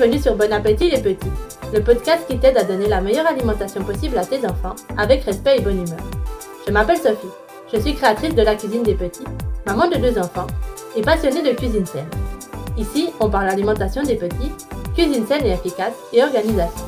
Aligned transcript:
Bienvenue 0.00 0.22
sur 0.22 0.34
Bon 0.34 0.50
Appétit 0.50 0.88
les 0.88 1.02
petits, 1.02 1.28
le 1.74 1.82
podcast 1.82 2.26
qui 2.26 2.38
t'aide 2.38 2.56
à 2.56 2.64
donner 2.64 2.88
la 2.88 3.02
meilleure 3.02 3.26
alimentation 3.26 3.84
possible 3.84 4.16
à 4.16 4.24
tes 4.24 4.38
enfants 4.46 4.74
avec 4.96 5.24
respect 5.24 5.58
et 5.58 5.60
bonne 5.60 5.86
humeur. 5.86 6.00
Je 6.66 6.72
m'appelle 6.72 6.96
Sophie, 6.96 7.28
je 7.70 7.78
suis 7.78 7.94
créatrice 7.94 8.34
de 8.34 8.40
la 8.40 8.54
cuisine 8.54 8.82
des 8.82 8.94
petits, 8.94 9.26
maman 9.66 9.88
de 9.88 9.96
deux 9.96 10.18
enfants 10.18 10.46
et 10.96 11.02
passionnée 11.02 11.42
de 11.42 11.54
cuisine 11.54 11.84
saine. 11.84 12.08
Ici, 12.78 13.10
on 13.20 13.28
parle 13.28 13.50
alimentation 13.50 14.02
des 14.02 14.14
petits, 14.14 14.50
cuisine 14.94 15.26
saine 15.26 15.44
et 15.44 15.52
efficace 15.52 15.92
et 16.14 16.22
organisation. 16.22 16.86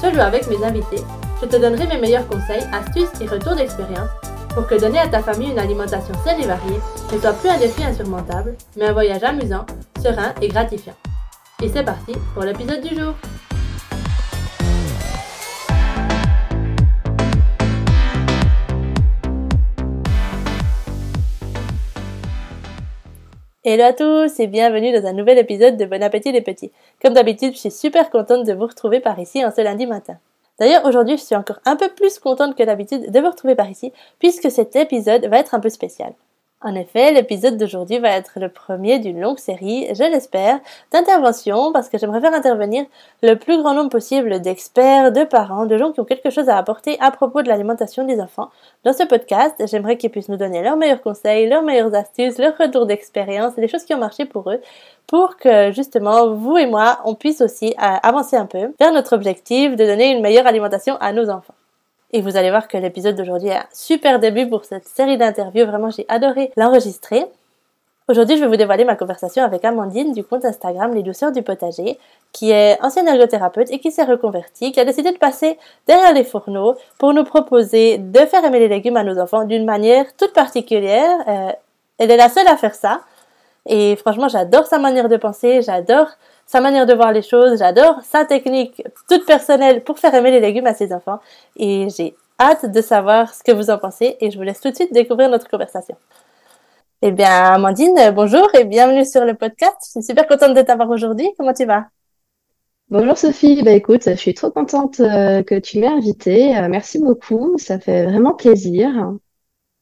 Seul 0.00 0.16
ou 0.16 0.20
avec 0.20 0.48
mes 0.48 0.64
invités, 0.64 1.04
je 1.42 1.46
te 1.46 1.56
donnerai 1.56 1.86
mes 1.88 2.00
meilleurs 2.00 2.26
conseils, 2.26 2.64
astuces 2.72 3.20
et 3.20 3.26
retours 3.26 3.56
d'expérience 3.56 4.08
pour 4.54 4.66
que 4.66 4.80
donner 4.80 5.00
à 5.00 5.08
ta 5.08 5.20
famille 5.20 5.50
une 5.50 5.58
alimentation 5.58 6.14
saine 6.24 6.40
et 6.40 6.46
variée 6.46 6.80
ne 7.12 7.18
soit 7.18 7.34
plus 7.34 7.50
un 7.50 7.58
défi 7.58 7.84
insurmontable, 7.84 8.56
mais 8.78 8.86
un 8.86 8.94
voyage 8.94 9.24
amusant, 9.24 9.66
serein 10.02 10.32
et 10.40 10.48
gratifiant. 10.48 10.94
Et 11.62 11.70
c'est 11.70 11.84
parti 11.84 12.12
pour 12.34 12.42
l'épisode 12.42 12.82
du 12.82 12.94
jour. 12.94 13.14
Hello 23.64 23.84
à 23.84 23.94
tous 23.94 24.38
et 24.38 24.46
bienvenue 24.48 24.92
dans 24.92 25.06
un 25.06 25.14
nouvel 25.14 25.38
épisode 25.38 25.78
de 25.78 25.86
Bon 25.86 26.02
Appétit 26.02 26.30
les 26.30 26.42
petits. 26.42 26.72
Comme 27.00 27.14
d'habitude, 27.14 27.54
je 27.54 27.58
suis 27.58 27.70
super 27.70 28.10
contente 28.10 28.46
de 28.46 28.52
vous 28.52 28.66
retrouver 28.66 29.00
par 29.00 29.18
ici 29.18 29.42
en 29.42 29.50
ce 29.50 29.62
lundi 29.62 29.86
matin. 29.86 30.18
D'ailleurs, 30.60 30.84
aujourd'hui, 30.84 31.16
je 31.16 31.22
suis 31.22 31.36
encore 31.36 31.60
un 31.64 31.76
peu 31.76 31.88
plus 31.88 32.18
contente 32.18 32.54
que 32.54 32.64
d'habitude 32.64 33.10
de 33.10 33.20
vous 33.20 33.30
retrouver 33.30 33.54
par 33.54 33.70
ici, 33.70 33.94
puisque 34.18 34.50
cet 34.50 34.76
épisode 34.76 35.24
va 35.24 35.38
être 35.38 35.54
un 35.54 35.60
peu 35.60 35.70
spécial. 35.70 36.12
En 36.62 36.74
effet, 36.74 37.12
l'épisode 37.12 37.58
d'aujourd'hui 37.58 37.98
va 37.98 38.08
être 38.12 38.40
le 38.40 38.48
premier 38.48 38.98
d'une 38.98 39.20
longue 39.20 39.38
série, 39.38 39.88
je 39.94 40.02
l'espère, 40.02 40.58
d'interventions 40.90 41.70
parce 41.70 41.90
que 41.90 41.98
j'aimerais 41.98 42.22
faire 42.22 42.32
intervenir 42.32 42.86
le 43.22 43.34
plus 43.34 43.58
grand 43.58 43.74
nombre 43.74 43.90
possible 43.90 44.40
d'experts, 44.40 45.12
de 45.12 45.24
parents, 45.24 45.66
de 45.66 45.76
gens 45.76 45.92
qui 45.92 46.00
ont 46.00 46.06
quelque 46.06 46.30
chose 46.30 46.48
à 46.48 46.56
apporter 46.56 46.96
à 46.98 47.10
propos 47.10 47.42
de 47.42 47.48
l'alimentation 47.48 48.06
des 48.06 48.22
enfants. 48.22 48.48
Dans 48.84 48.94
ce 48.94 49.02
podcast, 49.02 49.54
j'aimerais 49.66 49.98
qu'ils 49.98 50.08
puissent 50.08 50.30
nous 50.30 50.38
donner 50.38 50.62
leurs 50.62 50.78
meilleurs 50.78 51.02
conseils, 51.02 51.46
leurs 51.46 51.62
meilleures 51.62 51.94
astuces, 51.94 52.38
leurs 52.38 52.56
retours 52.56 52.86
d'expérience, 52.86 53.52
les 53.58 53.68
choses 53.68 53.84
qui 53.84 53.92
ont 53.92 53.98
marché 53.98 54.24
pour 54.24 54.50
eux, 54.50 54.62
pour 55.06 55.36
que 55.36 55.72
justement 55.72 56.32
vous 56.32 56.56
et 56.56 56.66
moi, 56.66 57.00
on 57.04 57.14
puisse 57.14 57.42
aussi 57.42 57.74
euh, 57.80 57.96
avancer 58.02 58.36
un 58.36 58.46
peu 58.46 58.72
vers 58.80 58.92
notre 58.92 59.14
objectif 59.14 59.76
de 59.76 59.84
donner 59.84 60.10
une 60.10 60.22
meilleure 60.22 60.46
alimentation 60.46 60.96
à 61.00 61.12
nos 61.12 61.28
enfants. 61.28 61.54
Et 62.12 62.20
vous 62.20 62.36
allez 62.36 62.50
voir 62.50 62.68
que 62.68 62.76
l'épisode 62.76 63.16
d'aujourd'hui 63.16 63.48
est 63.48 63.56
un 63.56 63.66
super 63.72 64.20
début 64.20 64.48
pour 64.48 64.64
cette 64.64 64.86
série 64.86 65.18
d'interviews. 65.18 65.66
Vraiment, 65.66 65.90
j'ai 65.90 66.06
adoré 66.08 66.52
l'enregistrer. 66.56 67.26
Aujourd'hui, 68.08 68.36
je 68.36 68.42
vais 68.42 68.46
vous 68.46 68.56
dévoiler 68.56 68.84
ma 68.84 68.94
conversation 68.94 69.42
avec 69.42 69.64
Amandine 69.64 70.12
du 70.12 70.22
compte 70.22 70.44
Instagram 70.44 70.94
Les 70.94 71.02
Douceurs 71.02 71.32
du 71.32 71.42
Potager, 71.42 71.98
qui 72.30 72.52
est 72.52 72.80
ancienne 72.80 73.08
ergothérapeute 73.08 73.68
et 73.72 73.80
qui 73.80 73.90
s'est 73.90 74.04
reconvertie, 74.04 74.70
qui 74.70 74.78
a 74.78 74.84
décidé 74.84 75.10
de 75.10 75.18
passer 75.18 75.58
derrière 75.88 76.12
les 76.12 76.22
fourneaux 76.22 76.76
pour 76.98 77.12
nous 77.12 77.24
proposer 77.24 77.98
de 77.98 78.20
faire 78.20 78.44
aimer 78.44 78.60
les 78.60 78.68
légumes 78.68 78.96
à 78.96 79.02
nos 79.02 79.18
enfants 79.18 79.42
d'une 79.42 79.64
manière 79.64 80.06
toute 80.16 80.32
particulière. 80.32 81.18
Euh, 81.26 81.50
elle 81.98 82.12
est 82.12 82.16
la 82.16 82.28
seule 82.28 82.46
à 82.46 82.56
faire 82.56 82.76
ça. 82.76 83.00
Et 83.66 83.96
franchement, 83.96 84.28
j'adore 84.28 84.66
sa 84.66 84.78
manière 84.78 85.08
de 85.08 85.16
penser, 85.16 85.62
j'adore 85.62 86.06
sa 86.46 86.60
manière 86.60 86.86
de 86.86 86.94
voir 86.94 87.12
les 87.12 87.22
choses, 87.22 87.58
j'adore 87.58 88.00
sa 88.04 88.24
technique 88.24 88.82
toute 89.08 89.26
personnelle 89.26 89.82
pour 89.82 89.98
faire 89.98 90.14
aimer 90.14 90.30
les 90.30 90.40
légumes 90.40 90.66
à 90.66 90.74
ses 90.74 90.92
enfants. 90.92 91.18
Et 91.56 91.88
j'ai 91.96 92.16
hâte 92.40 92.70
de 92.70 92.80
savoir 92.80 93.34
ce 93.34 93.42
que 93.42 93.52
vous 93.52 93.68
en 93.70 93.78
pensez 93.78 94.16
et 94.20 94.30
je 94.30 94.38
vous 94.38 94.44
laisse 94.44 94.60
tout 94.60 94.70
de 94.70 94.74
suite 94.76 94.92
découvrir 94.92 95.28
notre 95.28 95.48
conversation. 95.48 95.96
Eh 97.02 97.10
bien, 97.10 97.52
Amandine, 97.52 98.12
bonjour 98.14 98.48
et 98.54 98.64
bienvenue 98.64 99.04
sur 99.04 99.24
le 99.24 99.34
podcast. 99.34 99.76
Je 99.86 99.90
suis 99.90 100.02
super 100.02 100.26
contente 100.26 100.54
de 100.54 100.62
t'avoir 100.62 100.88
aujourd'hui. 100.88 101.28
Comment 101.36 101.52
tu 101.52 101.66
vas? 101.66 101.86
Bonjour 102.88 103.18
Sophie, 103.18 103.64
bah 103.64 103.72
écoute, 103.72 104.04
je 104.06 104.14
suis 104.14 104.32
trop 104.32 104.52
contente 104.52 105.00
euh, 105.00 105.42
que 105.42 105.58
tu 105.58 105.80
m'aies 105.80 105.88
invitée. 105.88 106.56
Euh, 106.56 106.68
merci 106.68 107.00
beaucoup, 107.00 107.58
ça 107.58 107.80
fait 107.80 108.04
vraiment 108.06 108.32
plaisir. 108.32 109.12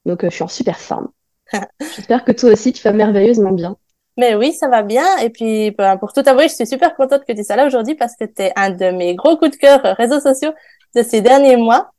Donc 0.07 0.25
euh, 0.25 0.31
je 0.31 0.35
suis 0.35 0.43
en 0.43 0.49
super 0.49 0.79
forme. 0.81 1.09
J'espère 1.81 2.25
que 2.25 2.33
toi 2.33 2.51
aussi 2.51 2.73
tu 2.73 2.83
vas 2.83 2.95
merveilleusement 2.95 3.53
bien. 3.53 3.77
Mais 4.17 4.35
oui, 4.37 4.53
ça 4.53 4.69
va 4.69 4.83
bien. 4.83 5.05
Et 5.19 5.31
puis, 5.31 5.73
ben, 5.73 5.97
pour 5.97 6.13
tout 6.13 6.23
avouer, 6.27 6.49
je 6.49 6.55
suis 6.55 6.67
super 6.67 6.95
contente 6.95 7.25
que 7.25 7.33
tu 7.33 7.43
sois 7.43 7.57
là 7.57 7.67
aujourd'hui 7.67 7.95
parce 7.97 8.15
que 8.17 8.25
tu 8.25 8.43
es 8.43 8.53
un 8.57 8.71
de 8.71 8.91
mes 8.91 9.15
gros 9.17 9.37
coups 9.37 9.53
de 9.53 9.57
cœur 9.57 9.85
euh, 9.85 9.93
réseaux 9.95 10.21
sociaux 10.21 10.53
de 10.95 11.03
ces 11.03 11.21
derniers 11.21 11.57
mois. 11.57 11.91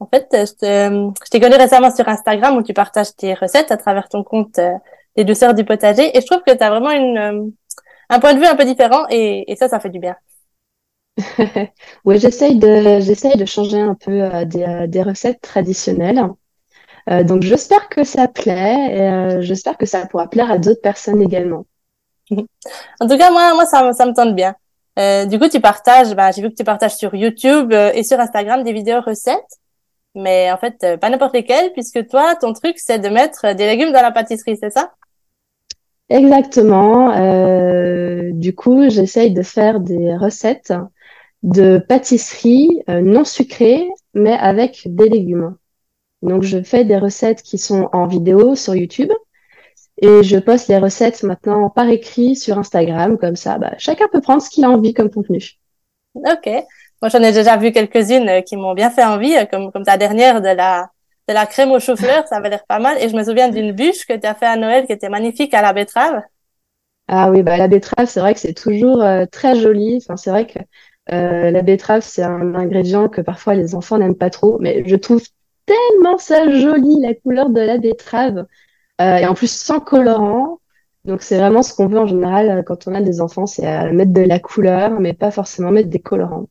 En 0.00 0.06
fait, 0.08 0.28
je 0.32 1.30
t'ai 1.30 1.40
connu 1.40 1.56
récemment 1.56 1.94
sur 1.94 2.08
Instagram 2.08 2.56
où 2.56 2.62
tu 2.62 2.74
partages 2.74 3.14
tes 3.16 3.34
recettes 3.34 3.70
à 3.72 3.76
travers 3.76 4.08
ton 4.08 4.24
compte 4.24 4.58
euh, 4.58 4.72
Les 5.16 5.24
douceurs 5.24 5.54
du 5.54 5.64
potager. 5.64 6.16
Et 6.16 6.20
je 6.20 6.26
trouve 6.26 6.42
que 6.46 6.52
tu 6.52 6.62
as 6.64 6.70
vraiment 6.70 6.90
une, 6.90 7.18
euh, 7.18 7.50
un 8.10 8.20
point 8.20 8.34
de 8.34 8.40
vue 8.40 8.46
un 8.46 8.56
peu 8.56 8.64
différent 8.64 9.06
et, 9.10 9.50
et 9.50 9.56
ça, 9.56 9.68
ça 9.68 9.80
fait 9.80 9.90
du 9.90 10.00
bien. 10.00 10.16
oui, 12.04 12.18
j'essaye 12.18 12.58
de, 12.58 13.00
j'essaye 13.00 13.36
de 13.36 13.44
changer 13.44 13.80
un 13.80 13.94
peu 13.94 14.44
des, 14.46 14.86
des 14.88 15.02
recettes 15.02 15.40
traditionnelles. 15.40 16.20
Euh, 17.10 17.22
donc 17.22 17.42
j'espère 17.42 17.88
que 17.88 18.02
ça 18.04 18.28
plaît 18.28 18.96
et 18.96 19.02
euh, 19.02 19.40
j'espère 19.42 19.76
que 19.76 19.84
ça 19.84 20.06
pourra 20.06 20.28
plaire 20.28 20.50
à 20.50 20.58
d'autres 20.58 20.80
personnes 20.80 21.20
également. 21.20 21.66
en 22.30 23.08
tout 23.08 23.18
cas, 23.18 23.30
moi, 23.30 23.54
moi 23.54 23.66
ça, 23.66 23.92
ça 23.92 24.06
me 24.06 24.14
tente 24.14 24.34
bien. 24.34 24.54
Euh, 24.98 25.26
du 25.26 25.38
coup, 25.38 25.48
tu 25.48 25.60
partages, 25.60 26.14
bah, 26.14 26.30
j'ai 26.30 26.40
vu 26.40 26.50
que 26.50 26.54
tu 26.54 26.64
partages 26.64 26.94
sur 26.94 27.14
YouTube 27.14 27.72
et 27.72 28.02
sur 28.04 28.18
Instagram 28.20 28.62
des 28.62 28.72
vidéos 28.72 29.00
recettes, 29.00 29.58
mais 30.14 30.50
en 30.52 30.56
fait, 30.56 30.98
pas 31.00 31.10
n'importe 31.10 31.34
lesquelles, 31.34 31.72
puisque 31.72 32.06
toi, 32.06 32.36
ton 32.36 32.52
truc, 32.52 32.76
c'est 32.78 33.00
de 33.00 33.08
mettre 33.08 33.54
des 33.54 33.66
légumes 33.66 33.92
dans 33.92 34.02
la 34.02 34.12
pâtisserie, 34.12 34.56
c'est 34.58 34.70
ça? 34.70 34.92
Exactement. 36.08 37.10
Euh, 37.16 38.30
du 38.32 38.54
coup, 38.54 38.88
j'essaye 38.88 39.32
de 39.32 39.42
faire 39.42 39.80
des 39.80 40.16
recettes 40.16 40.72
de 41.42 41.78
pâtisserie 41.78 42.82
non 42.88 43.24
sucrées, 43.24 43.88
mais 44.14 44.32
avec 44.32 44.82
des 44.86 45.08
légumes. 45.08 45.56
Donc, 46.24 46.42
je 46.42 46.62
fais 46.62 46.84
des 46.84 46.96
recettes 46.96 47.42
qui 47.42 47.58
sont 47.58 47.88
en 47.92 48.06
vidéo 48.06 48.54
sur 48.54 48.74
YouTube 48.74 49.12
et 50.00 50.22
je 50.22 50.38
poste 50.38 50.68
les 50.68 50.78
recettes 50.78 51.22
maintenant 51.22 51.68
par 51.68 51.88
écrit 51.88 52.34
sur 52.34 52.58
Instagram. 52.58 53.18
Comme 53.18 53.36
ça, 53.36 53.58
bah, 53.58 53.74
chacun 53.78 54.08
peut 54.08 54.22
prendre 54.22 54.42
ce 54.42 54.48
qu'il 54.48 54.64
a 54.64 54.70
envie 54.70 54.94
comme 54.94 55.10
contenu. 55.10 55.42
Ok. 56.14 56.46
Moi, 57.02 57.10
j'en 57.10 57.22
ai 57.22 57.32
déjà 57.32 57.58
vu 57.58 57.72
quelques-unes 57.72 58.28
euh, 58.28 58.40
qui 58.40 58.56
m'ont 58.56 58.72
bien 58.72 58.90
fait 58.90 59.04
envie, 59.04 59.36
euh, 59.36 59.44
comme, 59.44 59.70
comme 59.70 59.84
ta 59.84 59.98
dernière 59.98 60.40
de 60.40 60.48
la, 60.48 60.88
de 61.28 61.34
la 61.34 61.44
crème 61.44 61.72
au 61.72 61.78
chou-fleur. 61.78 62.26
ça 62.28 62.36
avait 62.36 62.48
l'air 62.48 62.64
pas 62.66 62.78
mal. 62.78 62.96
Et 63.02 63.10
je 63.10 63.16
me 63.16 63.22
souviens 63.22 63.50
d'une 63.50 63.72
bûche 63.72 64.06
que 64.06 64.16
tu 64.16 64.26
as 64.26 64.34
fait 64.34 64.46
à 64.46 64.56
Noël 64.56 64.86
qui 64.86 64.92
était 64.92 65.10
magnifique 65.10 65.52
à 65.52 65.60
la 65.60 65.74
betterave. 65.74 66.22
Ah 67.06 67.30
oui, 67.30 67.42
bah, 67.42 67.58
la 67.58 67.68
betterave, 67.68 68.08
c'est 68.08 68.20
vrai 68.20 68.32
que 68.32 68.40
c'est 68.40 68.54
toujours 68.54 69.02
euh, 69.02 69.26
très 69.30 69.56
joli. 69.56 69.98
Enfin, 70.02 70.16
c'est 70.16 70.30
vrai 70.30 70.46
que 70.46 70.58
la 71.06 71.60
betterave, 71.60 72.00
c'est 72.00 72.22
un 72.22 72.54
ingrédient 72.54 73.10
que 73.10 73.20
parfois 73.20 73.54
les 73.54 73.74
enfants 73.74 73.98
n'aiment 73.98 74.16
pas 74.16 74.30
trop, 74.30 74.56
mais 74.58 74.82
je 74.86 74.96
trouve 74.96 75.20
tellement 75.66 76.18
ça 76.18 76.50
joli, 76.50 77.00
la 77.00 77.14
couleur 77.14 77.50
de 77.50 77.60
la 77.60 77.78
betterave. 77.78 78.46
Euh, 79.00 79.16
et 79.16 79.26
en 79.26 79.34
plus, 79.34 79.50
sans 79.50 79.80
colorant. 79.80 80.60
Donc, 81.04 81.22
c'est 81.22 81.36
vraiment 81.36 81.62
ce 81.62 81.74
qu'on 81.74 81.86
veut 81.86 81.98
en 81.98 82.06
général 82.06 82.50
euh, 82.50 82.62
quand 82.62 82.86
on 82.86 82.94
a 82.94 83.00
des 83.00 83.20
enfants, 83.20 83.46
c'est 83.46 83.66
euh, 83.66 83.92
mettre 83.92 84.12
de 84.12 84.22
la 84.22 84.38
couleur, 84.38 84.98
mais 85.00 85.12
pas 85.12 85.30
forcément 85.30 85.70
mettre 85.70 85.90
des 85.90 85.98
colorants. 85.98 86.46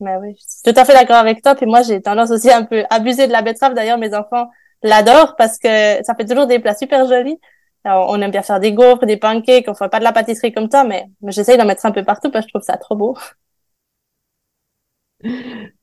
Bah 0.00 0.18
oui, 0.20 0.34
je 0.36 0.40
suis 0.40 0.72
tout 0.72 0.78
à 0.78 0.84
fait 0.84 0.94
d'accord 0.94 1.16
avec 1.16 1.42
toi. 1.42 1.54
Et 1.60 1.66
moi, 1.66 1.82
j'ai 1.82 2.02
tendance 2.02 2.30
aussi 2.30 2.50
un 2.50 2.64
peu 2.64 2.84
abuser 2.90 3.26
de 3.26 3.32
la 3.32 3.42
betterave. 3.42 3.74
D'ailleurs, 3.74 3.98
mes 3.98 4.14
enfants 4.14 4.48
l'adorent 4.82 5.36
parce 5.36 5.58
que 5.58 6.02
ça 6.02 6.14
fait 6.14 6.26
toujours 6.26 6.46
des 6.46 6.58
plats 6.58 6.74
super 6.74 7.06
jolis. 7.06 7.38
on 7.84 8.20
aime 8.20 8.30
bien 8.32 8.42
faire 8.42 8.60
des 8.60 8.72
gaufres, 8.72 9.06
des 9.06 9.16
pancakes. 9.16 9.66
On 9.68 9.74
fait 9.74 9.88
pas 9.88 10.00
de 10.00 10.04
la 10.04 10.12
pâtisserie 10.12 10.52
comme 10.52 10.68
toi, 10.68 10.84
mais 10.84 11.06
j'essaye 11.28 11.56
d'en 11.56 11.64
mettre 11.64 11.86
un 11.86 11.92
peu 11.92 12.02
partout 12.02 12.30
parce 12.30 12.44
que 12.44 12.48
je 12.48 12.54
trouve 12.54 12.66
ça 12.66 12.76
trop 12.76 12.96
beau. 12.96 13.16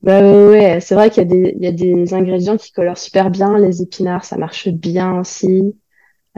Bah 0.02 0.20
ouais, 0.20 0.80
c'est 0.80 0.94
vrai 0.94 1.10
qu'il 1.10 1.22
y 1.22 1.26
a 1.26 1.28
des, 1.28 1.54
il 1.56 1.62
y 1.62 1.66
a 1.66 1.72
des 1.72 2.14
ingrédients 2.14 2.56
qui 2.56 2.72
colorent 2.72 2.98
super 2.98 3.30
bien. 3.30 3.58
Les 3.58 3.82
épinards, 3.82 4.24
ça 4.24 4.36
marche 4.36 4.68
bien 4.68 5.18
aussi. 5.20 5.74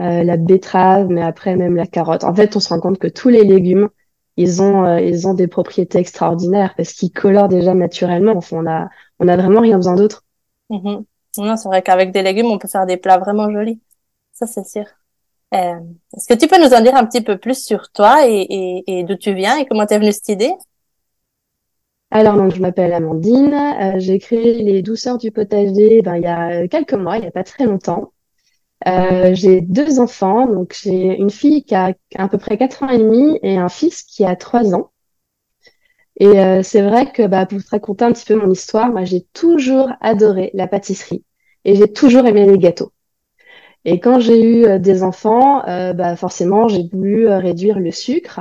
Euh, 0.01 0.23
la 0.23 0.37
betterave, 0.37 1.07
mais 1.09 1.21
après 1.23 1.55
même 1.55 1.75
la 1.75 1.87
carotte. 1.87 2.25
En 2.25 2.35
fait, 2.35 2.55
on 2.55 2.59
se 2.59 2.69
rend 2.69 2.81
compte 2.81 2.99
que 2.99 3.07
tous 3.07 3.29
les 3.29 3.43
légumes, 3.45 3.89
ils 4.37 4.61
ont, 4.61 4.85
euh, 4.85 4.99
ils 4.99 5.27
ont 5.27 5.33
des 5.33 5.47
propriétés 5.47 5.99
extraordinaires 5.99 6.73
parce 6.75 6.93
qu'ils 6.93 7.11
colorent 7.11 7.47
déjà 7.47 7.73
naturellement. 7.73 8.33
Enfin, 8.35 8.57
on 8.57 8.67
a, 8.67 8.89
on 9.19 9.27
a 9.27 9.37
vraiment 9.37 9.61
rien 9.61 9.77
besoin 9.77 9.95
d'autre. 9.95 10.23
Mm 10.69 11.03
c'est 11.31 11.67
vrai 11.67 11.81
qu'avec 11.81 12.13
des 12.13 12.23
légumes, 12.23 12.45
on 12.45 12.57
peut 12.57 12.67
faire 12.69 12.85
des 12.85 12.95
plats 12.95 13.17
vraiment 13.17 13.51
jolis. 13.51 13.81
Ça, 14.31 14.47
c'est 14.47 14.65
sûr. 14.65 14.85
Euh, 15.53 15.79
est-ce 16.15 16.27
que 16.27 16.33
tu 16.39 16.47
peux 16.47 16.57
nous 16.61 16.73
en 16.73 16.81
dire 16.81 16.95
un 16.95 17.05
petit 17.05 17.21
peu 17.21 17.37
plus 17.37 17.63
sur 17.63 17.91
toi 17.91 18.27
et, 18.27 18.41
et, 18.87 18.99
et 18.99 19.03
d'où 19.03 19.15
tu 19.15 19.33
viens 19.33 19.57
et 19.57 19.65
comment 19.65 19.85
t'es 19.85 19.99
venue 19.99 20.13
cette 20.13 20.29
idée? 20.29 20.53
Alors, 22.15 22.37
donc, 22.37 22.55
je 22.55 22.61
m'appelle 22.61 22.93
Amandine. 22.93 23.53
Euh, 23.53 23.99
j'ai 23.99 24.19
créé 24.19 24.63
les 24.63 24.81
douceurs 24.81 25.17
du 25.17 25.31
potager 25.31 26.01
ben, 26.01 26.15
il 26.15 26.23
y 26.23 26.27
a 26.27 26.65
quelques 26.69 26.93
mois, 26.93 27.17
il 27.17 27.21
n'y 27.23 27.27
a 27.27 27.31
pas 27.31 27.43
très 27.43 27.65
longtemps. 27.65 28.13
Euh, 28.87 29.35
j'ai 29.35 29.59
deux 29.59 29.99
enfants, 29.99 30.47
donc 30.47 30.73
j'ai 30.81 31.17
une 31.17 31.29
fille 31.29 31.65
qui 31.65 31.75
a 31.75 31.93
à 32.15 32.29
peu 32.29 32.37
près 32.37 32.57
4 32.57 32.83
ans 32.83 32.89
et 32.89 32.99
demi 32.99 33.37
et 33.43 33.57
un 33.57 33.67
fils 33.67 34.01
qui 34.03 34.23
a 34.23 34.37
3 34.37 34.73
ans. 34.73 34.91
Et 36.17 36.39
euh, 36.39 36.63
c'est 36.63 36.81
vrai 36.81 37.11
que 37.11 37.27
bah, 37.27 37.45
pour 37.45 37.61
te 37.61 37.69
raconter 37.69 38.05
un 38.05 38.13
petit 38.13 38.25
peu 38.25 38.35
mon 38.35 38.49
histoire, 38.49 38.91
moi 38.91 39.03
j'ai 39.03 39.25
toujours 39.33 39.89
adoré 39.99 40.51
la 40.53 40.67
pâtisserie 40.67 41.25
et 41.65 41.75
j'ai 41.75 41.91
toujours 41.91 42.25
aimé 42.25 42.45
les 42.45 42.57
gâteaux. 42.57 42.93
Et 43.83 43.99
quand 43.99 44.21
j'ai 44.21 44.41
eu 44.41 44.79
des 44.79 45.03
enfants, 45.03 45.63
bah, 45.65 46.15
forcément 46.15 46.69
j'ai 46.69 46.87
voulu 46.93 47.27
réduire 47.27 47.77
le 47.77 47.91
sucre 47.91 48.39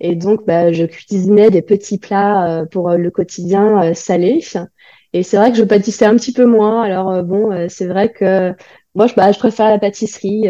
Et 0.00 0.14
donc, 0.14 0.44
bah, 0.46 0.72
je 0.72 0.84
cuisinais 0.84 1.50
des 1.50 1.62
petits 1.62 1.98
plats 1.98 2.60
euh, 2.60 2.66
pour 2.66 2.90
euh, 2.90 2.96
le 2.96 3.10
quotidien 3.10 3.82
euh, 3.82 3.94
salé. 3.94 4.40
Et 5.12 5.22
c'est 5.22 5.36
vrai 5.36 5.50
que 5.50 5.58
je 5.58 5.64
pâtissais 5.64 6.04
un 6.04 6.16
petit 6.16 6.32
peu 6.32 6.44
moins. 6.44 6.82
Alors 6.82 7.22
bon, 7.22 7.68
c'est 7.68 7.86
vrai 7.86 8.10
que 8.12 8.52
moi, 8.94 9.06
je, 9.06 9.14
bah, 9.14 9.32
je 9.32 9.38
préfère 9.38 9.70
la 9.70 9.78
pâtisserie, 9.78 10.46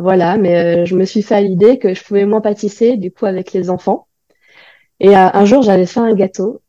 voilà. 0.00 0.36
Mais 0.36 0.84
je 0.84 0.94
me 0.96 1.04
suis 1.04 1.22
fait 1.22 1.40
l'idée 1.42 1.78
que 1.78 1.94
je 1.94 2.04
pouvais 2.04 2.26
moins 2.26 2.42
pâtisser, 2.42 2.96
du 2.98 3.10
coup, 3.10 3.26
avec 3.26 3.52
les 3.52 3.70
enfants. 3.70 4.06
Et 5.00 5.14
un 5.14 5.44
jour, 5.46 5.62
j'avais 5.62 5.86
fait 5.86 6.00
un 6.00 6.14
gâteau 6.14 6.60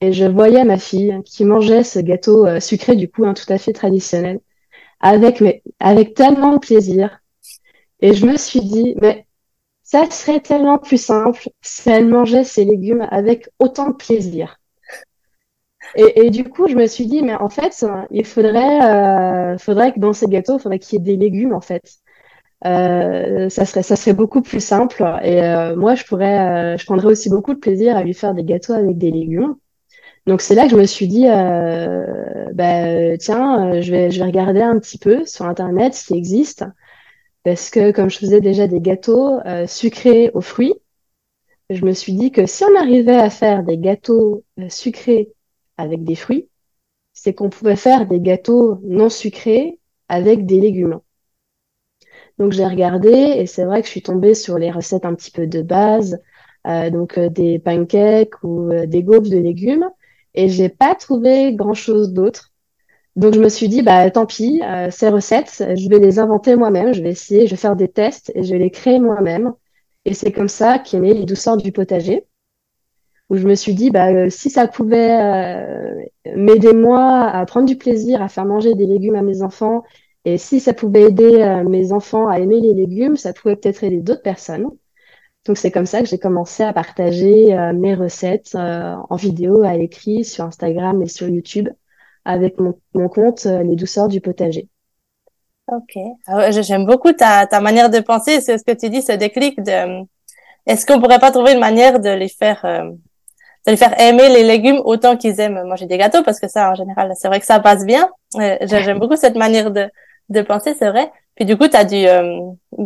et 0.00 0.12
je 0.12 0.26
voyais 0.26 0.64
ma 0.64 0.76
fille 0.76 1.18
qui 1.24 1.44
mangeait 1.44 1.84
ce 1.84 2.00
gâteau 2.00 2.60
sucré, 2.60 2.96
du 2.96 3.08
coup, 3.10 3.24
hein, 3.24 3.34
tout 3.34 3.50
à 3.50 3.56
fait 3.56 3.72
traditionnel, 3.72 4.40
avec 5.00 5.40
mais 5.40 5.62
avec 5.80 6.14
tellement 6.14 6.54
de 6.54 6.58
plaisir. 6.58 7.20
Et 8.00 8.12
je 8.12 8.26
me 8.26 8.36
suis 8.36 8.60
dit, 8.60 8.94
mais 9.00 9.23
ça 9.94 10.10
serait 10.10 10.40
tellement 10.40 10.78
plus 10.78 11.00
simple 11.00 11.48
si 11.62 11.88
elle 11.88 12.08
mangeait 12.08 12.42
ses 12.42 12.64
légumes 12.64 13.06
avec 13.12 13.48
autant 13.60 13.90
de 13.90 13.94
plaisir. 13.94 14.58
Et, 15.94 16.30
du 16.30 16.42
coup, 16.42 16.66
je 16.66 16.74
me 16.74 16.86
suis 16.88 17.06
dit, 17.06 17.22
mais 17.22 17.36
en 17.36 17.48
fait, 17.48 17.86
il 18.10 18.24
faudrait, 18.24 18.82
euh, 18.82 19.56
faudrait 19.58 19.92
que 19.92 20.00
dans 20.00 20.12
ces 20.12 20.26
gâteaux, 20.26 20.56
il 20.58 20.62
faudrait 20.62 20.80
qu'il 20.80 20.98
y 20.98 21.02
ait 21.02 21.04
des 21.04 21.16
légumes, 21.16 21.52
en 21.54 21.60
fait. 21.60 21.98
Euh, 22.66 23.48
ça 23.48 23.64
serait, 23.64 23.84
ça 23.84 23.94
serait 23.94 24.14
beaucoup 24.14 24.42
plus 24.42 24.58
simple. 24.58 25.04
Et 25.22 25.40
euh, 25.44 25.76
moi, 25.76 25.94
je 25.94 26.02
pourrais, 26.04 26.76
je 26.76 26.84
prendrais 26.84 27.06
aussi 27.06 27.30
beaucoup 27.30 27.54
de 27.54 27.60
plaisir 27.60 27.96
à 27.96 28.02
lui 28.02 28.14
faire 28.14 28.34
des 28.34 28.42
gâteaux 28.42 28.72
avec 28.72 28.98
des 28.98 29.12
légumes. 29.12 29.54
Donc 30.26 30.40
c'est 30.40 30.56
là 30.56 30.64
que 30.64 30.70
je 30.70 30.76
me 30.76 30.86
suis 30.86 31.06
dit, 31.06 31.26
bah, 31.26 33.16
tiens, 33.18 33.80
je 33.80 33.90
vais, 33.92 34.10
je 34.10 34.18
vais 34.18 34.26
regarder 34.26 34.62
un 34.62 34.80
petit 34.80 34.98
peu 34.98 35.24
sur 35.24 35.44
Internet 35.44 35.94
ce 35.94 36.06
qui 36.06 36.14
existe 36.14 36.64
parce 37.44 37.70
que 37.70 37.92
comme 37.92 38.10
je 38.10 38.18
faisais 38.18 38.40
déjà 38.40 38.66
des 38.66 38.80
gâteaux 38.80 39.38
euh, 39.46 39.66
sucrés 39.66 40.30
aux 40.34 40.40
fruits, 40.40 40.74
je 41.70 41.84
me 41.84 41.92
suis 41.92 42.14
dit 42.14 42.32
que 42.32 42.46
si 42.46 42.64
on 42.64 42.76
arrivait 42.76 43.16
à 43.16 43.30
faire 43.30 43.64
des 43.64 43.78
gâteaux 43.78 44.44
euh, 44.58 44.68
sucrés 44.70 45.32
avec 45.76 46.04
des 46.04 46.14
fruits, 46.14 46.48
c'est 47.12 47.34
qu'on 47.34 47.50
pouvait 47.50 47.76
faire 47.76 48.06
des 48.06 48.20
gâteaux 48.20 48.80
non 48.84 49.10
sucrés 49.10 49.78
avec 50.08 50.46
des 50.46 50.60
légumes. 50.60 51.00
Donc 52.38 52.52
j'ai 52.52 52.66
regardé 52.66 53.10
et 53.10 53.46
c'est 53.46 53.64
vrai 53.64 53.80
que 53.80 53.86
je 53.86 53.92
suis 53.92 54.02
tombée 54.02 54.34
sur 54.34 54.58
les 54.58 54.70
recettes 54.70 55.04
un 55.04 55.14
petit 55.14 55.30
peu 55.30 55.46
de 55.46 55.62
base, 55.62 56.18
euh, 56.66 56.90
donc 56.90 57.18
des 57.18 57.58
pancakes 57.58 58.42
ou 58.42 58.70
des 58.86 59.02
gaufres 59.02 59.30
de 59.30 59.38
légumes, 59.38 59.88
et 60.34 60.48
j'ai 60.48 60.70
pas 60.70 60.94
trouvé 60.94 61.54
grand 61.54 61.74
chose 61.74 62.12
d'autre. 62.12 62.53
Donc 63.16 63.34
je 63.34 63.40
me 63.40 63.48
suis 63.48 63.68
dit, 63.68 63.82
bah 63.82 64.10
tant 64.10 64.26
pis, 64.26 64.60
euh, 64.64 64.90
ces 64.90 65.08
recettes, 65.08 65.64
je 65.76 65.88
vais 65.88 66.00
les 66.00 66.18
inventer 66.18 66.56
moi-même, 66.56 66.92
je 66.92 67.02
vais 67.02 67.10
essayer, 67.10 67.46
je 67.46 67.52
vais 67.52 67.56
faire 67.56 67.76
des 67.76 67.88
tests 67.88 68.32
et 68.34 68.42
je 68.42 68.52
vais 68.52 68.58
les 68.58 68.70
créer 68.70 68.98
moi-même. 68.98 69.52
Et 70.04 70.14
c'est 70.14 70.32
comme 70.32 70.48
ça 70.48 70.78
qu'est 70.80 70.98
né 71.00 71.14
les 71.14 71.24
douceurs 71.24 71.56
du 71.56 71.70
potager, 71.72 72.26
où 73.30 73.36
je 73.36 73.46
me 73.46 73.54
suis 73.54 73.74
dit, 73.74 73.90
bah 73.90 74.08
euh, 74.12 74.30
si 74.30 74.50
ça 74.50 74.66
pouvait 74.68 75.12
euh, 75.22 76.02
m'aider 76.36 76.72
moi 76.72 77.22
à 77.26 77.46
prendre 77.46 77.66
du 77.66 77.76
plaisir, 77.76 78.20
à 78.22 78.28
faire 78.28 78.46
manger 78.46 78.74
des 78.74 78.86
légumes 78.86 79.14
à 79.16 79.22
mes 79.22 79.42
enfants, 79.42 79.84
et 80.24 80.38
si 80.38 80.58
ça 80.60 80.74
pouvait 80.74 81.02
aider 81.02 81.62
mes 81.68 81.92
enfants 81.92 82.28
à 82.28 82.40
aimer 82.40 82.60
les 82.60 82.72
légumes, 82.74 83.16
ça 83.16 83.34
pouvait 83.34 83.56
peut-être 83.56 83.84
aider 83.84 84.00
d'autres 84.00 84.22
personnes. 84.22 84.68
Donc 85.46 85.58
c'est 85.58 85.70
comme 85.70 85.86
ça 85.86 86.00
que 86.00 86.06
j'ai 86.08 86.18
commencé 86.18 86.62
à 86.62 86.72
partager 86.72 87.54
mes 87.74 87.94
recettes 87.94 88.54
en 88.54 89.16
vidéo, 89.16 89.62
à 89.64 89.76
l'écrit, 89.76 90.24
sur 90.24 90.44
Instagram 90.44 91.02
et 91.02 91.08
sur 91.08 91.28
YouTube 91.28 91.68
avec 92.24 92.58
mon, 92.58 92.74
mon 92.94 93.08
compte 93.08 93.46
euh, 93.46 93.62
Les 93.62 93.76
douceurs 93.76 94.08
du 94.08 94.20
potager. 94.20 94.68
Ok. 95.68 95.96
Ah 96.26 96.50
j'aime 96.50 96.84
beaucoup 96.84 97.12
ta, 97.12 97.46
ta 97.46 97.60
manière 97.60 97.88
de 97.90 98.00
penser. 98.00 98.40
C'est 98.40 98.58
ce 98.58 98.64
que 98.64 98.72
tu 98.72 98.90
dis, 98.90 99.02
ce 99.02 99.12
déclic 99.12 99.62
de. 99.62 100.04
Est-ce 100.66 100.86
qu'on 100.86 101.00
pourrait 101.00 101.18
pas 101.18 101.30
trouver 101.30 101.52
une 101.52 101.60
manière 101.60 102.00
de 102.00 102.10
les 102.10 102.28
faire, 102.28 102.64
euh, 102.64 102.90
de 103.66 103.70
les 103.70 103.76
faire 103.76 103.98
aimer 104.00 104.28
les 104.28 104.44
légumes 104.44 104.80
autant 104.84 105.16
qu'ils 105.16 105.40
aiment? 105.40 105.62
Manger 105.64 105.86
des 105.86 105.98
gâteaux 105.98 106.22
parce 106.22 106.40
que 106.40 106.48
ça, 106.48 106.70
en 106.70 106.74
général, 106.74 107.12
c'est 107.16 107.28
vrai 107.28 107.40
que 107.40 107.46
ça 107.46 107.60
passe 107.60 107.84
bien. 107.86 108.10
Euh, 108.36 108.56
j'aime 108.62 108.98
beaucoup 108.98 109.16
cette 109.16 109.36
manière 109.36 109.70
de 109.70 109.88
de 110.30 110.40
penser, 110.42 110.74
c'est 110.78 110.88
vrai. 110.88 111.10
Puis 111.34 111.44
du 111.44 111.56
coup, 111.56 111.68
tu 111.68 111.76
as 111.76 111.84
dû 111.84 112.06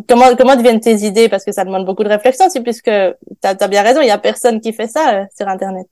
comment 0.09 0.35
comment 0.37 0.57
deviennent 0.57 0.81
tes 0.81 1.05
idées? 1.05 1.29
Parce 1.29 1.45
que 1.45 1.53
ça 1.53 1.65
demande 1.65 1.85
beaucoup 1.85 2.05
de 2.05 2.09
réflexion, 2.09 2.49
c'est 2.49 2.63
puisque 2.63 2.91
tu 2.91 3.49
as, 3.49 3.69
bien 3.69 3.83
raison, 3.83 4.01
il 4.01 4.09
y 4.09 4.11
a 4.11 4.19
personne 4.19 4.61
qui 4.61 4.73
fait 4.73 4.89
ça 4.89 5.27
sur 5.37 5.49
internet. 5.49 5.87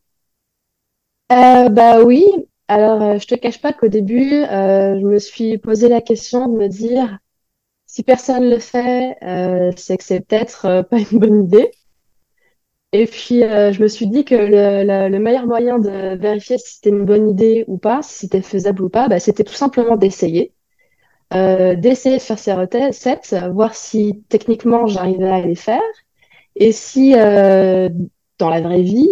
Euh, 1.32 1.68
bah 1.68 2.02
oui, 2.02 2.24
alors, 2.68 3.02
euh, 3.02 3.18
je 3.18 3.26
te 3.26 3.34
cache 3.36 3.60
pas 3.60 3.72
qu'au 3.72 3.88
début, 3.88 4.32
euh, 4.42 4.98
je 5.00 5.06
me 5.06 5.18
suis 5.18 5.58
posé 5.58 5.88
la 5.88 6.00
question 6.00 6.48
de 6.48 6.56
me 6.58 6.68
dire 6.68 7.18
si 7.86 8.02
personne 8.02 8.50
le 8.50 8.58
fait, 8.58 9.16
euh, 9.22 9.72
c'est 9.76 9.96
que 9.98 10.04
c'est 10.04 10.20
peut-être 10.20 10.82
pas 10.90 10.98
une 10.98 11.18
bonne 11.18 11.44
idée. 11.44 11.70
Et 12.92 13.06
puis, 13.06 13.40
je 13.40 13.82
me 13.82 13.88
suis 13.88 14.06
dit 14.06 14.24
que 14.24 14.34
le, 14.34 15.18
meilleur 15.18 15.46
moyen 15.46 15.78
de 15.78 16.16
vérifier 16.16 16.56
si 16.58 16.76
c'était 16.76 16.90
une 16.90 17.04
bonne 17.04 17.28
idée 17.30 17.64
ou 17.68 17.78
pas, 17.78 18.02
si 18.02 18.20
c'était 18.20 18.42
faisable 18.42 18.82
ou 18.84 18.88
pas, 18.88 19.08
bah, 19.08 19.20
c'était 19.20 19.44
tout 19.44 19.54
simplement 19.54 19.96
d'essayer. 19.96 20.54
d'essayer 21.32 22.16
de 22.18 22.22
faire 22.22 22.38
ces 22.38 22.52
recettes, 22.54 23.34
voir 23.52 23.74
si 23.74 24.24
techniquement 24.28 24.86
j'arrivais 24.86 25.28
à 25.30 25.40
les 25.40 25.54
faire 25.56 25.82
et 26.56 26.72
si 26.72 27.12
dans 27.12 28.50
la 28.50 28.60
vraie 28.60 28.82
vie, 28.82 29.10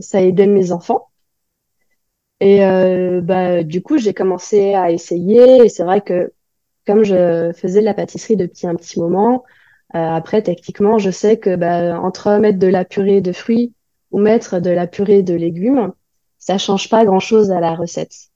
ça 0.00 0.22
aidait 0.22 0.46
mes 0.46 0.72
enfants. 0.72 1.08
Et 2.40 2.64
euh, 2.64 3.20
bah, 3.22 3.62
du 3.62 3.82
coup, 3.82 3.98
j'ai 3.98 4.14
commencé 4.14 4.74
à 4.74 4.90
essayer. 4.90 5.64
Et 5.64 5.68
c'est 5.68 5.84
vrai 5.84 6.00
que 6.00 6.32
comme 6.86 7.04
je 7.04 7.52
faisais 7.54 7.80
de 7.80 7.84
la 7.84 7.94
pâtisserie 7.94 8.36
depuis 8.36 8.66
un 8.66 8.74
petit 8.76 9.00
moment, 9.00 9.44
euh, 9.94 9.98
après, 9.98 10.42
techniquement, 10.42 10.98
je 10.98 11.10
sais 11.10 11.38
que 11.38 11.56
bah, 11.56 12.00
entre 12.00 12.38
mettre 12.38 12.58
de 12.58 12.66
la 12.66 12.84
purée 12.84 13.20
de 13.20 13.32
fruits 13.32 13.72
ou 14.10 14.20
mettre 14.20 14.60
de 14.60 14.70
la 14.70 14.86
purée 14.86 15.22
de 15.22 15.34
légumes, 15.34 15.92
ça 16.38 16.58
change 16.58 16.88
pas 16.88 17.04
grand-chose 17.04 17.50
à 17.50 17.60
la 17.60 17.74
recette. 17.74 18.30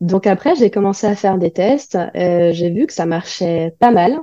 Donc 0.00 0.26
après, 0.26 0.54
j'ai 0.56 0.70
commencé 0.70 1.06
à 1.06 1.16
faire 1.16 1.38
des 1.38 1.50
tests. 1.50 1.96
Euh, 2.16 2.52
j'ai 2.52 2.70
vu 2.70 2.86
que 2.86 2.92
ça 2.92 3.06
marchait 3.06 3.74
pas 3.78 3.90
mal. 3.90 4.18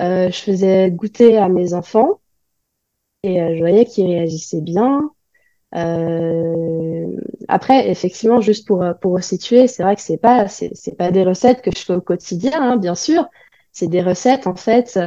Euh, 0.00 0.30
je 0.30 0.38
faisais 0.38 0.90
goûter 0.90 1.38
à 1.38 1.48
mes 1.48 1.74
enfants 1.74 2.20
et 3.22 3.40
euh, 3.40 3.54
je 3.54 3.60
voyais 3.60 3.84
qu'ils 3.84 4.06
réagissaient 4.06 4.60
bien. 4.60 5.10
Euh, 5.76 7.16
après, 7.48 7.90
effectivement, 7.90 8.40
juste 8.40 8.66
pour 8.66 8.84
pour 9.00 9.14
resituer, 9.14 9.66
c'est 9.66 9.82
vrai 9.82 9.96
que 9.96 10.02
c'est 10.02 10.18
pas 10.18 10.48
c'est 10.48 10.96
pas 10.96 11.10
des 11.10 11.24
recettes 11.24 11.62
que 11.62 11.70
je 11.76 11.78
fais 11.84 11.94
au 11.94 12.00
quotidien, 12.00 12.52
hein, 12.54 12.76
bien 12.76 12.94
sûr. 12.94 13.26
C'est 13.72 13.88
des 13.88 14.02
recettes 14.02 14.46
en 14.46 14.54
fait 14.56 14.98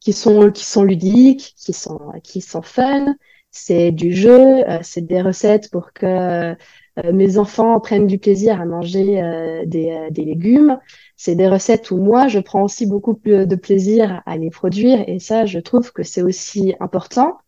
qui 0.00 0.12
sont 0.12 0.50
qui 0.50 0.64
sont 0.64 0.82
ludiques, 0.84 1.54
qui 1.56 1.72
sont 1.72 2.00
qui 2.22 2.40
sont 2.40 2.62
fun. 2.62 3.14
C'est 3.50 3.92
du 3.92 4.12
jeu, 4.12 4.68
euh, 4.68 4.78
c'est 4.82 5.02
des 5.02 5.22
recettes 5.22 5.70
pour 5.70 5.92
que 5.92 6.06
euh, 6.06 7.12
mes 7.12 7.38
enfants 7.38 7.78
prennent 7.80 8.06
du 8.06 8.18
plaisir 8.18 8.60
à 8.60 8.64
manger 8.66 9.22
euh, 9.22 9.64
des, 9.66 10.08
des 10.10 10.24
légumes. 10.24 10.78
C'est 11.16 11.34
des 11.36 11.48
recettes 11.48 11.90
où 11.90 11.96
moi, 11.98 12.28
je 12.28 12.38
prends 12.40 12.62
aussi 12.64 12.86
beaucoup 12.86 13.18
de 13.24 13.54
plaisir 13.56 14.22
à 14.26 14.36
les 14.36 14.50
produire. 14.50 15.04
Et 15.08 15.18
ça, 15.20 15.46
je 15.46 15.58
trouve 15.60 15.92
que 15.92 16.02
c'est 16.02 16.22
aussi 16.22 16.74
important 16.80 17.38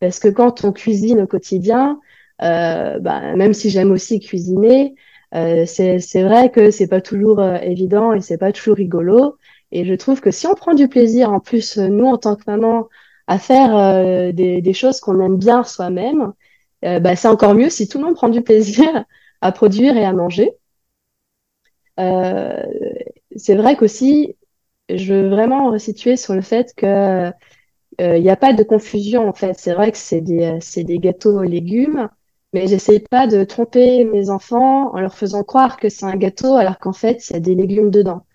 parce 0.00 0.18
que 0.18 0.28
quand 0.28 0.64
on 0.64 0.72
cuisine 0.72 1.20
au 1.22 1.26
quotidien, 1.26 2.00
euh, 2.00 2.11
bah, 2.42 3.34
même 3.36 3.54
si 3.54 3.70
j'aime 3.70 3.90
aussi 3.92 4.20
cuisiner, 4.20 4.94
euh, 5.34 5.64
c'est 5.66 6.22
vrai 6.22 6.50
que 6.50 6.70
c'est 6.70 6.88
pas 6.88 7.00
toujours 7.00 7.40
euh, 7.40 7.56
évident 7.56 8.12
et 8.12 8.20
c'est 8.20 8.38
pas 8.38 8.52
toujours 8.52 8.76
rigolo. 8.76 9.38
Et 9.70 9.84
je 9.84 9.94
trouve 9.94 10.20
que 10.20 10.30
si 10.30 10.46
on 10.46 10.54
prend 10.54 10.74
du 10.74 10.88
plaisir, 10.88 11.32
en 11.32 11.40
plus, 11.40 11.78
nous, 11.78 12.06
en 12.06 12.18
tant 12.18 12.36
que 12.36 12.42
maman, 12.46 12.88
à 13.26 13.38
faire 13.38 14.34
des, 14.34 14.60
des, 14.60 14.72
choses 14.74 15.00
qu'on 15.00 15.20
aime 15.20 15.38
bien 15.38 15.64
soi-même, 15.64 16.32
bah, 16.82 17.16
c'est 17.16 17.28
encore 17.28 17.54
mieux 17.54 17.70
si 17.70 17.88
tout 17.88 17.98
le 17.98 18.04
monde 18.04 18.14
prend 18.16 18.28
du 18.28 18.42
plaisir 18.42 19.04
à 19.40 19.52
produire 19.52 19.96
et 19.96 20.04
à 20.04 20.12
manger. 20.12 20.50
c'est 23.36 23.54
vrai 23.54 23.76
qu'aussi, 23.76 24.36
je 24.90 25.14
veux 25.14 25.28
vraiment 25.28 25.70
resituer 25.70 26.16
sur 26.16 26.34
le 26.34 26.42
fait 26.42 26.74
que 26.76 27.30
il 27.98 28.22
n'y 28.22 28.30
a 28.30 28.36
pas 28.36 28.52
de 28.52 28.62
confusion 28.62 29.28
en 29.28 29.32
fait. 29.32 29.54
C'est 29.58 29.74
vrai 29.74 29.92
que 29.92 29.98
c'est 29.98 30.20
des, 30.20 30.58
des 30.76 30.98
gâteaux 30.98 31.38
aux 31.38 31.42
légumes, 31.42 32.08
mais 32.52 32.66
j'essaie 32.66 33.00
pas 33.00 33.26
de 33.26 33.44
tromper 33.44 34.04
mes 34.04 34.30
enfants 34.30 34.94
en 34.94 35.00
leur 35.00 35.14
faisant 35.14 35.42
croire 35.42 35.78
que 35.78 35.88
c'est 35.88 36.04
un 36.06 36.16
gâteau 36.16 36.54
alors 36.56 36.78
qu'en 36.78 36.92
fait, 36.92 37.28
il 37.30 37.34
y 37.34 37.36
a 37.36 37.40
des 37.40 37.54
légumes 37.54 37.90
dedans. 37.90 38.26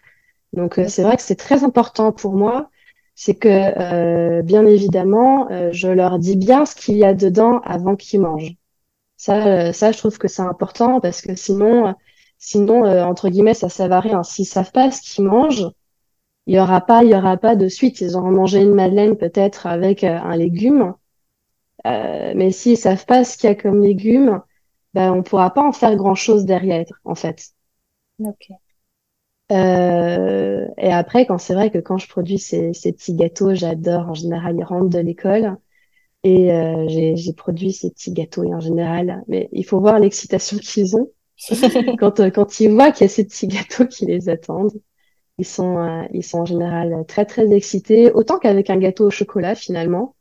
Donc, 0.54 0.80
euh, 0.80 0.88
c'est 0.88 1.04
vrai 1.04 1.18
que 1.18 1.24
c'est 1.24 1.36
très 1.36 1.64
important 1.64 2.12
pour 2.12 2.34
moi. 2.34 2.70
C'est 3.16 3.36
que, 3.36 3.50
euh, 3.50 4.42
bien 4.44 4.66
évidemment, 4.66 5.50
euh, 5.52 5.70
je 5.72 5.88
leur 5.88 6.20
dis 6.20 6.36
bien 6.38 6.66
ce 6.66 6.76
qu'il 6.76 6.98
y 6.98 7.06
a 7.06 7.14
dedans 7.14 7.60
avant 7.64 7.96
qu'ils 7.96 8.22
mangent. 8.22 8.56
Ça, 9.18 9.74
ça, 9.74 9.92
je 9.92 9.98
trouve 9.98 10.18
que 10.20 10.28
c'est 10.28 10.44
important 10.44 11.00
parce 11.02 11.22
que 11.22 11.36
sinon, 11.36 11.96
sinon, 12.38 12.86
entre 12.86 13.30
guillemets, 13.30 13.56
ça 13.56 13.70
sert 13.70 13.92
à 13.92 14.00
rien. 14.00 14.24
S'ils 14.24 14.46
savent 14.46 14.72
pas 14.72 14.92
ce 14.92 15.02
qu'ils 15.02 15.26
mangent, 15.26 15.68
il 16.48 16.56
y 16.56 16.60
aura 16.60 16.82
pas, 16.82 17.04
il 17.04 17.12
y 17.12 17.16
aura 17.16 17.38
pas 17.38 17.56
de 17.56 17.68
suite. 17.68 18.02
Ils 18.02 18.16
auront 18.16 18.32
mangé 18.32 18.62
une 18.62 18.76
madeleine 18.76 19.18
peut-être 19.18 19.68
avec 19.68 20.04
un 20.04 20.36
légume 20.36 20.94
euh, 21.86 22.34
mais 22.36 22.52
s'ils 22.52 22.78
savent 22.78 23.06
pas 23.06 23.24
ce 23.24 23.38
qu'il 23.38 23.50
y 23.50 23.52
a 23.52 23.56
comme 23.56 23.82
légumes, 23.82 24.42
ben, 24.94 25.14
on 25.14 25.24
pourra 25.24 25.54
pas 25.54 25.64
en 25.64 25.72
faire 25.72 25.96
grand-chose 25.96 26.46
derrière, 26.46 26.86
en 27.04 27.16
fait. 27.16 27.52
Ok. 28.20 28.50
Euh, 29.52 30.68
et 30.78 30.92
après, 30.92 31.26
quand 31.26 31.38
c'est 31.38 31.54
vrai 31.54 31.72
que 31.72 31.78
quand 31.78 31.98
je 31.98 32.10
produis 32.10 32.40
ces, 32.40 32.74
ces 32.74 32.92
petits 32.92 33.14
gâteaux, 33.16 33.54
j'adore. 33.56 34.10
En 34.10 34.14
général, 34.14 34.56
ils 34.58 34.64
rentrent 34.64 34.90
de 34.90 35.00
l'école. 35.00 35.58
Et 36.24 36.52
euh, 36.54 36.88
j'ai 36.90 37.34
produit 37.34 37.74
ces 37.74 37.92
petits 37.92 38.14
gâteaux 38.14 38.44
et 38.44 38.54
en 38.54 38.60
général, 38.60 39.24
mais 39.30 39.50
il 39.54 39.66
faut 39.66 39.80
voir 39.80 40.00
l'excitation 40.00 40.58
qu'ils 40.62 40.98
ont 40.98 41.12
quand, 42.00 42.20
euh, 42.20 42.32
quand 42.32 42.60
ils 42.60 42.72
voient 42.72 42.92
qu'il 42.92 43.06
y 43.06 43.10
a 43.10 43.14
ces 43.14 43.26
petits 43.26 43.48
gâteaux 43.48 43.88
qui 43.88 44.06
les 44.06 44.30
attendent. 44.30 44.74
Ils 45.40 45.46
sont, 45.46 45.80
euh, 45.80 46.04
ils 46.14 46.24
sont 46.24 46.40
en 46.40 46.46
général 46.46 47.06
très 47.08 47.26
très 47.26 47.52
excités, 47.54 48.12
autant 48.12 48.40
qu'avec 48.40 48.70
un 48.72 48.78
gâteau 48.78 49.08
au 49.08 49.12
chocolat 49.12 49.56
finalement. 49.56 50.17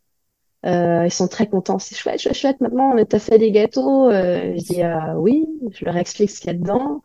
Euh, 0.67 1.05
ils 1.07 1.13
sont 1.13 1.29
très 1.29 1.47
contents. 1.49 1.79
C'est 1.79 1.95
chouette, 1.95 2.21
chouette, 2.21 2.35
chouette. 2.35 2.61
Maintenant, 2.61 2.93
on 2.93 2.99
a 2.99 3.19
fait 3.19 3.39
des 3.39 3.53
gâteaux. 3.53 4.11
Euh, 4.11 4.55
je 4.57 4.63
dis 4.63 4.83
oui, 5.17 5.47
je 5.71 5.85
leur 5.85 5.97
explique 5.97 6.31
ce 6.31 6.41
qu'il 6.41 6.53
y 6.53 6.55
a 6.55 6.59
dedans. 6.59 7.03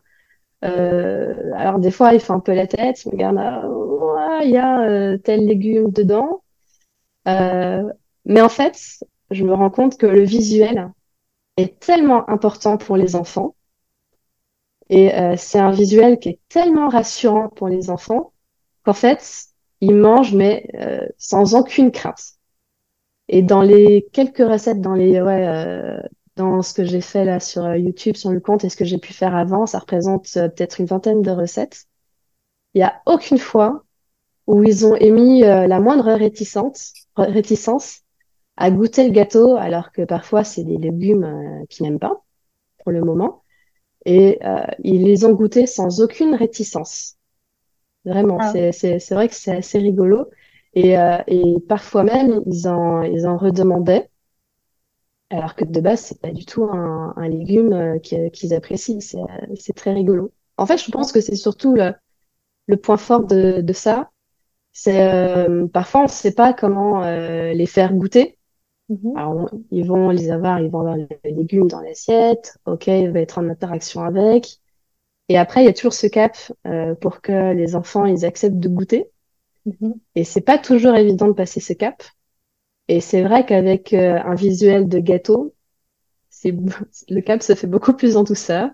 Euh, 0.64 1.52
alors 1.56 1.78
des 1.78 1.90
fois, 1.90 2.14
il 2.14 2.20
fait 2.20 2.32
un 2.32 2.40
peu 2.40 2.54
la 2.54 2.66
tête, 2.66 3.04
il 3.04 3.08
me 3.08 3.12
regarde, 3.14 4.44
il 4.44 4.50
y 4.50 4.56
a 4.58 5.18
tel 5.18 5.46
légume 5.46 5.90
dedans. 5.90 6.42
Mais 7.26 8.40
en 8.40 8.48
fait, 8.48 9.04
je 9.30 9.44
me 9.44 9.54
rends 9.54 9.70
compte 9.70 9.96
que 9.98 10.06
le 10.06 10.22
visuel 10.22 10.90
est 11.56 11.78
tellement 11.80 12.28
important 12.30 12.78
pour 12.78 12.96
les 12.96 13.16
enfants. 13.16 13.54
Et 14.88 15.10
c'est 15.36 15.58
un 15.58 15.70
visuel 15.70 16.18
qui 16.18 16.30
est 16.30 16.40
tellement 16.48 16.88
rassurant 16.88 17.48
pour 17.48 17.68
les 17.68 17.90
enfants 17.90 18.32
qu'en 18.84 18.92
fait, 18.92 19.46
ils 19.80 19.94
mangent, 19.94 20.34
mais 20.34 20.66
sans 21.18 21.54
aucune 21.54 21.92
crainte. 21.92 22.38
Et 23.32 23.42
dans 23.42 23.62
les 23.62 24.06
quelques 24.12 24.46
recettes, 24.46 24.80
dans 24.80 24.94
les 24.94 25.20
ouais, 25.20 25.48
euh, 25.48 25.98
dans 26.36 26.62
ce 26.62 26.72
que 26.74 26.84
j'ai 26.84 27.00
fait 27.00 27.24
là 27.24 27.40
sur 27.40 27.64
euh, 27.64 27.76
YouTube, 27.76 28.16
sur 28.16 28.30
le 28.30 28.40
compte 28.40 28.64
et 28.64 28.68
ce 28.68 28.76
que 28.76 28.84
j'ai 28.84 28.98
pu 28.98 29.12
faire 29.12 29.34
avant, 29.34 29.66
ça 29.66 29.78
représente 29.78 30.28
euh, 30.36 30.48
peut-être 30.48 30.80
une 30.80 30.86
vingtaine 30.86 31.22
de 31.22 31.30
recettes. 31.30 31.86
Il 32.74 32.78
n'y 32.78 32.84
a 32.84 33.02
aucune 33.06 33.38
fois 33.38 33.84
où 34.46 34.62
ils 34.62 34.86
ont 34.86 34.96
émis 34.96 35.44
euh, 35.44 35.66
la 35.66 35.80
moindre 35.80 36.12
réticence, 36.12 36.92
réticence 37.16 38.00
à 38.56 38.70
goûter 38.70 39.04
le 39.04 39.12
gâteau, 39.12 39.56
alors 39.56 39.92
que 39.92 40.02
parfois 40.02 40.44
c'est 40.44 40.64
des 40.64 40.76
légumes 40.76 41.64
qu'ils 41.70 41.84
n'aiment 41.84 41.98
pas 41.98 42.22
pour 42.82 42.92
le 42.92 43.02
moment. 43.02 43.42
Et 44.04 44.40
ils 44.82 45.04
les 45.04 45.24
ont 45.24 45.32
goûtés 45.32 45.66
sans 45.66 46.00
aucune 46.00 46.34
réticence. 46.34 47.16
Vraiment, 48.04 48.36
ah. 48.40 48.72
c'est 48.72 49.10
vrai 49.10 49.28
que 49.28 49.34
c'est 49.34 49.56
assez 49.56 49.78
rigolo. 49.78 50.28
Et, 50.74 50.94
et 51.26 51.56
parfois 51.68 52.04
même, 52.04 52.42
ils 52.46 52.68
en, 52.68 53.02
ils 53.02 53.26
en 53.26 53.36
redemandaient 53.36 54.08
alors 55.30 55.54
que 55.54 55.64
de 55.64 55.80
base, 55.80 56.00
c'est 56.00 56.20
pas 56.20 56.30
du 56.30 56.44
tout 56.44 56.64
un, 56.64 57.14
un 57.16 57.28
légume 57.28 57.72
euh, 57.72 57.98
qu'ils 57.98 58.54
apprécient. 58.54 59.00
C'est 59.00 59.72
très 59.74 59.92
rigolo. 59.92 60.32
En 60.58 60.66
fait, 60.66 60.76
je 60.78 60.90
pense 60.90 61.12
que 61.12 61.20
c'est 61.20 61.36
surtout 61.36 61.74
le, 61.74 61.94
le, 62.66 62.76
point 62.76 62.96
fort 62.98 63.26
de, 63.26 63.60
de 63.62 63.72
ça. 63.72 64.10
C'est 64.72 65.02
euh, 65.12 65.66
parfois 65.68 66.02
on 66.02 66.04
ne 66.04 66.10
sait 66.10 66.34
pas 66.34 66.54
comment 66.54 67.04
euh, 67.04 67.52
les 67.54 67.66
faire 67.66 67.94
goûter. 67.94 68.38
Mm-hmm. 68.90 69.18
Alors, 69.18 69.50
ils 69.70 69.86
vont 69.86 70.10
les 70.10 70.30
avoir, 70.30 70.60
ils 70.60 70.70
vont 70.70 70.80
avoir 70.80 70.96
les 70.96 71.08
légumes 71.32 71.68
dans 71.68 71.80
l'assiette. 71.80 72.58
Ok, 72.66 72.88
il 72.88 73.10
va 73.12 73.20
être 73.20 73.38
en 73.38 73.48
interaction 73.48 74.02
avec. 74.02 74.58
Et 75.28 75.38
après, 75.38 75.62
il 75.62 75.66
y 75.66 75.68
a 75.70 75.72
toujours 75.74 75.94
ce 75.94 76.06
cap 76.08 76.36
euh, 76.66 76.94
pour 76.96 77.20
que 77.22 77.52
les 77.54 77.76
enfants 77.76 78.06
ils 78.06 78.24
acceptent 78.26 78.60
de 78.60 78.68
goûter. 78.68 79.10
Mm-hmm. 79.66 79.94
Et 80.14 80.24
c'est 80.24 80.40
pas 80.40 80.58
toujours 80.58 80.94
évident 80.96 81.28
de 81.28 81.32
passer 81.32 81.60
ce 81.60 81.72
cap. 81.72 82.02
Et 82.88 83.00
c'est 83.00 83.22
vrai 83.22 83.46
qu'avec 83.46 83.92
euh, 83.92 84.18
un 84.24 84.34
visuel 84.34 84.88
de 84.88 84.98
gâteau, 84.98 85.54
c'est 86.30 86.54
le 87.08 87.20
cap 87.20 87.42
se 87.42 87.54
fait 87.54 87.66
beaucoup 87.66 87.92
plus 87.94 88.16
en 88.16 88.24
douceur. 88.24 88.70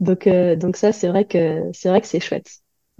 Donc, 0.00 0.26
euh, 0.26 0.56
donc 0.56 0.76
ça, 0.76 0.92
c'est 0.92 1.08
vrai 1.08 1.24
que 1.24 1.70
c'est 1.72 1.88
vrai 1.88 2.00
que 2.00 2.06
c'est 2.06 2.20
chouette. 2.20 2.50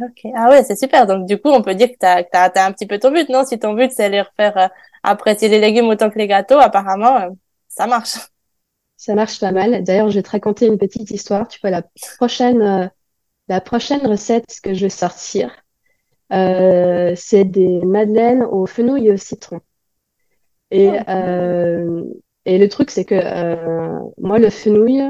Ok. 0.02 0.30
Ah 0.34 0.48
ouais, 0.48 0.64
c'est 0.64 0.76
super. 0.76 1.06
Donc 1.06 1.26
du 1.26 1.38
coup, 1.38 1.50
on 1.50 1.62
peut 1.62 1.74
dire 1.74 1.88
que 1.88 1.98
tu 2.00 2.06
as, 2.06 2.26
as, 2.32 2.66
un 2.66 2.72
petit 2.72 2.86
peu 2.86 2.98
ton 2.98 3.10
but, 3.10 3.28
non? 3.28 3.44
Si 3.44 3.58
ton 3.58 3.74
but 3.74 3.92
c'est 3.92 4.08
les 4.08 4.22
refaire 4.22 4.56
euh, 4.56 4.68
apprécier 5.02 5.48
les 5.48 5.60
légumes 5.60 5.88
autant 5.88 6.10
que 6.10 6.18
les 6.18 6.26
gâteaux, 6.26 6.58
apparemment, 6.58 7.36
ça 7.68 7.86
marche. 7.86 8.16
Ça 8.96 9.14
marche 9.14 9.40
pas 9.40 9.52
mal. 9.52 9.82
D'ailleurs, 9.84 10.10
je 10.10 10.16
vais 10.16 10.22
te 10.22 10.30
raconter 10.30 10.66
une 10.66 10.78
petite 10.78 11.10
histoire. 11.10 11.48
Tu 11.48 11.58
vois, 11.60 11.70
la 11.70 11.82
prochaine, 12.18 12.90
la 13.48 13.60
prochaine 13.60 14.06
recette 14.06 14.60
que 14.62 14.74
je 14.74 14.82
vais 14.82 14.90
sortir, 14.90 15.50
c'est 16.30 17.44
des 17.44 17.80
madeleines 17.84 18.42
au 18.44 18.66
fenouil 18.66 19.08
et 19.08 19.12
au 19.12 19.16
citron. 19.16 19.60
Et, 20.70 20.90
euh, 21.08 22.04
et 22.44 22.58
le 22.58 22.68
truc, 22.68 22.90
c'est 22.90 23.04
que 23.04 23.14
euh, 23.14 23.98
moi, 24.18 24.38
le 24.38 24.50
fenouil, 24.50 25.02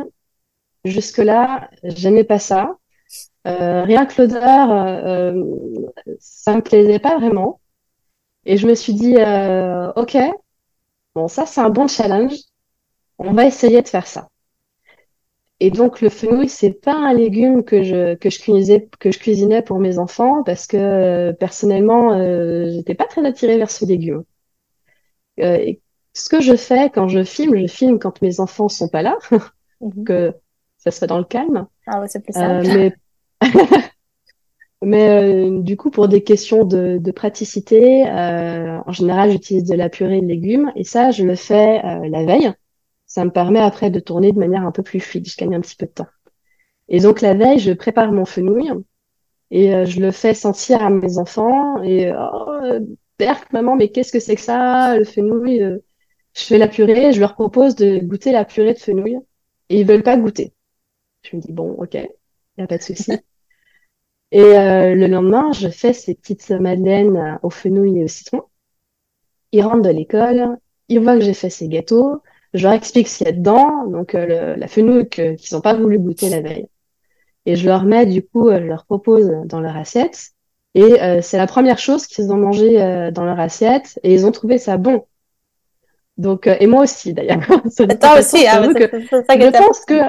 jusque-là, 0.84 1.70
j'aimais 1.84 2.24
pas 2.24 2.38
ça. 2.38 2.76
Euh, 3.46 3.84
rien 3.84 4.06
que 4.06 4.22
l'odeur, 4.22 4.70
euh, 4.72 5.34
ça 6.20 6.56
me 6.56 6.62
plaisait 6.62 6.98
pas 7.00 7.18
vraiment. 7.18 7.60
Et 8.46 8.56
je 8.58 8.66
me 8.68 8.74
suis 8.74 8.94
dit, 8.94 9.16
euh, 9.18 9.92
ok, 9.96 10.16
bon, 11.14 11.28
ça, 11.28 11.46
c'est 11.46 11.60
un 11.60 11.70
bon 11.70 11.88
challenge. 11.88 12.34
On 13.18 13.32
va 13.32 13.46
essayer 13.46 13.82
de 13.82 13.88
faire 13.88 14.06
ça. 14.06 14.28
Et 15.62 15.70
donc, 15.70 16.00
le 16.00 16.08
fenouil, 16.08 16.48
c'est 16.48 16.72
pas 16.72 16.94
un 16.94 17.12
légume 17.12 17.64
que 17.64 17.82
je, 17.82 18.14
que 18.14 18.30
je 18.30 18.38
cuisinais, 18.40 18.88
que 18.98 19.12
je 19.12 19.18
cuisinais 19.18 19.60
pour 19.60 19.78
mes 19.78 19.98
enfants 19.98 20.42
parce 20.42 20.66
que, 20.66 21.32
personnellement, 21.32 22.14
euh, 22.14 22.70
j'étais 22.70 22.94
pas 22.94 23.04
très 23.04 23.24
attirée 23.26 23.58
vers 23.58 23.70
ce 23.70 23.84
légume. 23.84 24.24
Euh, 25.40 25.72
ce 26.14 26.28
que 26.30 26.40
je 26.40 26.56
fais 26.56 26.90
quand 26.90 27.08
je 27.08 27.22
filme, 27.24 27.56
je 27.56 27.66
filme 27.66 27.98
quand 27.98 28.20
mes 28.22 28.40
enfants 28.40 28.68
sont 28.68 28.88
pas 28.88 29.02
là, 29.02 29.18
mhm. 29.82 30.04
que 30.04 30.34
ça 30.78 30.90
se 30.90 30.98
fait 30.98 31.06
dans 31.06 31.18
le 31.18 31.24
calme. 31.24 31.66
Ah 31.86 32.00
ouais, 32.00 32.08
c'est 32.08 32.24
plus 32.24 32.32
simple. 32.32 32.66
Euh, 32.66 32.90
mais 33.42 33.50
mais 34.82 35.08
euh, 35.08 35.60
du 35.60 35.76
coup, 35.76 35.90
pour 35.90 36.08
des 36.08 36.22
questions 36.22 36.64
de, 36.64 36.96
de 36.98 37.10
praticité, 37.12 38.04
en 38.06 38.92
général, 38.92 39.30
j'utilise 39.30 39.64
de 39.64 39.74
la 39.74 39.90
purée 39.90 40.22
de 40.22 40.26
légumes 40.26 40.72
et 40.74 40.84
ça, 40.84 41.10
je 41.10 41.24
le 41.24 41.34
fais 41.34 41.82
la 41.82 42.24
veille. 42.24 42.50
Ça 43.10 43.24
me 43.24 43.30
permet 43.30 43.58
après 43.58 43.90
de 43.90 43.98
tourner 43.98 44.32
de 44.32 44.38
manière 44.38 44.64
un 44.64 44.70
peu 44.72 44.82
plus 44.82 45.00
fluide. 45.00 45.28
Je 45.28 45.36
gagne 45.36 45.56
un 45.56 45.60
petit 45.60 45.74
peu 45.76 45.86
de 45.86 45.90
temps. 45.90 46.06
Et 46.88 47.00
donc 47.00 47.20
la 47.20 47.34
veille, 47.34 47.58
je 47.58 47.72
prépare 47.72 48.12
mon 48.12 48.24
fenouil 48.24 48.70
et 49.50 49.84
je 49.84 50.00
le 50.00 50.12
fais 50.12 50.32
sentir 50.32 50.82
à 50.82 50.90
mes 50.90 51.18
enfants 51.18 51.82
et 51.82 52.12
oh, 52.12 52.60
maman, 53.52 53.76
mais 53.76 53.90
qu'est-ce 53.90 54.12
que 54.12 54.20
c'est 54.20 54.36
que 54.36 54.40
ça, 54.40 54.96
le 54.96 55.04
fenouil 55.04 55.62
euh, 55.62 55.78
Je 56.36 56.42
fais 56.42 56.58
la 56.58 56.68
purée, 56.68 57.12
je 57.12 57.20
leur 57.20 57.34
propose 57.34 57.74
de 57.74 57.98
goûter 57.98 58.32
la 58.32 58.44
purée 58.44 58.74
de 58.74 58.78
fenouil 58.78 59.18
et 59.68 59.80
ils 59.80 59.86
veulent 59.86 60.02
pas 60.02 60.16
goûter. 60.16 60.52
Je 61.22 61.36
me 61.36 61.42
dis, 61.42 61.52
bon, 61.52 61.72
ok, 61.72 61.94
il 61.94 62.08
n'y 62.58 62.64
a 62.64 62.66
pas 62.66 62.78
de 62.78 62.82
souci. 62.82 63.12
et 64.32 64.40
euh, 64.40 64.94
le 64.94 65.06
lendemain, 65.06 65.52
je 65.52 65.68
fais 65.68 65.92
ces 65.92 66.14
petites 66.14 66.50
madeleines 66.50 67.38
au 67.42 67.50
fenouil 67.50 67.98
et 67.98 68.04
au 68.04 68.08
citron. 68.08 68.42
Ils 69.52 69.62
rentrent 69.62 69.82
de 69.82 69.90
l'école, 69.90 70.58
ils 70.88 71.00
voient 71.00 71.16
que 71.16 71.24
j'ai 71.24 71.34
fait 71.34 71.50
ces 71.50 71.68
gâteaux, 71.68 72.22
je 72.54 72.64
leur 72.64 72.72
explique 72.72 73.08
ce 73.08 73.18
qu'il 73.18 73.26
y 73.26 73.30
a 73.30 73.32
dedans, 73.32 73.86
donc 73.86 74.14
euh, 74.14 74.56
la 74.56 74.68
fenouil 74.68 75.08
qu'ils 75.08 75.36
n'ont 75.52 75.60
pas 75.60 75.74
voulu 75.74 75.98
goûter 75.98 76.28
la 76.30 76.40
veille. 76.40 76.66
Et 77.46 77.56
je 77.56 77.66
leur 77.66 77.84
mets, 77.84 78.06
du 78.06 78.22
coup, 78.22 78.50
je 78.50 78.56
leur 78.56 78.84
propose 78.84 79.30
dans 79.46 79.60
leur 79.60 79.76
assiette. 79.76 80.32
Et 80.74 81.02
euh, 81.02 81.20
c'est 81.20 81.38
la 81.38 81.46
première 81.46 81.78
chose 81.78 82.06
qu'ils 82.06 82.30
ont 82.32 82.36
mangé 82.36 82.80
euh, 82.80 83.10
dans 83.10 83.24
leur 83.24 83.40
assiette 83.40 83.98
et 84.02 84.14
ils 84.14 84.24
ont 84.24 84.30
trouvé 84.30 84.58
ça 84.58 84.76
bon. 84.76 85.04
Donc 86.16 86.46
euh, 86.46 86.56
et 86.60 86.66
moi 86.66 86.82
aussi 86.82 87.12
d'ailleurs. 87.12 87.40
Toi 87.76 88.18
aussi, 88.18 88.46
hein, 88.46 88.72
je 88.72 89.50
pense 89.50 89.84
que 89.84 90.00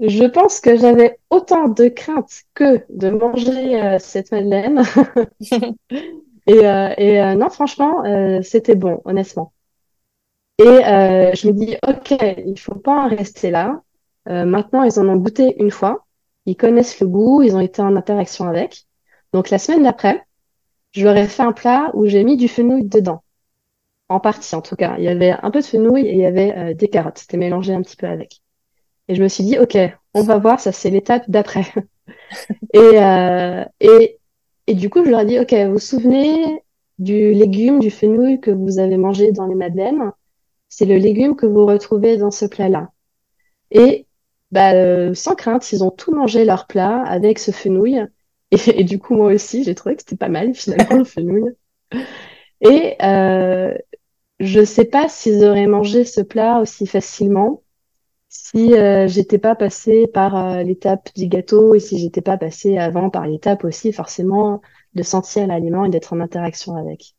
je 0.00 0.24
pense 0.24 0.60
que 0.60 0.76
j'avais 0.76 1.18
autant 1.28 1.68
de 1.68 1.88
crainte 1.88 2.42
que 2.54 2.80
de 2.88 3.10
manger 3.10 3.98
cette 4.00 4.32
madeleine. 4.32 4.82
et 6.46 6.62
et 6.96 7.34
non, 7.34 7.50
franchement, 7.50 8.02
c'était 8.42 8.74
bon, 8.74 9.02
honnêtement. 9.04 9.52
Et 10.64 11.34
je 11.36 11.46
me 11.48 11.52
dis, 11.52 11.76
ok, 11.86 12.14
il 12.46 12.58
faut 12.58 12.74
pas 12.74 13.04
en 13.04 13.08
rester 13.08 13.50
là. 13.50 13.82
maintenant, 14.26 14.82
ils 14.84 14.98
en 14.98 15.08
ont 15.08 15.16
goûté 15.16 15.56
une 15.58 15.70
fois. 15.70 16.06
Ils 16.46 16.56
connaissent 16.56 17.00
le 17.00 17.06
goût, 17.06 17.42
ils 17.42 17.54
ont 17.56 17.60
été 17.60 17.82
en 17.82 17.96
interaction 17.96 18.46
avec. 18.46 18.86
Donc 19.32 19.50
la 19.50 19.58
semaine 19.58 19.84
d'après, 19.84 20.24
je 20.92 21.04
leur 21.04 21.16
ai 21.16 21.26
fait 21.26 21.42
un 21.42 21.52
plat 21.52 21.90
où 21.94 22.06
j'ai 22.06 22.22
mis 22.24 22.36
du 22.36 22.48
fenouil 22.48 22.84
dedans. 22.84 23.22
En 24.08 24.20
partie 24.20 24.54
en 24.54 24.60
tout 24.60 24.76
cas. 24.76 24.96
Il 24.98 25.04
y 25.04 25.08
avait 25.08 25.30
un 25.30 25.50
peu 25.50 25.60
de 25.60 25.64
fenouil 25.64 26.06
et 26.06 26.12
il 26.12 26.18
y 26.18 26.26
avait 26.26 26.54
euh, 26.56 26.74
des 26.74 26.88
carottes. 26.88 27.18
C'était 27.18 27.38
mélangé 27.38 27.72
un 27.72 27.82
petit 27.82 27.96
peu 27.96 28.06
avec. 28.06 28.42
Et 29.08 29.14
je 29.14 29.22
me 29.22 29.28
suis 29.28 29.44
dit, 29.44 29.58
OK, 29.58 29.76
on 30.14 30.22
va 30.22 30.38
voir, 30.38 30.60
ça 30.60 30.72
c'est 30.72 30.90
l'étape 30.90 31.24
d'après. 31.28 31.64
et, 32.74 32.78
euh, 32.78 33.64
et, 33.80 34.18
et 34.66 34.74
du 34.74 34.90
coup, 34.90 35.04
je 35.04 35.10
leur 35.10 35.20
ai 35.20 35.26
dit, 35.26 35.38
OK, 35.40 35.54
vous 35.54 35.72
vous 35.72 35.78
souvenez 35.78 36.62
du 36.98 37.32
légume, 37.32 37.80
du 37.80 37.90
fenouil 37.90 38.40
que 38.40 38.50
vous 38.50 38.78
avez 38.78 38.96
mangé 38.96 39.32
dans 39.32 39.46
les 39.46 39.54
madeleines? 39.54 40.12
C'est 40.72 40.86
le 40.86 40.96
légume 40.96 41.36
que 41.36 41.44
vous 41.44 41.66
retrouvez 41.66 42.16
dans 42.16 42.30
ce 42.30 42.46
plat-là. 42.46 42.92
Et 43.70 44.06
bah, 44.52 44.72
euh, 44.72 45.12
sans 45.12 45.34
crainte, 45.34 45.70
ils 45.72 45.84
ont 45.84 45.90
tout 45.90 46.14
mangé 46.14 46.46
leur 46.46 46.66
plat 46.66 47.02
avec 47.02 47.38
ce 47.38 47.50
fenouil. 47.50 48.00
Et, 48.50 48.84
du 48.84 48.98
coup, 48.98 49.14
moi 49.14 49.32
aussi, 49.34 49.64
j'ai 49.64 49.74
trouvé 49.74 49.96
que 49.96 50.02
c'était 50.02 50.16
pas 50.16 50.28
mal, 50.30 50.54
finalement, 50.54 50.96
le 50.96 51.04
fenouil. 51.04 51.52
Et 52.62 52.96
euh, 53.02 53.76
je 54.40 54.64
sais 54.64 54.84
pas 54.84 55.08
s'ils 55.08 55.44
auraient 55.44 55.66
mangé 55.66 56.04
ce 56.04 56.20
plat 56.20 56.60
aussi 56.60 56.86
facilement 56.86 57.62
si 58.32 58.74
euh, 58.74 59.08
j'étais 59.08 59.38
pas 59.38 59.54
passée 59.54 60.06
par 60.06 60.36
euh, 60.36 60.62
l'étape 60.62 61.10
du 61.14 61.26
gâteau 61.26 61.74
et 61.74 61.80
si 61.80 61.98
j'étais 61.98 62.22
pas 62.22 62.38
passée 62.38 62.78
avant 62.78 63.10
par 63.10 63.26
l'étape 63.26 63.62
aussi, 63.64 63.92
forcément, 63.92 64.62
de 64.94 65.02
sentir 65.02 65.46
l'aliment 65.46 65.84
et 65.84 65.90
d'être 65.90 66.14
en 66.14 66.20
interaction 66.20 66.76
avec. 66.76 67.14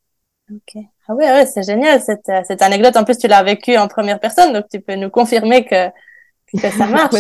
Ok. 0.56 0.84
Ah 1.08 1.14
oui, 1.16 1.26
ouais, 1.26 1.46
c'est 1.46 1.64
génial 1.64 2.02
cette, 2.02 2.32
cette 2.46 2.62
anecdote. 2.62 2.96
En 2.96 3.04
plus, 3.04 3.18
tu 3.18 3.28
l'as 3.28 3.44
vécue 3.44 3.78
en 3.78 3.88
première 3.88 4.20
personne, 4.20 4.54
donc 4.54 4.66
tu 4.70 4.80
peux 4.80 4.96
nous 4.96 5.10
confirmer 5.10 5.66
que 5.66 5.90
que 6.62 6.70
ça 6.70 6.86
marche. 6.88 7.16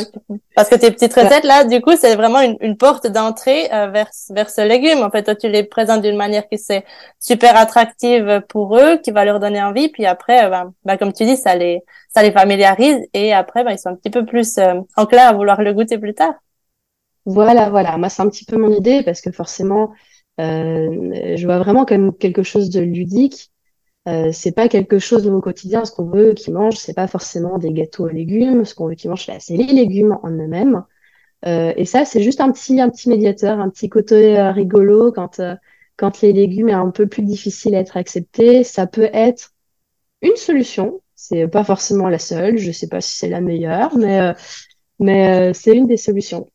Parce 0.55 0.69
que 0.69 0.75
tes 0.75 0.91
petites 0.91 1.13
recettes 1.13 1.43
là, 1.43 1.63
du 1.63 1.81
coup, 1.81 1.95
c'est 1.95 2.15
vraiment 2.15 2.41
une, 2.41 2.57
une 2.61 2.77
porte 2.77 3.07
d'entrée 3.07 3.71
euh, 3.73 3.87
vers 3.87 4.09
vers 4.29 4.49
ce 4.49 4.61
légume. 4.61 5.03
En 5.03 5.09
fait, 5.09 5.23
toi, 5.23 5.35
tu 5.35 5.49
les 5.49 5.63
présentes 5.63 6.01
d'une 6.01 6.17
manière 6.17 6.47
qui 6.47 6.57
c'est 6.57 6.85
super 7.19 7.57
attractive 7.57 8.41
pour 8.49 8.77
eux, 8.77 8.97
qui 8.97 9.11
va 9.11 9.25
leur 9.25 9.39
donner 9.39 9.61
envie. 9.61 9.89
Puis 9.89 10.05
après, 10.05 10.45
euh, 10.45 10.49
ben, 10.49 10.73
ben, 10.85 10.97
comme 10.97 11.13
tu 11.13 11.25
dis, 11.25 11.37
ça 11.37 11.55
les 11.55 11.81
ça 12.13 12.21
les 12.21 12.31
familiarise 12.31 12.99
et 13.13 13.33
après, 13.33 13.63
ben, 13.63 13.71
ils 13.71 13.79
sont 13.79 13.89
un 13.89 13.95
petit 13.95 14.11
peu 14.11 14.25
plus 14.25 14.57
euh, 14.57 14.75
enclins 14.95 15.27
à 15.27 15.33
vouloir 15.33 15.61
le 15.61 15.73
goûter 15.73 15.97
plus 15.97 16.13
tard. 16.13 16.33
Voilà, 17.25 17.69
voilà. 17.69 17.97
Moi, 17.97 18.09
c'est 18.09 18.21
un 18.21 18.29
petit 18.29 18.45
peu 18.45 18.57
mon 18.57 18.71
idée 18.71 19.01
parce 19.03 19.21
que 19.21 19.31
forcément, 19.31 19.83
euh, 19.83 19.87
je 20.37 21.45
vois 21.45 21.59
vraiment 21.59 21.85
comme 21.85 22.15
quelque 22.17 22.43
chose 22.43 22.69
de 22.69 22.81
ludique 22.81 23.51
euh, 24.07 24.31
c'est 24.33 24.51
pas 24.51 24.67
quelque 24.67 24.99
chose 24.99 25.23
de 25.23 25.31
au 25.31 25.41
quotidien. 25.41 25.85
Ce 25.85 25.91
qu'on 25.91 26.05
veut 26.05 26.33
qu'ils 26.33 26.53
mangent, 26.53 26.77
c'est 26.77 26.93
pas 26.93 27.07
forcément 27.07 27.57
des 27.57 27.71
gâteaux 27.71 28.05
aux 28.05 28.09
légumes. 28.09 28.65
Ce 28.65 28.75
qu'on 28.75 28.87
veut 28.87 28.95
qu'ils 28.95 29.09
mangent, 29.09 29.29
c'est 29.39 29.57
les 29.57 29.65
légumes 29.65 30.17
en 30.23 30.29
eux-mêmes. 30.31 30.83
Euh, 31.45 31.73
et 31.75 31.85
ça, 31.85 32.05
c'est 32.05 32.21
juste 32.21 32.41
un 32.41 32.51
petit, 32.51 32.79
un 32.81 32.89
petit 32.89 33.09
médiateur, 33.09 33.59
un 33.59 33.69
petit 33.69 33.89
côté 33.89 34.37
euh, 34.39 34.51
rigolo 34.51 35.11
quand, 35.11 35.39
euh, 35.39 35.55
quand 35.97 36.21
les 36.21 36.33
légumes 36.33 36.69
est 36.69 36.73
un 36.73 36.89
peu 36.89 37.07
plus 37.07 37.23
difficile 37.23 37.75
à 37.75 37.79
être 37.79 37.97
accepté. 37.97 38.63
Ça 38.63 38.87
peut 38.87 39.09
être 39.13 39.51
une 40.21 40.35
solution. 40.35 41.01
C'est 41.15 41.47
pas 41.47 41.63
forcément 41.63 42.09
la 42.09 42.19
seule. 42.19 42.57
Je 42.57 42.71
sais 42.71 42.87
pas 42.87 43.01
si 43.01 43.17
c'est 43.17 43.29
la 43.29 43.41
meilleure, 43.41 43.97
mais, 43.97 44.33
mais 44.99 45.53
c'est 45.53 45.75
une 45.75 45.87
des 45.87 45.97
solutions. 45.97 46.49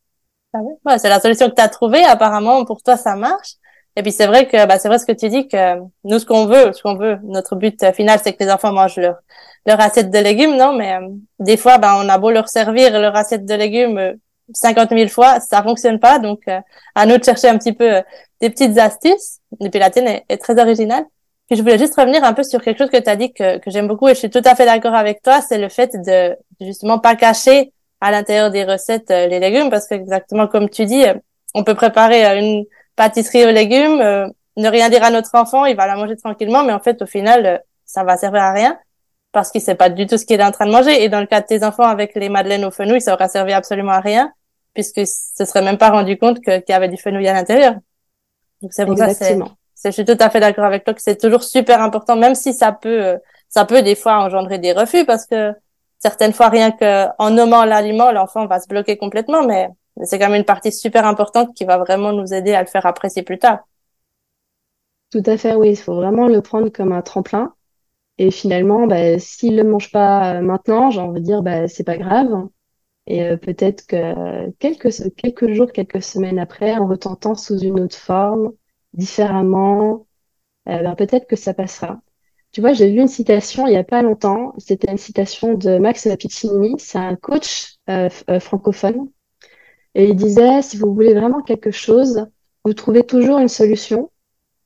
Ah 0.53 0.59
ouais, 0.85 0.99
c'est 0.99 1.09
la 1.09 1.21
solution 1.21 1.49
que 1.49 1.55
tu 1.55 1.63
as 1.63 1.69
trouvée. 1.69 2.05
Apparemment, 2.05 2.65
pour 2.67 2.83
toi, 2.83 2.97
ça 2.99 3.17
marche. 3.17 3.58
Et 3.99 4.03
puis 4.03 4.13
c'est 4.13 4.29
vrai 4.29 4.47
que 4.47 4.65
bah, 4.65 4.79
c'est 4.79 4.87
vrai 4.87 5.01
ce 5.01 5.07
que 5.07 5.13
tu 5.13 5.29
dis 5.29 5.49
que 5.49 5.75
nous 6.05 6.21
ce 6.21 6.25
qu'on 6.25 6.47
veut, 6.47 6.73
ce 6.73 6.83
qu'on 6.83 6.95
veut, 6.95 7.19
notre 7.25 7.57
but 7.57 7.93
final 7.93 8.21
c'est 8.23 8.33
que 8.33 8.45
les 8.45 8.49
enfants 8.49 8.73
mangent 8.73 8.97
leur 8.97 9.17
leur 9.67 9.81
assiette 9.81 10.13
de 10.13 10.19
légumes, 10.21 10.57
non? 10.57 10.73
Mais 10.73 10.95
euh, 10.95 11.09
des 11.41 11.57
fois, 11.57 11.79
bah, 11.79 11.99
on 12.01 12.09
a 12.09 12.17
beau 12.17 12.31
leur 12.31 12.49
servir 12.49 12.93
leur 12.99 13.17
assiette 13.17 13.45
de 13.45 13.55
légumes 13.55 13.99
euh, 13.99 14.15
50 14.55 14.91
000 14.91 15.09
fois, 15.09 15.41
ça 15.41 15.65
fonctionne 15.65 15.99
pas. 15.99 16.21
Donc 16.21 16.43
euh, 16.47 16.61
à 16.95 17.07
nous 17.07 17.19
de 17.19 17.25
chercher 17.25 17.49
un 17.49 17.59
petit 17.59 17.73
peu 17.73 17.97
euh, 17.97 18.03
des 18.41 18.51
petites 18.51 18.79
astuces. 18.79 19.41
Et 19.61 19.69
puis 19.69 19.81
la 19.81 19.91
tienne 19.91 20.07
est, 20.07 20.25
est, 20.29 20.37
très 20.39 20.59
originale. 20.61 21.05
Puis 21.49 21.57
je 21.57 21.63
voulais 21.63 21.79
juste 21.79 21.97
revenir 21.97 22.23
un 22.23 22.35
peu 22.35 22.45
sur 22.45 22.63
quelque 22.63 22.79
chose 22.79 22.91
que 22.91 22.99
tu 22.99 23.11
as 23.11 23.17
dit 23.17 23.33
que, 23.33 23.59
que 23.59 23.69
j'aime 23.69 23.89
beaucoup 23.89 24.07
et 24.09 24.15
je 24.15 24.21
suis 24.21 24.31
tout 24.31 24.43
à 24.45 24.55
fait 24.55 24.65
d'accord 24.65 24.95
avec 24.95 25.23
toi, 25.23 25.41
c'est 25.41 25.59
le 25.59 25.69
fait 25.69 25.91
de 25.97 26.37
justement 26.61 27.01
pas 27.01 27.17
cacher 27.17 27.73
à 28.01 28.13
l'intérieur 28.13 28.53
des 28.53 28.63
recettes 28.63 29.09
les 29.11 29.41
légumes 29.41 29.71
parce 29.71 29.89
que 29.89 29.95
exactement 29.95 30.47
comme 30.47 30.69
tu 30.69 30.85
dis, 30.85 31.05
on 31.55 31.65
peut 31.65 31.75
préparer 31.75 32.39
une 32.39 32.65
pâtisserie 32.99 33.47
aux 33.47 33.51
légumes, 33.51 34.01
euh, 34.03 34.29
ne 34.59 34.69
rien 34.69 34.91
dire 34.91 35.03
à 35.05 35.11
notre 35.11 35.35
enfant, 35.35 35.65
il 35.65 35.77
va 35.77 35.87
la 35.87 35.97
manger 35.97 36.17
tranquillement, 36.17 36.65
mais 36.65 36.73
en 36.75 36.81
fait, 36.81 37.01
au 37.01 37.07
final, 37.07 37.47
euh, 37.47 37.59
ça 37.87 38.05
va 38.05 38.19
servir 38.19 38.43
à 38.43 38.53
rien 38.53 38.79
parce 39.33 39.51
qu'il 39.51 39.63
sait 39.63 39.75
pas 39.75 39.89
du 39.89 40.07
tout 40.07 40.19
ce 40.19 40.27
qu'il 40.27 40.41
est 40.41 40.45
en 40.45 40.51
train 40.51 40.67
de 40.67 40.73
manger. 40.73 41.03
Et 41.03 41.09
dans 41.09 41.21
le 41.21 41.27
cas 41.27 41.41
de 41.41 41.47
tes 41.47 41.65
enfants 41.65 41.85
avec 41.85 42.15
les 42.15 42.29
madeleines 42.29 42.65
au 42.65 42.71
fenouil, 42.71 43.01
ça 43.01 43.15
aura 43.15 43.29
servi 43.29 43.53
absolument 43.53 43.93
à 43.93 44.01
rien 44.01 44.33
puisque 44.75 45.07
ce 45.07 45.45
serait 45.45 45.63
même 45.63 45.79
pas 45.79 45.91
rendu 45.91 46.19
compte 46.19 46.41
qu'il 46.41 46.63
y 46.69 46.73
avait 46.73 46.89
du 46.89 46.97
fenouil 46.97 47.27
à 47.29 47.33
l'intérieur. 47.33 47.75
Donc 48.63 48.73
c'est 48.73 48.87
pour 48.87 48.97
ça, 48.97 49.13
c'est, 49.15 49.39
je 49.85 49.91
suis 49.91 50.05
tout 50.05 50.17
à 50.19 50.31
fait 50.31 50.41
d'accord 50.41 50.65
avec 50.65 50.85
toi 50.85 50.95
que 50.95 51.03
c'est 51.03 51.17
toujours 51.17 51.43
super 51.43 51.81
important, 51.83 52.17
même 52.17 52.35
si 52.35 52.53
ça 52.53 52.73
peut, 52.73 53.05
euh, 53.05 53.19
ça 53.49 53.65
peut 53.65 53.83
des 53.83 53.95
fois 53.95 54.19
engendrer 54.19 54.59
des 54.59 54.73
refus 54.73 55.05
parce 55.05 55.27
que 55.27 55.53
certaines 55.99 56.33
fois, 56.33 56.49
rien 56.49 56.71
que 56.73 57.07
en 57.19 57.31
nommant 57.31 57.65
l'aliment, 57.65 58.13
l'enfant 58.13 58.47
va 58.47 58.61
se 58.61 58.69
bloquer 58.69 58.97
complètement, 58.97 59.45
mais 59.45 59.69
c'est 60.05 60.19
quand 60.19 60.29
même 60.29 60.41
une 60.41 60.45
partie 60.45 60.73
super 60.73 61.07
importante 61.07 61.55
qui 61.55 61.65
va 61.65 61.79
vraiment 61.79 62.13
nous 62.13 62.33
aider 62.35 62.55
à 62.55 62.63
le 62.63 62.69
faire 62.69 62.87
apprécier 62.87 63.23
plus 63.23 63.39
tard. 63.39 63.61
Tout 65.11 65.23
à 65.27 65.37
fait, 65.39 65.55
oui. 65.55 65.71
Il 65.71 65.77
faut 65.77 65.95
vraiment 65.95 66.29
le 66.29 66.43
prendre 66.43 66.69
comme 66.71 66.93
un 66.93 67.03
tremplin. 67.03 67.55
Et 68.19 68.31
finalement, 68.31 68.87
bah, 68.87 69.19
s'il 69.19 69.57
ne 69.57 69.63
le 69.63 69.69
mange 69.71 69.93
pas 69.93 70.37
euh, 70.37 70.41
maintenant, 70.43 70.91
j'ai 70.91 71.01
envie 71.01 71.21
de 71.21 71.25
dire, 71.25 71.43
bah, 71.43 71.69
c'est 71.69 71.85
pas 71.85 71.97
grave. 71.99 72.49
Et 73.07 73.25
euh, 73.25 73.37
peut-être 73.37 73.87
que 73.87 74.51
quelques, 74.59 74.91
jours, 75.53 75.73
quelques 75.73 76.03
semaines 76.03 76.39
après, 76.39 76.77
en 76.77 76.87
retentant 76.89 77.35
sous 77.37 77.59
une 77.61 77.81
autre 77.81 77.97
forme, 77.97 78.53
différemment, 78.93 80.07
euh, 80.69 80.83
bah, 80.83 80.97
peut-être 80.97 81.27
que 81.29 81.37
ça 81.37 81.55
passera. 81.55 82.01
Tu 82.53 82.61
vois, 82.61 82.73
j'ai 82.73 82.91
vu 82.93 83.01
une 83.01 83.09
citation 83.09 83.67
il 83.67 83.75
y 83.75 83.77
a 83.77 83.85
pas 83.85 84.03
longtemps. 84.03 84.55
C'était 84.59 84.91
une 84.91 84.99
citation 84.99 85.55
de 85.55 85.79
Max 85.79 86.09
Piccinini. 86.19 86.75
C'est 86.79 86.99
un 86.99 87.17
coach 87.17 87.79
francophone 88.41 89.09
et 89.99 90.05
il 90.05 90.15
disait, 90.15 90.63
si 90.63 90.77
vous 90.79 90.95
voulez 90.95 91.13
vraiment 91.13 91.43
quelque 91.43 91.73
chose, 91.73 92.27
vous 92.65 92.73
trouvez 92.73 93.05
toujours 93.05 93.41
une 93.41 93.49
solution. 93.49 94.13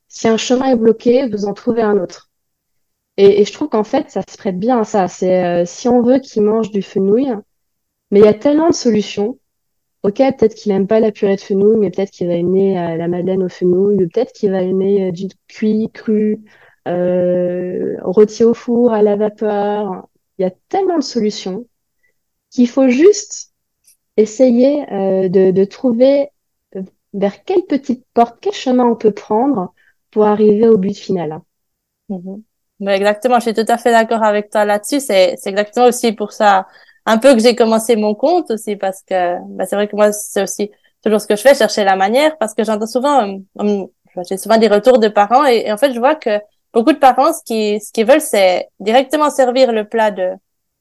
Si 0.07 0.27
un 0.27 0.37
chemin 0.37 0.67
est 0.67 0.75
bloqué, 0.75 1.27
vous 1.27 1.45
en 1.45 1.53
trouvez 1.53 1.81
un 1.81 1.97
autre. 1.97 2.29
Et, 3.17 3.43
je 3.43 3.51
trouve 3.51 3.69
qu'en 3.69 3.83
fait, 3.83 4.11
ça 4.11 4.21
se 4.21 4.37
prête 4.37 4.59
bien 4.59 4.79
à 4.79 4.83
ça. 4.83 5.07
C'est 5.07 5.43
euh, 5.43 5.65
si 5.65 5.87
on 5.87 6.03
veut 6.03 6.19
qu'il 6.19 6.43
mange 6.43 6.69
du 6.69 6.83
fenouil, 6.83 7.33
mais 8.11 8.19
il 8.19 8.25
y 8.25 8.27
a 8.27 8.35
tellement 8.35 8.69
de 8.69 8.75
solutions. 8.75 9.39
Ok, 10.03 10.17
peut-être 10.17 10.53
qu'il 10.53 10.71
aime 10.71 10.85
pas 10.87 10.99
la 10.99 11.11
purée 11.11 11.35
de 11.35 11.41
fenouil, 11.41 11.77
mais 11.77 11.89
peut-être 11.89 12.11
qu'il 12.11 12.27
va 12.27 12.35
aimer 12.35 12.77
euh, 12.79 12.97
la 12.97 13.07
madeleine 13.07 13.43
au 13.43 13.49
fenouil, 13.49 13.95
ou 13.95 14.07
peut-être 14.09 14.33
qu'il 14.33 14.51
va 14.51 14.61
aimer 14.61 15.07
euh, 15.09 15.11
du 15.11 15.29
cuit, 15.47 15.89
cru, 15.91 16.43
euh, 16.87 17.95
rôti 18.03 18.43
au 18.43 18.53
four, 18.53 18.93
à 18.93 19.01
la 19.01 19.15
vapeur. 19.15 20.07
Il 20.37 20.43
y 20.43 20.45
a 20.45 20.51
tellement 20.69 20.97
de 20.97 21.03
solutions 21.03 21.65
qu'il 22.51 22.69
faut 22.69 22.89
juste 22.89 23.52
essayer 24.17 24.91
euh, 24.91 25.29
de, 25.29 25.51
de, 25.51 25.65
trouver 25.65 26.29
euh, 26.75 26.83
vers 27.13 27.43
quelle 27.43 27.65
petite 27.65 28.05
porte, 28.13 28.37
quel 28.41 28.53
chemin 28.53 28.85
on 28.85 28.95
peut 28.95 29.11
prendre 29.11 29.73
pour 30.11 30.25
arriver 30.25 30.67
au 30.67 30.77
but 30.77 30.97
final. 30.97 31.41
Mm 32.09 32.37
exactement, 32.85 33.35
je 33.35 33.43
suis 33.43 33.53
tout 33.53 33.65
à 33.71 33.77
fait 33.77 33.91
d'accord 33.91 34.23
avec 34.23 34.49
toi 34.49 34.65
là-dessus. 34.65 34.99
C'est, 34.99 35.35
c'est 35.37 35.49
exactement 35.49 35.85
aussi 35.87 36.11
pour 36.11 36.33
ça 36.33 36.67
un 37.05 37.17
peu 37.17 37.33
que 37.33 37.39
j'ai 37.39 37.55
commencé 37.55 37.95
mon 37.95 38.15
compte 38.15 38.51
aussi 38.51 38.75
parce 38.75 39.01
que 39.03 39.37
bah, 39.55 39.65
c'est 39.65 39.75
vrai 39.75 39.87
que 39.87 39.95
moi 39.95 40.11
c'est 40.11 40.43
aussi 40.43 40.71
toujours 41.03 41.19
ce 41.21 41.27
que 41.27 41.35
je 41.35 41.41
fais, 41.41 41.55
chercher 41.55 41.83
la 41.83 41.95
manière 41.95 42.37
parce 42.37 42.53
que 42.53 42.63
j'entends 42.63 42.87
souvent, 42.87 43.39
euh, 43.59 43.85
j'ai 44.27 44.37
souvent 44.37 44.57
des 44.57 44.67
retours 44.67 44.99
de 44.99 45.09
parents 45.09 45.45
et, 45.45 45.71
en 45.71 45.77
fait 45.77 45.93
je 45.93 45.99
vois 45.99 46.15
que 46.15 46.39
beaucoup 46.73 46.93
de 46.93 46.97
parents 46.97 47.33
ce 47.33 47.43
qui 47.43 47.79
ce 47.81 47.91
qu'ils 47.91 48.05
veulent 48.05 48.21
c'est 48.21 48.69
directement 48.79 49.29
servir 49.29 49.71
le 49.71 49.87
plat 49.87 50.11
de 50.11 50.31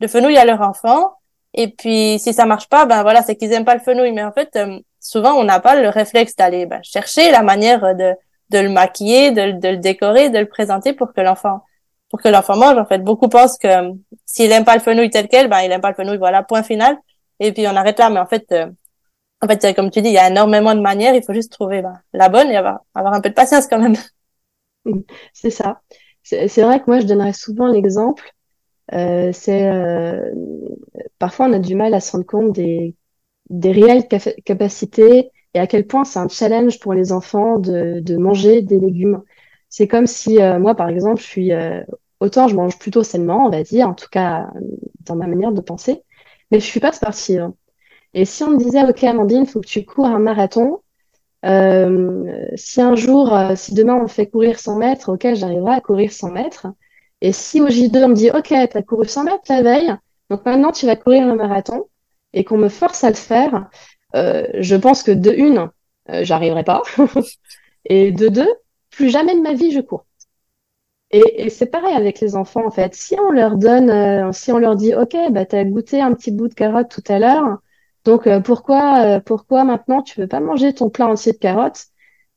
de 0.01 0.07
fenouil 0.07 0.37
à 0.37 0.45
leur 0.45 0.61
enfant 0.61 1.13
et 1.55 1.69
puis, 1.69 2.19
si 2.19 2.33
ça 2.33 2.47
marche 2.47 2.69
pas, 2.69 2.87
ben 2.87 3.03
voilà, 3.03 3.23
c'est 3.23 3.37
qu'ils 3.37 3.53
aiment 3.53 3.65
pas 3.65 3.75
le 3.75 3.81
fenouil. 3.81 4.13
Mais 4.13 4.25
en 4.25 4.33
fait, 4.33 4.57
euh, 4.57 4.79
souvent, 5.01 5.35
on 5.35 5.45
n'a 5.45 5.61
pas 5.61 5.81
le 5.81 5.89
réflexe 5.89 6.35
d'aller 6.37 6.67
ben, 6.67 6.81
chercher 6.83 7.31
la 7.31 7.43
manière 7.43 7.95
de, 7.95 8.15
de 8.51 8.59
le 8.59 8.71
maquiller, 8.71 9.33
de, 9.33 9.53
de, 9.53 9.69
le 9.69 9.77
décorer, 9.79 10.31
de 10.31 10.39
le 10.39 10.47
présenter 10.49 10.93
pour 10.93 11.13
que 11.13 11.21
l'enfant 11.21 11.63
pour 12.11 12.21
que 12.21 12.29
l'enfant 12.29 12.57
mange. 12.57 12.77
En 12.79 12.85
fait, 12.87 12.99
beaucoup 12.99 13.29
pensent 13.29 13.59
que 13.59 13.69
euh, 13.69 13.93
s'il 14.27 14.53
aime 14.53 14.65
pas 14.67 14.75
le 14.75 14.81
fenouil 14.83 15.09
tel 15.11 15.29
quel, 15.29 15.49
ben 15.49 15.61
il 15.63 15.73
aime 15.73 15.81
pas 15.81 15.91
le 15.91 15.95
fenouil. 15.95 16.19
Voilà, 16.19 16.43
point 16.43 16.63
final. 16.63 16.99
Et 17.41 17.53
puis 17.53 17.67
on 17.67 17.75
arrête 17.77 17.99
là. 17.99 18.11
Mais 18.11 18.21
en 18.21 18.27
fait, 18.27 18.53
euh, 18.53 18.71
en 19.41 19.49
fait, 19.49 19.75
comme 19.75 19.91
tu 19.91 20.03
dis, 20.03 20.11
il 20.11 20.15
y 20.15 20.19
a 20.19 20.29
énormément 20.29 20.75
de 20.75 20.81
manières. 20.81 21.15
Il 21.15 21.25
faut 21.25 21.33
juste 21.35 21.53
trouver 21.53 21.83
ben, 21.83 22.01
la 22.13 22.29
bonne 22.29 22.51
et 22.51 22.57
avoir, 22.57 22.81
avoir 22.95 23.15
un 23.15 23.21
peu 23.23 23.31
de 23.31 23.35
patience 23.35 23.67
quand 23.67 23.79
même. 23.79 23.97
C'est 25.33 25.51
ça. 25.51 25.81
C'est 26.23 26.63
vrai 26.63 26.81
que 26.81 26.85
moi, 26.87 27.01
je 27.01 27.07
donnerais 27.07 27.33
souvent 27.33 27.67
l'exemple 27.67 28.33
c'est 29.33 29.69
euh, 29.71 30.31
parfois 31.19 31.47
on 31.49 31.53
a 31.53 31.59
du 31.59 31.75
mal 31.75 31.95
à 31.95 32.01
se 32.01 32.13
rendre 32.13 32.27
compte 32.27 32.53
des, 32.53 32.97
des 33.51 33.73
réelles 33.73 34.09
capacités 34.45 35.31
et 35.55 35.61
à 35.61 35.67
quel 35.67 35.87
point 35.87 36.05
c'est 36.05 36.19
un 36.21 36.29
challenge 36.29 36.81
pour 36.81 36.95
les 36.95 37.13
enfants 37.13 37.59
de, 37.59 38.01
de 38.01 38.17
manger 38.17 38.63
des 38.63 38.79
légumes. 38.81 39.23
C'est 39.69 39.89
comme 39.89 40.07
si 40.07 40.41
euh, 40.43 40.59
moi, 40.59 40.75
par 40.75 40.89
exemple, 40.91 41.21
je 41.21 41.27
suis 41.27 41.53
autant 42.21 42.49
je 42.49 42.57
mange 42.57 42.79
plutôt 42.79 43.03
sainement, 43.03 43.47
on 43.47 43.51
va 43.51 43.63
dire, 43.63 43.89
en 43.89 43.95
tout 43.95 44.09
cas 44.11 44.49
dans 45.01 45.17
ma 45.17 45.27
manière 45.27 45.53
de 45.53 45.61
penser, 45.61 46.03
mais 46.51 46.61
je 46.61 46.65
suis 46.67 46.81
pas 46.81 46.93
sportive. 46.93 47.51
Et 48.15 48.25
si 48.27 48.45
on 48.45 48.53
me 48.53 48.59
disait, 48.59 48.85
ok, 48.89 49.05
Amandine, 49.05 49.47
faut 49.47 49.61
que 49.61 49.67
tu 49.69 49.85
cours 49.87 50.07
un 50.07 50.19
marathon, 50.21 50.83
euh, 51.45 52.49
si 52.57 52.81
un 52.83 52.95
jour, 52.97 53.37
si 53.57 53.75
demain 53.75 53.97
on 54.03 54.09
fait 54.09 54.29
courir 54.29 54.59
100 54.61 54.77
mètres, 54.79 55.13
ok, 55.15 55.35
j'arriverai 55.35 55.75
à 55.77 55.81
courir 55.81 56.13
100 56.13 56.31
mètres. 56.31 56.67
Et 57.23 57.33
si 57.33 57.63
au 57.63 57.69
J2, 57.71 58.05
on 58.05 58.09
me 58.11 58.15
dit, 58.17 58.31
OK, 58.31 58.49
tu 58.49 58.55
as 58.57 58.83
couru 58.83 59.09
100 59.09 59.25
mètres 59.25 59.45
la 59.49 59.63
veille, 59.63 59.97
donc 60.31 60.45
maintenant 60.45 60.73
tu 60.73 60.87
vas 60.87 60.97
courir 60.97 61.25
un 61.27 61.37
marathon, 61.37 61.87
et 62.35 62.45
qu'on 62.45 62.59
me 62.59 62.69
force 62.69 63.05
à 63.05 63.11
le 63.11 63.17
faire, 63.17 63.71
euh, 64.17 64.47
je 64.61 64.77
pense 64.77 65.03
que 65.03 65.13
de 65.13 65.33
une, 65.33 65.71
euh, 66.11 66.25
j'arriverai 66.25 66.65
pas. 66.65 66.83
et 67.87 68.13
de 68.13 68.29
deux, 68.29 68.49
plus 68.91 69.11
jamais 69.11 69.35
de 69.37 69.43
ma 69.43 69.55
vie 69.55 69.73
je 69.73 69.81
cours. 69.81 70.07
Et, 71.11 71.45
et 71.45 71.51
c'est 71.51 71.67
pareil 71.67 71.95
avec 71.95 72.21
les 72.21 72.37
enfants, 72.37 72.67
en 72.67 72.71
fait. 72.71 72.95
Si 72.95 73.17
on 73.21 73.31
leur 73.31 73.57
donne, 73.59 73.91
euh, 73.91 74.33
si 74.33 74.51
on 74.53 74.59
leur 74.59 74.77
dit, 74.77 74.95
OK, 74.95 75.15
bah, 75.31 75.45
tu 75.47 75.57
as 75.57 75.65
goûté 75.65 76.01
un 76.01 76.15
petit 76.15 76.31
bout 76.31 76.49
de 76.49 76.55
carotte 76.55 76.89
tout 76.91 77.03
à 77.09 77.19
l'heure, 77.19 77.59
donc 78.05 78.27
euh, 78.27 78.41
pourquoi, 78.41 79.21
pourquoi 79.21 79.65
maintenant 79.65 80.03
tu 80.03 80.21
veux 80.21 80.27
pas 80.29 80.41
manger 80.41 80.73
ton 80.75 80.91
plat 80.91 81.07
entier 81.09 81.33
de 81.33 81.39
carottes? 81.39 81.87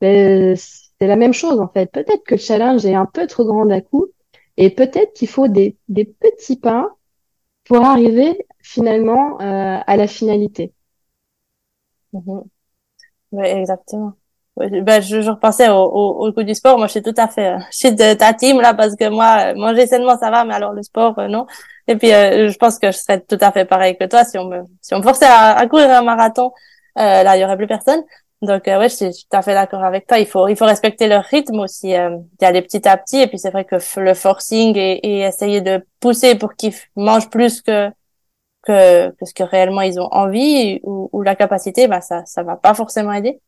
Ben, 0.00 0.54
C'est 0.56 1.06
la 1.06 1.16
même 1.16 1.32
chose, 1.32 1.58
en 1.60 1.68
fait. 1.68 1.90
Peut-être 1.90 2.22
que 2.24 2.34
le 2.34 2.40
challenge 2.40 2.84
est 2.86 2.94
un 2.94 3.06
peu 3.06 3.26
trop 3.26 3.44
grand 3.46 3.64
d'un 3.66 3.80
coup, 3.80 4.06
et 4.56 4.70
peut-être 4.70 5.12
qu'il 5.14 5.28
faut 5.28 5.48
des, 5.48 5.76
des, 5.88 6.04
petits 6.04 6.56
pas 6.56 6.88
pour 7.64 7.84
arriver 7.84 8.46
finalement 8.62 9.40
euh, 9.40 9.78
à 9.86 9.96
la 9.96 10.06
finalité. 10.06 10.72
Mhm. 12.12 12.44
Oui, 13.32 13.46
exactement. 13.46 14.12
ben, 14.56 15.02
je, 15.02 15.20
je 15.22 15.30
repensais 15.30 15.68
au, 15.68 15.74
au, 15.74 16.26
au, 16.28 16.32
coup 16.32 16.42
du 16.42 16.54
sport. 16.54 16.78
Moi, 16.78 16.86
je 16.86 16.92
suis 16.92 17.02
tout 17.02 17.14
à 17.16 17.28
fait, 17.28 17.56
je 17.72 17.76
suis 17.76 17.92
de 17.94 18.14
ta 18.14 18.32
team 18.34 18.60
là 18.60 18.74
parce 18.74 18.96
que 18.96 19.08
moi, 19.08 19.54
manger 19.54 19.86
sainement, 19.86 20.16
ça 20.18 20.30
va, 20.30 20.44
mais 20.44 20.54
alors 20.54 20.72
le 20.72 20.82
sport, 20.82 21.14
non. 21.28 21.46
Et 21.88 21.96
puis, 21.96 22.08
je 22.08 22.56
pense 22.56 22.78
que 22.78 22.90
je 22.92 22.98
serais 22.98 23.20
tout 23.20 23.38
à 23.40 23.52
fait 23.52 23.64
pareil 23.64 23.96
que 23.98 24.04
toi 24.06 24.24
si 24.24 24.38
on 24.38 24.46
me, 24.46 24.62
si 24.80 24.94
on 24.94 24.98
me 24.98 25.02
forçait 25.02 25.26
à, 25.26 25.56
à 25.56 25.66
courir 25.66 25.90
un 25.90 26.02
marathon. 26.02 26.52
là, 26.96 27.36
il 27.36 27.40
y 27.40 27.44
aurait 27.44 27.56
plus 27.56 27.66
personne. 27.66 28.02
Donc 28.46 28.68
euh, 28.68 28.78
ouais, 28.78 28.88
je 28.88 28.94
suis 28.94 29.10
tout 29.10 29.36
à 29.36 29.42
fait 29.42 29.54
d'accord 29.54 29.82
avec 29.84 30.06
toi. 30.06 30.18
Il 30.18 30.26
faut 30.26 30.48
il 30.48 30.56
faut 30.56 30.66
respecter 30.66 31.08
leur 31.08 31.24
rythme 31.24 31.60
aussi, 31.60 31.94
euh, 31.94 32.16
y 32.40 32.44
aller 32.44 32.62
petit 32.62 32.86
à 32.88 32.96
petit. 32.96 33.18
Et 33.18 33.26
puis 33.26 33.38
c'est 33.38 33.50
vrai 33.50 33.64
que 33.64 33.76
le 34.00 34.14
forcing 34.14 34.76
et, 34.76 34.98
et 35.06 35.20
essayer 35.22 35.60
de 35.60 35.84
pousser 36.00 36.36
pour 36.36 36.54
qu'ils 36.54 36.74
mangent 36.96 37.30
plus 37.30 37.62
que, 37.62 37.90
que 38.62 39.10
que 39.10 39.24
ce 39.26 39.34
que 39.34 39.44
réellement 39.44 39.82
ils 39.82 40.00
ont 40.00 40.08
envie 40.12 40.80
ou, 40.84 41.08
ou 41.12 41.22
la 41.22 41.36
capacité, 41.36 41.88
bah 41.88 42.00
ça 42.00 42.24
ça 42.26 42.42
va 42.42 42.56
pas 42.56 42.74
forcément 42.74 43.12
aider. 43.12 43.40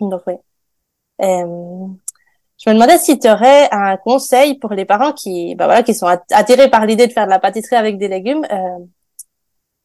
Donc 0.00 0.22
oui. 0.26 0.34
Euh, 1.22 1.86
je 2.58 2.70
me 2.70 2.74
demandais 2.74 2.98
si 2.98 3.18
tu 3.18 3.28
aurais 3.28 3.68
un 3.72 3.96
conseil 3.96 4.58
pour 4.58 4.72
les 4.74 4.84
parents 4.84 5.12
qui 5.12 5.54
bah 5.56 5.66
voilà 5.66 5.82
qui 5.82 5.94
sont 5.94 6.06
attirés 6.30 6.70
par 6.70 6.86
l'idée 6.86 7.06
de 7.06 7.12
faire 7.12 7.26
de 7.26 7.30
la 7.30 7.38
pâtisserie 7.38 7.76
avec 7.76 7.98
des 7.98 8.08
légumes. 8.08 8.46
Euh, 8.52 8.78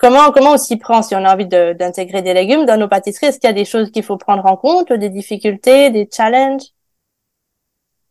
Comment, 0.05 0.31
comment 0.31 0.51
on 0.51 0.57
s'y 0.59 0.77
prend 0.77 1.01
si 1.01 1.15
on 1.15 1.25
a 1.25 1.33
envie 1.33 1.47
d'intégrer 1.47 2.21
des 2.21 2.35
légumes 2.35 2.67
dans 2.67 2.77
nos 2.77 2.87
pâtisseries? 2.87 3.25
Est-ce 3.25 3.39
qu'il 3.39 3.47
y 3.47 3.51
a 3.51 3.55
des 3.55 3.65
choses 3.65 3.89
qu'il 3.89 4.03
faut 4.03 4.17
prendre 4.17 4.45
en 4.45 4.55
compte, 4.55 4.93
des 4.93 5.09
difficultés, 5.09 5.89
des 5.89 6.07
challenges? 6.15 6.61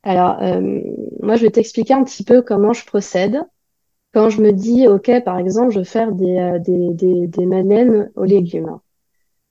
Alors, 0.02 0.42
euh, 0.42 0.80
moi, 1.22 1.36
je 1.36 1.42
vais 1.42 1.52
t'expliquer 1.52 1.94
un 1.94 2.02
petit 2.02 2.24
peu 2.24 2.42
comment 2.42 2.72
je 2.72 2.84
procède. 2.84 3.40
Quand 4.12 4.28
je 4.28 4.42
me 4.42 4.50
dis, 4.50 4.88
OK, 4.88 5.08
par 5.22 5.38
exemple, 5.38 5.70
je 5.70 5.78
veux 5.78 5.84
faire 5.84 6.10
des, 6.10 6.36
euh, 6.36 6.58
des, 6.58 6.94
des, 6.94 7.28
des 7.28 7.46
madeleines 7.46 8.10
aux 8.16 8.24
légumes. 8.24 8.80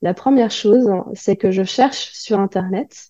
La 0.02 0.12
première 0.12 0.50
chose, 0.50 0.86
c'est 1.14 1.36
que 1.36 1.50
je 1.50 1.62
cherche 1.62 2.10
sur 2.12 2.38
Internet 2.40 3.08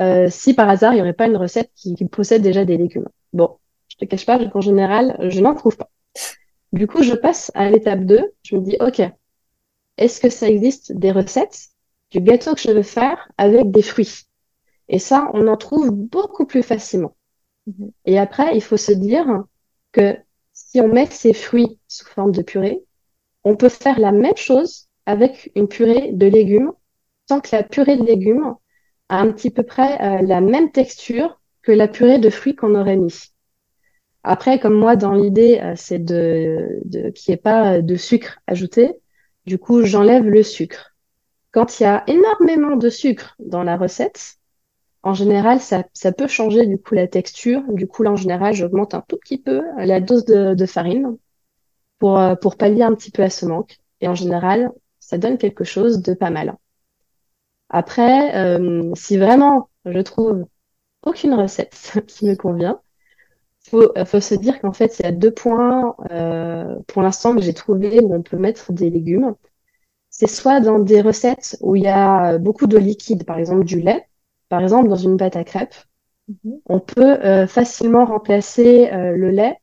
euh, 0.00 0.28
si 0.30 0.54
par 0.54 0.70
hasard, 0.70 0.94
il 0.94 0.96
n'y 0.96 1.02
aurait 1.02 1.12
pas 1.12 1.26
une 1.26 1.36
recette 1.36 1.70
qui, 1.76 1.96
qui 1.96 2.06
possède 2.06 2.40
déjà 2.40 2.64
des 2.64 2.78
légumes. 2.78 3.10
Bon, 3.34 3.58
je 3.88 3.96
te 3.96 4.06
cache 4.06 4.24
pas 4.24 4.42
qu'en 4.48 4.62
général, 4.62 5.18
je 5.20 5.42
n'en 5.42 5.54
trouve 5.54 5.76
pas. 5.76 5.90
Du 6.74 6.88
coup, 6.88 7.04
je 7.04 7.14
passe 7.14 7.52
à 7.54 7.70
l'étape 7.70 8.00
2. 8.04 8.32
Je 8.42 8.56
me 8.56 8.60
dis, 8.60 8.76
OK, 8.80 9.00
est-ce 9.96 10.20
que 10.20 10.28
ça 10.28 10.48
existe 10.48 10.92
des 10.92 11.12
recettes 11.12 11.68
du 12.10 12.20
gâteau 12.20 12.54
que 12.54 12.60
je 12.60 12.72
veux 12.72 12.82
faire 12.82 13.28
avec 13.38 13.70
des 13.70 13.82
fruits? 13.82 14.24
Et 14.88 14.98
ça, 14.98 15.30
on 15.34 15.46
en 15.46 15.56
trouve 15.56 15.92
beaucoup 15.92 16.46
plus 16.46 16.64
facilement. 16.64 17.16
Mhm. 17.68 17.92
Et 18.06 18.18
après, 18.18 18.56
il 18.56 18.60
faut 18.60 18.76
se 18.76 18.90
dire 18.90 19.44
que 19.92 20.16
si 20.52 20.80
on 20.80 20.88
met 20.88 21.06
ces 21.06 21.32
fruits 21.32 21.78
sous 21.86 22.06
forme 22.06 22.32
de 22.32 22.42
purée, 22.42 22.82
on 23.44 23.56
peut 23.56 23.68
faire 23.68 24.00
la 24.00 24.10
même 24.12 24.36
chose 24.36 24.88
avec 25.06 25.52
une 25.54 25.68
purée 25.68 26.10
de 26.12 26.26
légumes, 26.26 26.72
tant 27.28 27.40
que 27.40 27.54
la 27.54 27.62
purée 27.62 27.96
de 27.98 28.04
légumes 28.04 28.56
a 29.10 29.20
un 29.20 29.32
petit 29.32 29.50
peu 29.50 29.62
près 29.62 30.00
euh, 30.02 30.22
la 30.26 30.40
même 30.40 30.72
texture 30.72 31.40
que 31.62 31.72
la 31.72 31.86
purée 31.86 32.18
de 32.18 32.30
fruits 32.30 32.56
qu'on 32.56 32.74
aurait 32.74 32.96
mis. 32.96 33.33
Après, 34.24 34.58
comme 34.58 34.74
moi, 34.74 34.96
dans 34.96 35.12
l'idée, 35.12 35.60
euh, 35.62 35.74
c'est 35.76 35.98
de, 35.98 36.80
de 36.86 37.10
qu'il 37.10 37.32
n'y 37.32 37.34
ait 37.34 37.42
pas 37.42 37.82
de 37.82 37.96
sucre 37.96 38.40
ajouté. 38.46 38.94
Du 39.46 39.58
coup, 39.58 39.82
j'enlève 39.84 40.24
le 40.26 40.42
sucre. 40.42 40.94
Quand 41.52 41.78
il 41.78 41.84
y 41.84 41.86
a 41.86 42.02
énormément 42.08 42.76
de 42.76 42.88
sucre 42.88 43.36
dans 43.38 43.62
la 43.62 43.76
recette, 43.76 44.38
en 45.04 45.12
général, 45.12 45.60
ça, 45.60 45.84
peut 46.16 46.26
changer 46.26 46.66
du 46.66 46.78
coup 46.78 46.94
la 46.94 47.06
texture. 47.06 47.62
Du 47.68 47.86
coup, 47.86 48.02
là, 48.02 48.12
en 48.12 48.16
général, 48.16 48.54
j'augmente 48.54 48.94
un 48.94 49.02
tout 49.06 49.18
petit 49.18 49.38
peu 49.38 49.62
la 49.76 50.00
dose 50.00 50.24
de, 50.24 50.66
farine 50.66 51.18
pour, 51.98 52.18
euh, 52.18 52.34
pour 52.34 52.56
pallier 52.56 52.82
un 52.82 52.94
petit 52.94 53.10
peu 53.10 53.22
à 53.22 53.30
ce 53.30 53.44
manque. 53.44 53.78
Et 54.00 54.08
en 54.08 54.14
général, 54.14 54.72
ça 55.00 55.18
donne 55.18 55.36
quelque 55.36 55.64
chose 55.64 56.00
de 56.00 56.14
pas 56.14 56.30
mal. 56.30 56.56
Après, 57.68 58.34
euh, 58.36 58.94
si 58.94 59.18
vraiment 59.18 59.68
je 59.84 60.00
trouve 60.00 60.46
aucune 61.02 61.34
recette 61.34 61.98
qui 62.06 62.24
me 62.26 62.34
convient, 62.34 62.80
faut, 63.68 63.92
faut 64.06 64.20
se 64.20 64.34
dire 64.34 64.60
qu'en 64.60 64.72
fait, 64.72 64.98
il 64.98 65.04
y 65.04 65.08
a 65.08 65.12
deux 65.12 65.30
points 65.32 65.96
euh, 66.10 66.76
pour 66.88 67.02
l'instant 67.02 67.34
que 67.34 67.42
j'ai 67.42 67.54
trouvé 67.54 68.00
où 68.00 68.14
on 68.14 68.22
peut 68.22 68.36
mettre 68.36 68.72
des 68.72 68.90
légumes. 68.90 69.34
C'est 70.10 70.28
soit 70.28 70.60
dans 70.60 70.78
des 70.80 71.00
recettes 71.02 71.56
où 71.60 71.76
il 71.76 71.84
y 71.84 71.88
a 71.88 72.38
beaucoup 72.38 72.66
de 72.66 72.78
liquide, 72.78 73.24
par 73.26 73.38
exemple 73.38 73.64
du 73.64 73.80
lait, 73.80 74.08
par 74.48 74.62
exemple 74.62 74.88
dans 74.88 74.96
une 74.96 75.16
pâte 75.16 75.36
à 75.36 75.44
crêpes. 75.44 75.74
Mhm. 76.28 76.60
On 76.66 76.80
peut 76.80 77.24
euh, 77.24 77.46
facilement 77.46 78.06
remplacer 78.06 78.90
euh, 78.92 79.16
le 79.16 79.30
lait 79.30 79.58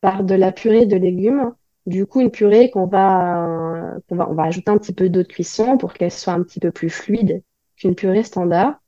par 0.00 0.24
de 0.24 0.34
la 0.34 0.52
purée 0.52 0.86
de 0.86 0.96
légumes. 0.96 1.54
Du 1.86 2.06
coup, 2.06 2.20
une 2.20 2.30
purée 2.30 2.70
qu'on 2.70 2.86
va, 2.86 3.96
va, 4.10 4.30
on 4.30 4.34
va 4.34 4.44
ajouter 4.44 4.70
un 4.70 4.78
petit 4.78 4.94
peu 4.94 5.08
d'eau 5.08 5.22
de 5.22 5.28
cuisson 5.28 5.78
pour 5.78 5.94
qu'elle 5.94 6.12
soit 6.12 6.34
un 6.34 6.42
petit 6.42 6.60
peu 6.60 6.70
plus 6.72 6.90
fluide 6.90 7.42
qu'une 7.76 7.94
purée 7.94 8.24
standard. 8.24 8.80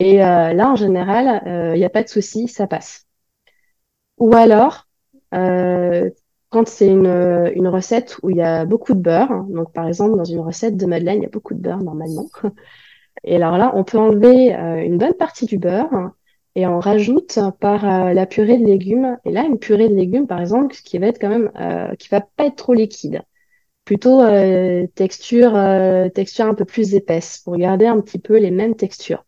Et 0.00 0.22
euh, 0.24 0.52
là, 0.54 0.70
en 0.70 0.76
général, 0.76 1.42
il 1.74 1.78
n'y 1.78 1.84
a 1.84 1.90
pas 1.90 2.02
de 2.04 2.08
souci, 2.08 2.48
ça 2.48 2.66
passe. 2.66 3.06
Ou 4.18 4.34
alors, 4.34 4.86
euh, 5.34 6.10
quand 6.50 6.68
c'est 6.68 6.86
une, 6.88 7.06
une 7.54 7.68
recette 7.68 8.16
où 8.22 8.30
il 8.30 8.36
y 8.36 8.42
a 8.42 8.64
beaucoup 8.64 8.94
de 8.94 9.00
beurre, 9.00 9.44
donc 9.48 9.72
par 9.72 9.88
exemple 9.88 10.16
dans 10.16 10.24
une 10.24 10.40
recette 10.40 10.76
de 10.76 10.86
madeleine, 10.86 11.18
il 11.18 11.22
y 11.24 11.26
a 11.26 11.30
beaucoup 11.30 11.54
de 11.54 11.60
beurre 11.60 11.82
normalement. 11.82 12.26
Et 13.24 13.36
alors 13.36 13.58
là, 13.58 13.72
on 13.76 13.84
peut 13.84 13.98
enlever 13.98 14.54
euh, 14.56 14.82
une 14.84 14.98
bonne 14.98 15.14
partie 15.14 15.46
du 15.46 15.58
beurre 15.58 16.12
et 16.56 16.66
on 16.66 16.80
rajoute 16.80 17.38
par 17.60 17.84
euh, 17.84 18.12
la 18.14 18.26
purée 18.26 18.58
de 18.58 18.66
légumes. 18.66 19.18
Et 19.24 19.32
là, 19.32 19.44
une 19.44 19.58
purée 19.58 19.88
de 19.88 19.94
légumes, 19.94 20.26
par 20.26 20.40
exemple, 20.40 20.74
qui 20.74 20.98
va 20.98 21.08
être 21.08 21.20
quand 21.20 21.30
même, 21.30 21.50
euh, 21.60 21.94
qui 21.96 22.08
va 22.10 22.20
pas 22.22 22.46
être 22.46 22.56
trop 22.56 22.74
liquide, 22.74 23.22
plutôt 23.84 24.22
texture, 24.94 25.52
texture 26.14 26.46
un 26.46 26.54
peu 26.54 26.64
plus 26.66 26.94
épaisse 26.94 27.38
pour 27.44 27.56
garder 27.58 27.86
un 27.86 28.00
petit 28.00 28.18
peu 28.20 28.38
les 28.38 28.50
mêmes 28.52 28.76
textures. 28.76 29.24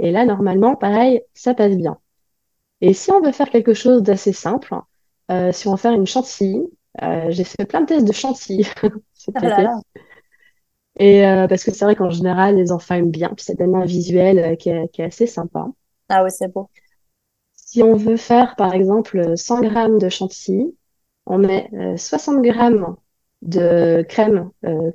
Et 0.00 0.10
là, 0.12 0.24
normalement, 0.26 0.76
pareil, 0.76 1.22
ça 1.34 1.54
passe 1.54 1.76
bien. 1.76 1.98
Et 2.80 2.94
si 2.94 3.10
on 3.10 3.20
veut 3.20 3.32
faire 3.32 3.50
quelque 3.50 3.74
chose 3.74 4.02
d'assez 4.02 4.32
simple, 4.32 4.74
euh, 5.30 5.52
si 5.52 5.68
on 5.68 5.72
veut 5.72 5.76
faire 5.76 5.92
une 5.92 6.06
chantilly, 6.06 6.62
euh, 7.02 7.26
j'ai 7.28 7.44
fait 7.44 7.64
plein 7.66 7.82
de 7.82 7.86
tests 7.86 8.06
de 8.06 8.12
chantilly 8.12 8.64
cet 9.14 9.34
ah 9.36 9.80
Et 10.98 11.26
euh, 11.26 11.46
parce 11.46 11.62
que 11.62 11.72
c'est 11.72 11.84
vrai 11.84 11.94
qu'en 11.94 12.10
général, 12.10 12.56
les 12.56 12.72
enfants 12.72 12.96
aiment 12.96 13.10
bien, 13.10 13.28
puis 13.28 13.44
ça 13.44 13.54
donne 13.54 13.74
un 13.74 13.84
visuel 13.84 14.56
qui 14.56 14.70
est, 14.70 14.88
qui, 14.88 15.02
est, 15.02 15.06
assez 15.06 15.26
sympa. 15.26 15.66
Ah 16.08 16.24
oui, 16.24 16.30
c'est 16.30 16.52
beau. 16.52 16.68
Si 17.54 17.82
on 17.82 17.94
veut 17.94 18.16
faire, 18.16 18.56
par 18.56 18.74
exemple, 18.74 19.36
100 19.36 19.60
grammes 19.60 19.98
de 19.98 20.08
chantilly, 20.08 20.74
on 21.26 21.38
met 21.38 21.70
60 21.96 22.42
grammes 22.42 22.96
de 23.42 24.04
crème 24.08 24.50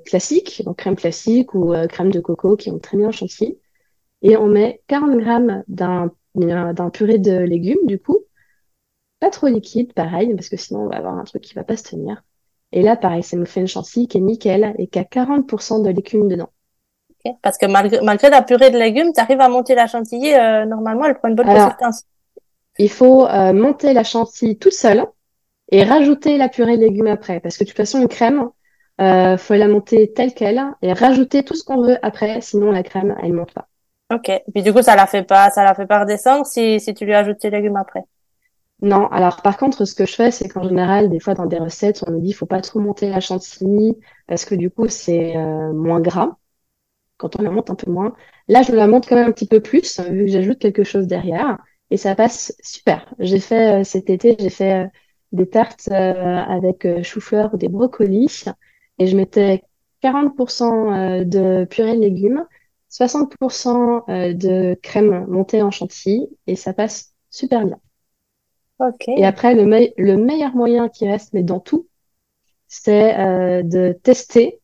classique, 0.05 0.61
donc 0.65 0.77
crème 0.77 0.97
classique 0.97 1.53
ou 1.53 1.73
crème 1.87 2.11
de 2.11 2.19
coco 2.19 2.57
qui 2.57 2.71
ont 2.71 2.79
très 2.79 2.97
bien 2.97 3.11
chantilly, 3.11 3.57
et 4.21 4.35
on 4.35 4.47
met 4.47 4.81
40 4.87 5.17
grammes 5.17 5.63
d'un 5.69 6.11
d'un 6.35 6.89
purée 6.89 7.17
de 7.17 7.37
légumes, 7.37 7.85
du 7.85 7.99
coup. 7.99 8.19
Pas 9.19 9.29
trop 9.29 9.47
liquide, 9.47 9.93
pareil, 9.93 10.33
parce 10.35 10.49
que 10.49 10.57
sinon 10.57 10.81
on 10.81 10.87
va 10.89 10.97
avoir 10.97 11.17
un 11.17 11.23
truc 11.23 11.41
qui 11.41 11.53
va 11.53 11.63
pas 11.63 11.77
se 11.77 11.83
tenir. 11.83 12.23
Et 12.71 12.81
là, 12.81 12.95
pareil, 12.95 13.23
ça 13.23 13.37
nous 13.37 13.45
fait 13.45 13.61
une 13.61 13.67
chantilly 13.67 14.07
qui 14.07 14.17
est 14.17 14.21
nickel 14.21 14.75
et 14.77 14.87
qui 14.87 14.99
a 14.99 15.03
40% 15.03 15.83
de 15.83 15.89
légumes 15.89 16.27
dedans. 16.27 16.49
Parce 17.41 17.57
que 17.57 17.65
malgré, 17.65 18.01
malgré 18.01 18.29
la 18.29 18.41
purée 18.41 18.69
de 18.69 18.77
légumes, 18.77 19.11
tu 19.13 19.19
arrives 19.19 19.41
à 19.41 19.49
monter 19.49 19.75
la 19.75 19.87
chantilly, 19.87 20.33
euh, 20.33 20.65
normalement, 20.65 21.05
elle 21.05 21.15
prend 21.15 21.29
une 21.29 21.35
bonne 21.35 21.47
consistance. 21.47 22.03
Il 22.77 22.89
faut 22.89 23.25
euh, 23.25 23.53
monter 23.53 23.93
la 23.93 24.03
chantilly 24.03 24.57
tout 24.57 24.71
seul 24.71 25.05
et 25.71 25.83
rajouter 25.83 26.37
la 26.37 26.49
purée 26.49 26.77
de 26.77 26.83
légumes 26.83 27.07
après. 27.07 27.39
Parce 27.39 27.57
que 27.57 27.63
de 27.63 27.69
toute 27.69 27.77
façon, 27.77 28.01
une 28.01 28.07
crème, 28.07 28.49
euh, 29.01 29.37
faut 29.37 29.55
la 29.55 29.67
monter 29.67 30.11
telle 30.13 30.33
qu'elle 30.33 30.61
et 30.81 30.93
rajouter 30.93 31.43
tout 31.43 31.55
ce 31.55 31.63
qu'on 31.63 31.81
veut 31.81 31.97
après, 32.01 32.41
sinon 32.41 32.71
la 32.71 32.83
crème, 32.83 33.15
elle 33.23 33.33
monte 33.33 33.53
pas. 33.53 33.67
Ok. 34.13 34.31
Puis 34.53 34.63
du 34.63 34.71
coup, 34.71 34.81
ça 34.81 34.95
la 34.95 35.07
fait 35.07 35.23
pas, 35.23 35.49
ça 35.49 35.63
la 35.63 35.73
fait 35.73 35.87
pas 35.87 36.01
redescendre 36.01 36.45
si, 36.45 36.79
si 36.79 36.93
tu 36.93 37.05
lui 37.05 37.13
ajoutes 37.13 37.39
tes 37.39 37.49
légumes 37.49 37.75
après? 37.75 38.03
Non. 38.81 39.07
Alors, 39.07 39.41
par 39.41 39.57
contre, 39.57 39.85
ce 39.85 39.95
que 39.95 40.05
je 40.05 40.13
fais, 40.13 40.31
c'est 40.31 40.47
qu'en 40.47 40.63
général, 40.63 41.09
des 41.09 41.19
fois, 41.19 41.33
dans 41.33 41.45
des 41.45 41.57
recettes, 41.57 42.03
on 42.07 42.11
me 42.11 42.19
dit, 42.19 42.33
faut 42.33 42.45
pas 42.45 42.61
trop 42.61 42.79
monter 42.79 43.09
la 43.09 43.19
chantilly 43.19 43.95
parce 44.27 44.45
que 44.45 44.53
du 44.55 44.69
coup, 44.69 44.87
c'est 44.87 45.35
euh, 45.37 45.73
moins 45.73 46.01
gras 46.01 46.37
quand 47.17 47.39
on 47.39 47.43
la 47.43 47.51
monte 47.51 47.69
un 47.71 47.75
peu 47.75 47.91
moins. 47.91 48.15
Là, 48.47 48.63
je 48.63 48.73
la 48.73 48.87
monte 48.87 49.07
quand 49.07 49.15
même 49.15 49.29
un 49.29 49.31
petit 49.31 49.47
peu 49.47 49.61
plus 49.61 49.99
vu 50.01 50.25
que 50.25 50.31
j'ajoute 50.31 50.59
quelque 50.59 50.83
chose 50.83 51.07
derrière 51.07 51.57
et 51.91 51.97
ça 51.97 52.15
passe 52.15 52.55
super. 52.63 53.13
J'ai 53.19 53.39
fait 53.39 53.81
euh, 53.81 53.83
cet 53.83 54.09
été, 54.09 54.35
j'ai 54.39 54.49
fait 54.49 54.85
euh, 54.85 54.87
des 55.31 55.49
tartes 55.49 55.89
avec 55.89 56.87
chou-fleur 57.03 57.53
ou 57.53 57.57
des 57.57 57.69
brocolis 57.69 58.45
et 58.99 59.07
je 59.07 59.17
mettais 59.17 59.63
40% 60.01 61.25
de 61.25 61.65
purée 61.65 61.95
de 61.95 62.01
légumes 62.01 62.45
60% 62.89 64.03
euh, 64.07 64.33
de 64.33 64.77
crème 64.81 65.25
montée 65.27 65.61
en 65.61 65.71
chantilly 65.71 66.27
et 66.47 66.55
ça 66.55 66.73
passe 66.73 67.13
super 67.29 67.65
bien. 67.65 67.79
Et 69.07 69.25
après, 69.25 69.55
le, 69.55 69.63
le, 69.97 70.17
meilleur 70.17 70.53
moyen 70.53 70.89
qui 70.89 71.07
reste, 71.07 71.31
mais 71.33 71.43
dans 71.43 71.61
tout, 71.61 71.87
c'est 72.67 73.17
euh, 73.17 73.63
de 73.63 73.97
tester, 74.03 74.59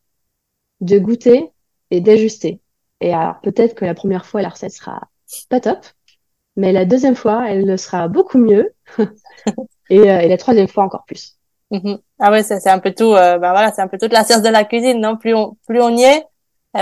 de 0.81 0.99
goûter 0.99 1.49
et 1.91 2.01
d'ajuster. 2.01 2.59
Et 2.99 3.13
alors, 3.13 3.39
peut-être 3.41 3.73
que 3.73 3.85
la 3.85 3.93
première 3.93 4.25
fois, 4.25 4.41
la 4.41 4.49
recette 4.49 4.73
sera 4.73 5.07
pas 5.49 5.61
top, 5.61 5.79
mais 6.57 6.73
la 6.73 6.83
deuxième 6.83 7.15
fois, 7.15 7.49
elle 7.49 7.65
le 7.65 7.77
sera 7.77 8.09
beaucoup 8.09 8.37
mieux. 8.37 8.73
et, 9.89 9.99
euh, 9.99 10.19
et, 10.19 10.27
la 10.27 10.37
troisième 10.37 10.67
fois, 10.67 10.83
encore 10.83 11.05
plus. 11.05 11.37
Mm-hmm. 11.71 11.99
Ah 12.19 12.31
ouais, 12.31 12.43
c'est 12.43 12.67
un 12.67 12.79
peu 12.79 12.93
tout, 12.93 13.11
bah 13.11 13.37
voilà, 13.37 13.71
c'est 13.71 13.81
un 13.81 13.87
peu 13.87 13.97
toute 13.97 14.11
la 14.11 14.25
science 14.25 14.41
de 14.41 14.49
la 14.49 14.65
cuisine, 14.65 14.99
non? 14.99 15.15
Plus 15.15 15.33
on, 15.33 15.57
plus 15.65 15.81
on 15.81 15.95
y 15.95 16.03
est, 16.03 16.25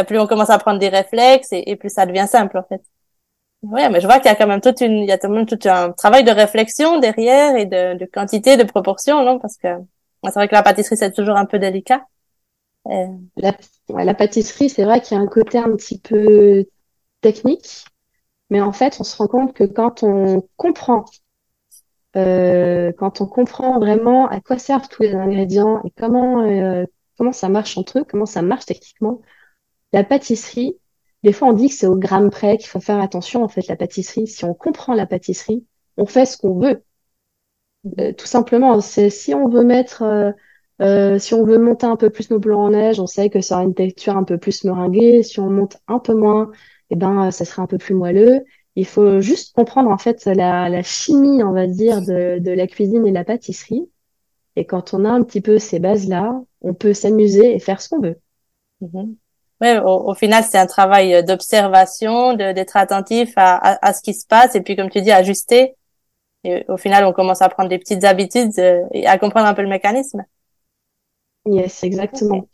plus 0.07 0.19
on 0.19 0.27
commence 0.27 0.49
à 0.49 0.57
prendre 0.57 0.79
des 0.79 0.89
réflexes 0.89 1.49
et, 1.51 1.75
plus 1.75 1.89
ça 1.89 2.05
devient 2.05 2.27
simple 2.27 2.57
en 2.57 2.63
fait. 2.63 2.81
Ouais, 3.61 3.89
mais 3.89 3.99
je 3.99 4.07
vois 4.07 4.19
qu'il 4.19 4.27
y 4.27 4.33
a 4.33 4.35
quand 4.35 4.47
même 4.47 4.61
toute 4.61 4.79
une, 4.81 4.99
il 4.99 5.09
y 5.09 5.11
a 5.11 5.17
quand 5.17 5.29
même 5.29 5.45
tout 5.45 5.59
un 5.65 5.91
travail 5.91 6.23
de 6.23 6.31
réflexion 6.31 6.99
derrière 6.99 7.55
et 7.57 7.65
de, 7.65 8.05
quantité, 8.05 8.55
de 8.55 8.63
proportion, 8.63 9.23
non? 9.25 9.37
Parce 9.39 9.57
que 9.57 9.67
c'est 10.23 10.33
vrai 10.33 10.47
que 10.47 10.55
la 10.55 10.63
pâtisserie 10.63 10.97
c'est 10.97 11.11
toujours 11.11 11.35
un 11.35 11.45
peu 11.45 11.59
délicat. 11.59 12.05
Euh... 12.87 13.07
La, 13.37 14.13
pâtisserie, 14.13 14.69
c'est 14.69 14.85
vrai 14.85 15.01
qu'il 15.01 15.17
y 15.17 15.19
a 15.19 15.23
un 15.23 15.27
côté 15.27 15.57
un 15.57 15.75
petit 15.75 15.99
peu 15.99 16.65
technique, 17.21 17.85
mais 18.49 18.61
en 18.61 18.71
fait, 18.71 18.97
on 18.99 19.03
se 19.03 19.17
rend 19.17 19.27
compte 19.27 19.53
que 19.53 19.65
quand 19.65 20.03
on 20.03 20.47
comprend, 20.55 21.05
euh, 22.15 22.91
quand 22.97 23.21
on 23.21 23.25
comprend 23.25 23.79
vraiment 23.79 24.27
à 24.27 24.39
quoi 24.39 24.57
servent 24.57 24.87
tous 24.87 25.03
les 25.03 25.13
ingrédients 25.13 25.81
et 25.83 25.91
comment 25.91 26.41
euh, 26.43 26.85
comment 27.17 27.33
ça 27.33 27.49
marche 27.49 27.77
entre 27.77 27.99
eux, 27.99 28.05
comment 28.09 28.25
ça 28.25 28.41
marche 28.41 28.65
techniquement, 28.65 29.21
la 29.93 30.03
pâtisserie, 30.03 30.77
des 31.23 31.33
fois 31.33 31.49
on 31.49 31.53
dit 31.53 31.69
que 31.69 31.75
c'est 31.75 31.87
au 31.87 31.95
gramme 31.95 32.29
près 32.29 32.57
qu'il 32.57 32.67
faut 32.67 32.79
faire 32.79 33.01
attention. 33.01 33.43
En 33.43 33.49
fait, 33.49 33.67
la 33.67 33.75
pâtisserie, 33.75 34.27
si 34.27 34.45
on 34.45 34.53
comprend 34.53 34.93
la 34.93 35.05
pâtisserie, 35.05 35.65
on 35.97 36.05
fait 36.05 36.25
ce 36.25 36.37
qu'on 36.37 36.59
veut. 36.59 36.83
Euh, 37.99 38.13
tout 38.13 38.25
simplement, 38.25 38.81
c'est 38.81 39.09
si 39.09 39.33
on 39.33 39.47
veut 39.49 39.63
mettre 39.63 40.03
euh, 40.03 40.31
euh, 40.81 41.19
si 41.19 41.33
on 41.33 41.43
veut 41.43 41.57
monter 41.57 41.85
un 41.85 41.95
peu 41.97 42.11
nos 42.29 42.39
blancs 42.39 42.59
en 42.59 42.69
neige, 42.71 42.99
on 42.99 43.07
sait 43.07 43.29
que 43.29 43.41
ça 43.41 43.55
aura 43.55 43.63
une 43.65 43.73
texture 43.73 44.15
un 44.17 44.23
peu 44.23 44.37
plus 44.37 44.63
meringuée. 44.63 45.23
Si 45.23 45.39
on 45.39 45.49
monte 45.49 45.77
un 45.87 45.99
peu 45.99 46.13
moins, 46.13 46.51
eh 46.89 46.95
ben, 46.95 47.31
ça 47.31 47.45
sera 47.45 47.63
un 47.63 47.67
peu 47.67 47.77
plus 47.77 47.95
moelleux. 47.95 48.43
Il 48.75 48.85
faut 48.85 49.19
juste 49.19 49.55
comprendre 49.55 49.89
en 49.91 49.97
fait 49.97 50.25
la, 50.25 50.81
chimie, 50.83 51.43
on 51.43 51.51
va 51.51 51.67
dire, 51.67 52.01
de, 52.01 52.39
de, 52.39 52.51
la 52.51 52.67
cuisine 52.67 53.05
et 53.05 53.09
de 53.09 53.15
la 53.15 53.25
pâtisserie. 53.25 53.89
Et 54.55 54.65
quand 54.65 54.93
on 54.93 55.05
a 55.05 55.09
un 55.09 55.23
petit 55.23 55.41
peu 55.41 55.59
ces 55.59 55.79
bases-là, 55.79 56.41
on 56.61 56.73
peut 56.73 56.93
s'amuser 56.93 57.55
et 57.55 57.59
faire 57.59 57.81
ce 57.81 57.89
qu'on 57.89 58.01
veut. 58.01 58.19
Mm-hmm. 58.81 59.15
Oui, 59.61 59.77
au, 59.77 60.13
final, 60.13 60.43
c'est 60.49 60.57
un 60.57 60.65
travail 60.65 61.23
d'observation, 61.23 62.33
d'être 62.33 62.77
attentif 62.77 63.33
à, 63.35 63.55
à, 63.55 63.89
à, 63.89 63.93
ce 63.93 64.01
qui 64.01 64.13
se 64.13 64.25
passe 64.25 64.55
et 64.55 64.61
puis, 64.61 64.77
comme 64.77 64.89
tu 64.89 65.01
dis, 65.01 65.11
ajuster. 65.11 65.75
Et 66.43 66.63
au 66.69 66.77
final, 66.77 67.05
on 67.05 67.11
commence 67.11 67.41
à 67.41 67.49
prendre 67.49 67.69
des 67.69 67.77
petites 67.77 68.03
habitudes 68.05 68.57
euh, 68.59 68.81
et 68.93 69.05
à 69.05 69.17
comprendre 69.17 69.47
un 69.47 69.53
peu 69.53 69.61
le 69.61 69.67
mécanisme. 69.67 70.23
Yes, 71.45 71.83
exactement. 71.83 72.47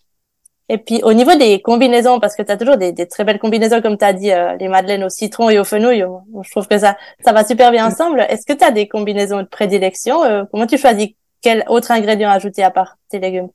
Et 0.68 0.80
puis 0.80 1.02
au 1.04 1.13
niveau 1.13 1.36
des 1.36 1.62
combinaisons, 1.62 2.20
parce 2.20 2.36
que 2.36 2.41
tu 2.41 2.52
as 2.52 2.58
toujours 2.58 2.78
des, 2.78 2.91
des, 2.91 3.08
très 3.08 3.24
belles 3.24 3.38
combinaisons, 3.38 3.82
comme 3.82 3.98
tu 3.98 4.06
as 4.06 4.13
dit, 4.13 4.32
euh, 4.32 4.56
les 4.56 4.68
madeleines 4.68 5.04
au 5.04 5.10
citron 5.10 5.52
et 5.52 5.60
au 5.60 5.63
fenouil, 5.63 6.04
je 6.41 6.50
trouve 6.50 6.68
que 6.68 6.80
ça, 6.80 6.98
ça 7.24 7.34
va 7.34 7.46
super 7.46 7.72
bien 7.72 7.86
ensemble. 7.86 8.22
Est-ce 8.30 8.48
que 8.48 8.58
tu 8.58 8.63
as 8.63 8.72
des 8.72 8.88
combinaisons 8.88 9.44
de 9.44 9.48
prédilection 9.48 10.24
euh, 10.24 10.44
Comment 10.52 10.65
tu 10.65 10.80
choisis 10.80 11.10
quel 11.41 11.63
autre 11.68 11.91
ingrédient 11.91 12.32
ajouter 12.32 12.63
à 12.63 12.72
part 12.72 12.98
tes 13.10 13.20
légumes? 13.20 13.50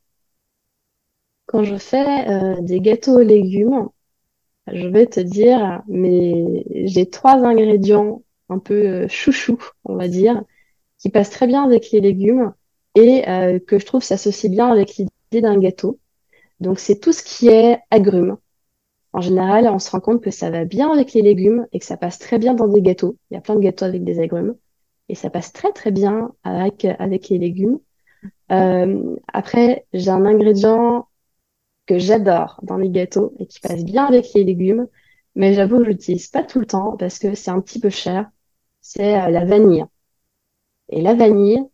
Quand 1.51 1.65
je 1.65 1.77
fais 1.77 2.29
euh, 2.31 2.61
des 2.61 2.81
gâteaux 2.81 3.17
aux 3.17 3.25
légumes, 3.25 3.89
je 4.73 4.87
vais 4.87 5.07
te 5.07 5.19
dire, 5.19 5.83
mais 5.89 6.65
j'ai 6.87 7.11
trois 7.11 7.45
ingrédients 7.45 8.23
un 8.49 8.61
peu 8.61 9.09
chouchou, 9.09 9.59
on 9.85 9.97
va 9.97 10.07
dire, 10.07 10.45
qui 10.99 11.11
passent 11.11 11.31
très 11.31 11.49
bien 11.49 11.65
avec 11.65 11.91
les 11.91 12.01
légumes 12.01 12.55
et 12.95 13.25
que 13.67 13.81
je 13.81 13.85
trouve 13.85 14.05
s'associe 14.05 14.51
bien 14.51 14.69
avec 14.69 14.97
l'idée 14.97 15.41
d'un 15.41 15.59
gâteau. 15.59 15.99
Donc 16.61 16.79
c'est 16.79 17.01
tout 17.01 17.13
ce 17.13 17.25
qui 17.25 17.49
est 17.49 17.81
agrumes. 17.91 18.37
En 19.13 19.21
général, 19.21 19.67
on 19.67 19.81
se 19.81 19.91
rend 19.91 19.99
compte 19.99 20.23
que 20.23 20.31
ça 20.31 20.51
va 20.51 20.65
bien 20.65 20.93
avec 20.93 21.15
les 21.15 21.23
légumes 21.23 21.67
et 21.73 21.81
que 21.81 21.85
ça 21.85 21.97
passe 21.97 22.21
très 22.21 22.39
bien 22.39 22.55
dans 22.55 22.69
des 22.69 22.81
gâteaux. 22.81 23.17
Il 23.31 23.35
y 23.35 23.37
a 23.37 23.41
plein 23.41 23.57
de 23.57 23.61
gâteaux 23.61 23.87
avec 23.87 24.05
des 24.05 24.21
agrumes 24.21 24.55
et 25.09 25.17
ça 25.17 25.31
passe 25.31 25.53
très 25.53 25.73
très 25.73 25.91
bien 25.91 26.33
avec 26.45 26.85
avec 26.85 27.29
les 27.29 27.39
légumes. 27.39 27.81
Euh, 28.53 29.17
après, 29.33 29.87
j'ai 29.93 30.11
un 30.11 30.25
ingrédient 30.25 31.09
que 31.91 31.99
j'adore 31.99 32.61
dans 32.63 32.77
les 32.77 32.89
gâteaux 32.89 33.35
et 33.41 33.47
qui 33.47 33.59
passe 33.59 33.85
bien 33.85 34.05
avec 34.05 34.33
les 34.33 34.45
légumes, 34.45 34.87
mais 35.35 35.55
j'avoue 35.55 35.79
que 35.79 35.85
je 35.87 35.91
l'utilise 35.91 36.29
pas 36.29 36.45
tout 36.45 36.61
le 36.61 36.67
temps 36.67 36.97
parce 36.97 37.19
que 37.19 37.35
c'est 37.35 37.51
un 37.51 37.61
petit 37.61 37.81
peu 37.81 37.91
cher. 37.91 38.31
C'est 38.81 39.21
euh, 39.21 39.29
la 39.29 39.45
vanille. 39.45 39.85
Et 40.89 41.03
la 41.03 41.15
vanille, 41.15 41.65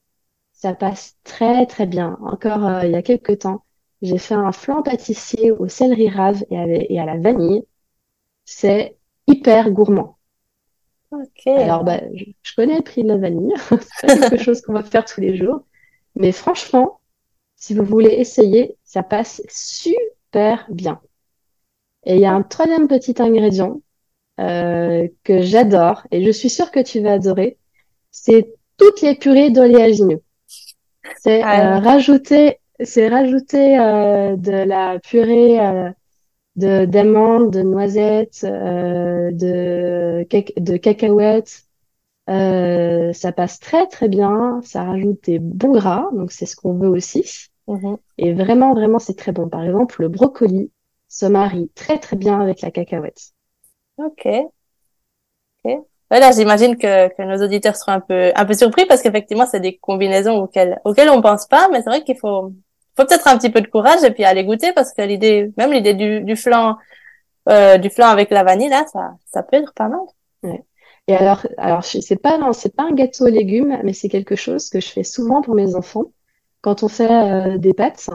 ça 0.53 0.73
passe 0.73 1.19
très 1.23 1.67
très 1.67 1.85
bien. 1.87 2.17
Encore 2.23 2.65
euh, 2.65 2.87
il 2.87 2.93
y 2.93 2.95
a 2.95 3.03
quelques 3.03 3.41
temps, 3.41 3.65
j'ai 4.01 4.17
fait 4.17 4.35
un 4.35 4.53
flan 4.53 4.83
pâtissier 4.83 5.53
au 5.53 5.69
céleri 5.69 6.09
rave 6.09 6.43
et, 6.51 6.99
à 6.99 7.05
la 7.05 7.19
vanille. 7.19 7.65
C'est 8.47 8.97
hyper 9.27 9.71
gourmand. 9.71 10.17
Ok. 11.11 11.47
Alors 11.47 11.85
bah, 11.85 12.01
je, 12.15 12.55
connais 12.57 12.77
le 12.77 12.83
prix 12.83 13.03
de 13.03 13.09
la 13.09 13.19
vanille, 13.19 13.53
c'est 14.01 14.07
pas 14.07 14.31
quelque 14.31 14.43
chose 14.43 14.63
qu'on 14.63 14.73
va 14.73 14.83
faire 14.83 15.05
tous 15.05 15.21
les 15.21 15.37
jours, 15.37 15.67
mais 16.15 16.33
franchement, 16.33 17.01
si 17.57 17.75
vous 17.75 17.85
voulez 17.85 18.15
essayer, 18.15 18.77
ça 18.83 19.03
passe 19.03 19.43
super 19.49 20.06
bien. 20.69 21.01
Et 22.05 22.15
il 22.15 22.21
y 22.21 22.27
a 22.27 22.33
un 22.33 22.43
troisième 22.43 22.89
petit 22.89 23.15
ingrédient 23.21 23.81
euh, 24.41 25.09
que 25.25 25.43
j'adore 25.43 26.07
et 26.11 26.25
je 26.25 26.31
suis 26.31 26.51
sûre 26.51 26.71
que 26.71 26.81
tu 26.81 27.01
vas 27.01 27.15
adorer, 27.15 27.59
c'est 28.11 28.55
toutes 28.77 29.01
les 29.03 29.15
purées 29.15 29.51
d'oléagineux. 29.51 30.23
C'est 31.23 31.43
ah 31.43 31.79
euh, 31.79 31.81
rajouter, 31.81 32.59
c'est 32.83 33.09
rajouter 33.09 33.79
euh, 33.79 34.37
de 34.37 34.53
la 34.53 34.99
purée 35.01 35.59
de 36.57 36.85
d'amandes, 36.85 37.51
de 37.53 37.63
noisettes, 37.63 38.45
de 38.45 40.27
de 40.27 40.77
cacahuètes. 40.77 41.65
Ça 42.29 43.33
passe 43.33 43.59
très 43.61 43.87
très 43.87 44.09
bien. 44.09 44.61
Ça 44.65 44.85
rajoute 44.85 45.25
des 45.25 45.39
bons 45.39 45.73
gras, 45.73 46.09
donc 46.13 46.33
c'est 46.33 46.47
ce 46.47 46.57
qu'on 46.57 46.75
veut 46.75 46.89
aussi. 46.89 47.51
Mm-hmm. 47.69 47.97
Et 48.19 48.33
vraiment 48.35 48.75
vraiment 48.75 48.99
c'est 48.99 49.17
très 49.17 49.33
bon. 49.33 49.49
Par 49.49 49.65
exemple, 49.65 50.01
le 50.01 50.09
brocoli 50.09 50.71
se 51.09 51.27
marie 51.27 51.71
très 51.75 51.99
très 51.99 52.17
bien 52.17 52.41
avec 52.41 52.61
la 52.61 52.71
cacahuète. 52.71 53.33
Ok. 53.99 54.27
Ok. 55.65 55.79
Voilà, 56.11 56.31
j'imagine 56.31 56.77
que, 56.77 57.09
que 57.09 57.23
nos 57.23 57.45
auditeurs 57.45 57.75
seront 57.77 57.93
un 57.93 58.01
peu 58.01 58.33
un 58.35 58.45
peu 58.45 58.55
surpris 58.55 58.87
parce 58.87 59.03
qu'effectivement 59.03 59.47
c'est 59.47 59.61
des 59.61 59.77
combinaisons 59.77 60.39
auxquelles 60.43 60.81
auxquelles 60.85 61.11
on 61.11 61.21
pense 61.21 61.47
pas, 61.47 61.69
mais 61.71 61.79
c'est 61.83 61.91
vrai 61.91 62.05
qu'il 62.05 62.17
faut 62.17 62.53
faut 62.97 63.05
peut-être 63.05 63.27
un 63.29 63.37
petit 63.37 63.51
peu 63.51 63.61
de 63.61 63.67
courage 63.67 64.05
et 64.05 64.11
puis 64.13 64.25
aller 64.25 64.45
goûter 64.45 64.73
parce 64.73 64.93
que 64.93 65.03
l'idée 65.03 65.53
même 65.57 65.73
l'idée 65.73 65.95
du 65.95 66.21
du 66.21 66.37
flan 66.37 66.77
euh, 67.49 67.79
du 67.79 67.91
flan 67.91 68.09
avec 68.09 68.31
la 68.31 68.45
vanille 68.45 68.69
là, 68.69 68.87
ça 68.93 69.15
ça 69.27 69.43
peut 69.43 69.57
être 69.57 69.75
pas 69.75 69.89
mal. 69.89 70.01
Ouais. 70.45 70.65
Et 71.09 71.17
alors 71.17 71.47
alors 71.59 71.85
c'est 71.85 72.17
pas 72.23 72.39
non 72.39 72.53
c'est 72.53 72.75
pas 72.75 72.85
un 72.85 72.93
gâteau 72.93 73.25
aux 73.27 73.31
légumes, 73.31 73.81
mais 73.83 73.93
c'est 73.93 74.09
quelque 74.09 74.37
chose 74.37 74.71
que 74.71 74.81
je 74.81 74.89
fais 74.89 75.05
souvent 75.05 75.43
pour 75.43 75.55
mes 75.57 75.75
enfants 75.75 76.05
quand 76.67 76.83
on 76.83 76.89
fait 76.89 77.09
euh, 77.09 77.59
des 77.59 77.75
pâtes 77.75 78.11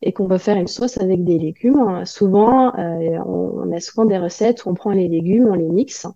et 0.00 0.12
qu'on 0.12 0.28
veut 0.28 0.38
faire 0.38 0.56
une 0.56 0.68
sauce 0.68 0.96
avec 0.98 1.24
des 1.24 1.38
légumes. 1.38 2.04
Souvent 2.04 2.72
euh, 2.76 3.18
on, 3.26 3.64
on 3.64 3.72
a 3.72 3.80
souvent 3.80 4.04
des 4.04 4.16
recettes 4.16 4.64
où 4.64 4.70
on 4.70 4.74
prend 4.74 4.92
les 4.92 5.08
légumes, 5.08 5.48
on 5.48 5.54
les 5.54 5.68
mixe 5.68 6.06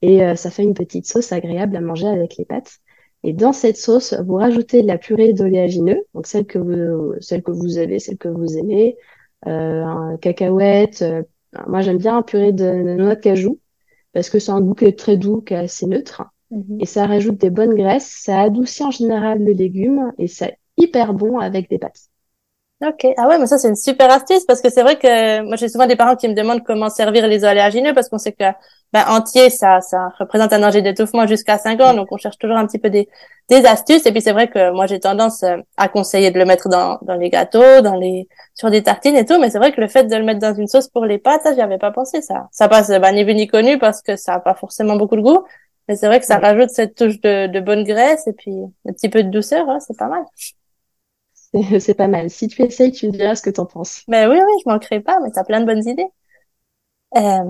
et 0.00 0.24
euh, 0.24 0.34
ça 0.34 0.50
fait 0.50 0.62
une 0.62 0.72
petite 0.72 1.04
sauce 1.06 1.32
agréable 1.32 1.76
à 1.76 1.82
manger 1.82 2.06
avec 2.06 2.38
les 2.38 2.46
pâtes. 2.46 2.78
Et 3.22 3.34
dans 3.34 3.52
cette 3.52 3.76
sauce, 3.76 4.14
vous 4.14 4.36
rajoutez 4.36 4.80
de 4.80 4.86
la 4.86 4.96
purée 4.96 5.34
d'oléagineux, 5.34 6.04
donc 6.14 6.26
celle 6.26 6.46
que 6.46 6.58
vous, 6.58 7.12
celle 7.20 7.42
que 7.42 7.50
vous 7.50 7.76
avez, 7.76 7.98
celle 7.98 8.16
que 8.16 8.28
vous 8.28 8.56
aimez, 8.56 8.96
euh, 9.46 9.84
un 9.84 10.16
cacahuète. 10.16 11.02
Euh, 11.02 11.22
moi, 11.66 11.82
j'aime 11.82 11.98
bien 11.98 12.16
un 12.16 12.22
purée 12.22 12.52
de, 12.52 12.96
noix 12.96 13.14
de 13.14 13.20
cajou 13.20 13.60
parce 14.14 14.30
que 14.30 14.38
c'est 14.38 14.52
un 14.52 14.62
goût 14.62 14.74
qui 14.74 14.86
est 14.86 14.98
très 14.98 15.18
doux, 15.18 15.42
qui 15.42 15.52
est 15.52 15.58
assez 15.58 15.86
neutre. 15.86 16.22
Mhm. 16.50 16.78
Et 16.80 16.86
ça 16.86 17.06
rajoute 17.06 17.36
des 17.36 17.50
bonnes 17.50 17.74
graisses, 17.74 18.08
ça 18.24 18.40
adoucit 18.40 18.84
en 18.84 18.90
général 18.90 19.44
le 19.44 19.52
légume 19.52 20.12
et 20.16 20.28
c'est 20.28 20.56
hyper 20.76 21.12
bon 21.14 21.38
avec 21.38 21.68
des 21.70 21.78
pâtes. 21.78 22.08
Ok. 22.86 23.06
Ah 23.16 23.26
ouais, 23.26 23.38
mais 23.38 23.46
ça 23.46 23.56
c'est 23.56 23.68
une 23.68 23.74
super 23.74 24.10
astuce 24.10 24.44
parce 24.44 24.60
que 24.60 24.68
c'est 24.68 24.82
vrai 24.82 24.98
que 24.98 25.40
moi 25.40 25.56
j'ai 25.56 25.70
souvent 25.70 25.86
des 25.86 25.96
parents 25.96 26.14
qui 26.14 26.28
me 26.28 26.34
demandent 26.34 26.62
comment 26.62 26.90
servir 26.90 27.26
les 27.26 27.42
oléagineux 27.42 27.94
parce 27.94 28.10
qu'on 28.10 28.18
sait 28.18 28.32
que 28.32 28.44
ben, 28.92 29.02
entier 29.08 29.48
ça 29.48 29.80
ça 29.80 30.10
représente 30.18 30.52
un 30.52 30.58
danger 30.58 30.82
d'étouffement 30.82 31.26
jusqu'à 31.26 31.56
5 31.56 31.80
ans 31.80 31.94
donc 31.94 32.08
on 32.10 32.18
cherche 32.18 32.36
toujours 32.36 32.58
un 32.58 32.66
petit 32.66 32.78
peu 32.78 32.90
des 32.90 33.08
des 33.48 33.64
astuces 33.64 34.04
et 34.04 34.12
puis 34.12 34.20
c'est 34.20 34.32
vrai 34.32 34.48
que 34.48 34.72
moi 34.72 34.86
j'ai 34.86 35.00
tendance 35.00 35.42
euh, 35.42 35.56
à 35.78 35.88
conseiller 35.88 36.30
de 36.30 36.38
le 36.38 36.44
mettre 36.44 36.68
dans 36.68 36.98
dans 37.00 37.14
les 37.14 37.30
gâteaux, 37.30 37.80
dans 37.80 37.96
les 37.96 38.28
sur 38.54 38.70
des 38.70 38.82
tartines 38.82 39.16
et 39.16 39.24
tout, 39.24 39.38
mais 39.40 39.48
c'est 39.48 39.58
vrai 39.58 39.72
que 39.72 39.80
le 39.80 39.88
fait 39.88 40.04
de 40.04 40.14
le 40.14 40.24
mettre 40.24 40.40
dans 40.40 40.54
une 40.54 40.66
sauce 40.68 40.88
pour 40.88 41.06
les 41.06 41.16
pâtes, 41.16 41.44
ça 41.44 41.54
j'y 41.54 41.62
avais 41.62 41.78
pas 41.78 41.92
pensé 41.92 42.20
ça. 42.20 42.46
Ça 42.52 42.68
passe 42.68 42.90
ben, 42.90 43.12
ni 43.12 43.24
vu 43.24 43.34
ni 43.34 43.46
connu 43.46 43.78
parce 43.78 44.02
que 44.02 44.16
ça 44.16 44.34
a 44.34 44.40
pas 44.40 44.54
forcément 44.54 44.96
beaucoup 44.96 45.16
de 45.16 45.22
goût, 45.22 45.44
mais 45.88 45.96
c'est 45.96 46.08
vrai 46.08 46.20
que 46.20 46.26
ça 46.26 46.38
rajoute 46.38 46.68
cette 46.68 46.94
touche 46.94 47.20
de, 47.22 47.46
de 47.46 47.60
bonne 47.60 47.84
graisse 47.84 48.26
et 48.26 48.34
puis 48.34 48.52
un 48.86 48.92
petit 48.92 49.08
peu 49.08 49.22
de 49.22 49.30
douceur, 49.30 49.66
hein, 49.70 49.78
c'est 49.80 49.96
pas 49.96 50.08
mal. 50.08 50.24
c'est 51.80 51.94
pas 51.94 52.08
mal. 52.08 52.30
Si 52.30 52.48
tu 52.48 52.62
essayes, 52.62 52.92
tu 52.92 53.06
me 53.06 53.12
diras 53.12 53.34
ce 53.34 53.42
que 53.42 53.50
tu 53.50 53.60
en 53.60 53.66
penses. 53.66 54.02
Ben 54.08 54.28
oui, 54.30 54.38
oui, 54.38 54.52
je 54.64 54.70
manquerai 54.70 55.00
pas, 55.00 55.18
mais 55.20 55.30
tu 55.30 55.38
as 55.38 55.44
plein 55.44 55.60
de 55.60 55.66
bonnes 55.66 55.86
idées. 55.86 56.08
Euh, 57.16 57.44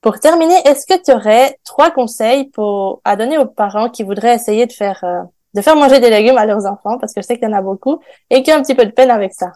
pour 0.00 0.20
terminer, 0.20 0.56
est-ce 0.64 0.86
que 0.86 1.02
tu 1.02 1.12
aurais 1.12 1.58
trois 1.64 1.90
conseils 1.90 2.50
pour 2.50 3.00
à 3.04 3.16
donner 3.16 3.38
aux 3.38 3.46
parents 3.46 3.88
qui 3.88 4.02
voudraient 4.02 4.34
essayer 4.34 4.66
de 4.66 4.72
faire 4.72 5.02
euh, 5.04 5.22
de 5.54 5.62
faire 5.62 5.76
manger 5.76 6.00
des 6.00 6.10
légumes 6.10 6.36
à 6.36 6.46
leurs 6.46 6.66
enfants, 6.66 6.98
parce 6.98 7.14
que 7.14 7.22
je 7.22 7.26
sais 7.26 7.38
qu'il 7.38 7.48
y 7.48 7.52
en 7.52 7.56
a 7.56 7.62
beaucoup, 7.62 7.98
et 8.30 8.42
qui 8.42 8.52
ont 8.52 8.56
un 8.56 8.62
petit 8.62 8.74
peu 8.74 8.84
de 8.84 8.90
peine 8.90 9.10
avec 9.10 9.32
ça. 9.32 9.52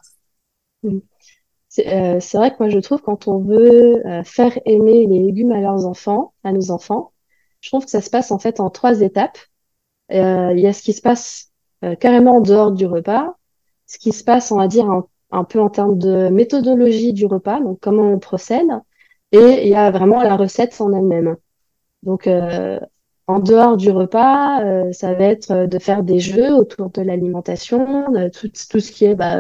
Mm. 0.83 0.99
Euh, 1.87 2.21
c'est 2.21 2.37
vrai 2.37 2.51
que 2.51 2.57
moi 2.59 2.69
je 2.69 2.79
trouve 2.81 3.01
quand 3.01 3.29
on 3.29 3.39
veut 3.39 4.03
faire 4.25 4.59
aimer 4.67 5.07
les 5.07 5.21
légumes 5.21 5.53
à 5.53 5.61
leurs 5.61 5.87
enfants, 5.87 6.35
à 6.45 6.53
nos 6.53 6.71
enfants, 6.71 7.13
je 7.61 7.71
trouve 7.71 7.85
que 7.85 7.91
ça 7.91 8.03
se 8.03 8.11
passe 8.11 8.31
en 8.31 8.39
fait 8.39 8.61
en 8.61 8.69
trois 8.69 9.01
étapes. 9.01 9.39
Il 10.11 10.59
y 10.59 10.67
a 10.67 10.73
ce 10.73 10.83
qui 10.83 10.93
se 10.93 11.01
passe 11.01 11.51
carrément 12.01 12.37
en 12.37 12.41
dehors 12.41 12.73
du 12.73 12.85
repas, 12.85 13.37
ce 13.93 13.99
qui 13.99 14.13
se 14.13 14.25
passe, 14.25 14.51
on 14.53 14.57
va 14.57 14.69
dire, 14.69 14.87
un 15.33 15.45
peu 15.45 15.61
en 15.61 15.69
termes 15.69 15.99
de 15.99 16.31
méthodologie 16.31 17.13
du 17.13 17.27
repas, 17.27 17.61
donc 17.61 17.79
comment 17.81 18.11
on 18.11 18.19
procède, 18.19 18.69
et 19.33 19.63
il 19.65 19.69
y 19.69 19.75
a 19.75 19.91
vraiment 19.91 20.23
la 20.23 20.37
recette 20.37 20.81
en 20.81 20.93
elle-même. 20.95 21.37
Donc, 22.03 22.27
euh, 22.27 22.81
en 23.27 23.39
dehors 23.39 23.77
du 23.77 23.91
repas, 23.91 24.63
euh, 24.65 24.93
ça 24.93 25.15
va 25.15 25.25
être 25.25 25.67
de 25.67 25.79
faire 25.79 26.03
des 26.05 26.21
jeux 26.21 26.55
autour 26.55 26.91
de 26.91 27.03
l'alimentation, 27.03 28.07
tout, 28.33 28.49
tout, 28.71 28.81
ce 28.81 28.93
qui 28.93 29.05
est 29.05 29.15
bah, 29.15 29.37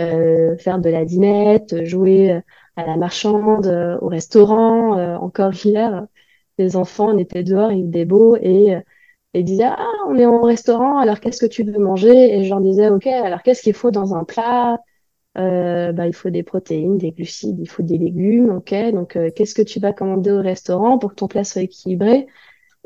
euh, 0.00 0.56
faire 0.58 0.78
de 0.78 0.88
la 0.88 1.04
dinette, 1.04 1.84
jouer 1.84 2.40
à 2.76 2.86
la 2.86 2.96
marchande, 2.96 3.66
au 4.00 4.08
restaurant. 4.08 5.16
encore 5.20 5.52
hier, 5.54 6.06
les 6.58 6.76
enfants, 6.76 7.08
on 7.14 7.18
était 7.18 7.42
dehors, 7.42 7.72
il 7.72 7.86
faisait 7.90 8.04
beau 8.04 8.36
et 8.36 8.76
ils 9.34 9.44
disaient 9.44 9.64
ah 9.64 9.91
on 10.08 10.16
est 10.16 10.26
au 10.26 10.42
restaurant 10.42 10.98
alors 10.98 11.20
qu'est-ce 11.20 11.40
que 11.40 11.46
tu 11.46 11.64
veux 11.64 11.78
manger? 11.78 12.34
Et 12.36 12.44
je 12.44 12.50
leur 12.50 12.60
disais 12.60 12.88
ok 12.88 13.06
alors 13.06 13.42
qu'est-ce 13.42 13.62
qu'il 13.62 13.74
faut 13.74 13.90
dans 13.90 14.14
un 14.14 14.24
plat? 14.24 14.78
Euh, 15.38 15.92
bah, 15.92 16.06
il 16.06 16.14
faut 16.14 16.30
des 16.30 16.42
protéines, 16.42 16.98
des 16.98 17.10
glucides, 17.12 17.58
il 17.58 17.68
faut 17.68 17.82
des 17.82 17.96
légumes, 17.98 18.50
ok. 18.50 18.74
Donc, 18.92 19.16
euh, 19.16 19.30
qu'est-ce 19.34 19.54
que 19.54 19.62
tu 19.62 19.80
vas 19.80 19.92
commander 19.92 20.30
au 20.30 20.42
restaurant 20.42 20.98
pour 20.98 21.10
que 21.10 21.14
ton 21.16 21.28
plat 21.28 21.44
soit 21.44 21.62
équilibré? 21.62 22.26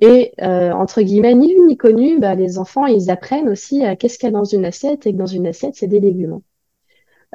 Et 0.00 0.32
euh, 0.42 0.72
entre 0.72 1.02
guillemets, 1.02 1.34
ni 1.34 1.54
vu 1.54 1.60
ni 1.66 1.76
connu, 1.76 2.20
bah, 2.20 2.34
les 2.36 2.58
enfants, 2.58 2.86
ils 2.86 3.10
apprennent 3.10 3.48
aussi 3.48 3.84
à 3.84 3.96
qu'est-ce 3.96 4.18
qu'il 4.18 4.28
y 4.28 4.30
a 4.30 4.32
dans 4.32 4.44
une 4.44 4.64
assiette 4.64 5.06
et 5.06 5.12
que 5.12 5.18
dans 5.18 5.26
une 5.26 5.46
assiette, 5.46 5.74
c'est 5.76 5.88
des 5.88 6.00
légumes. 6.00 6.40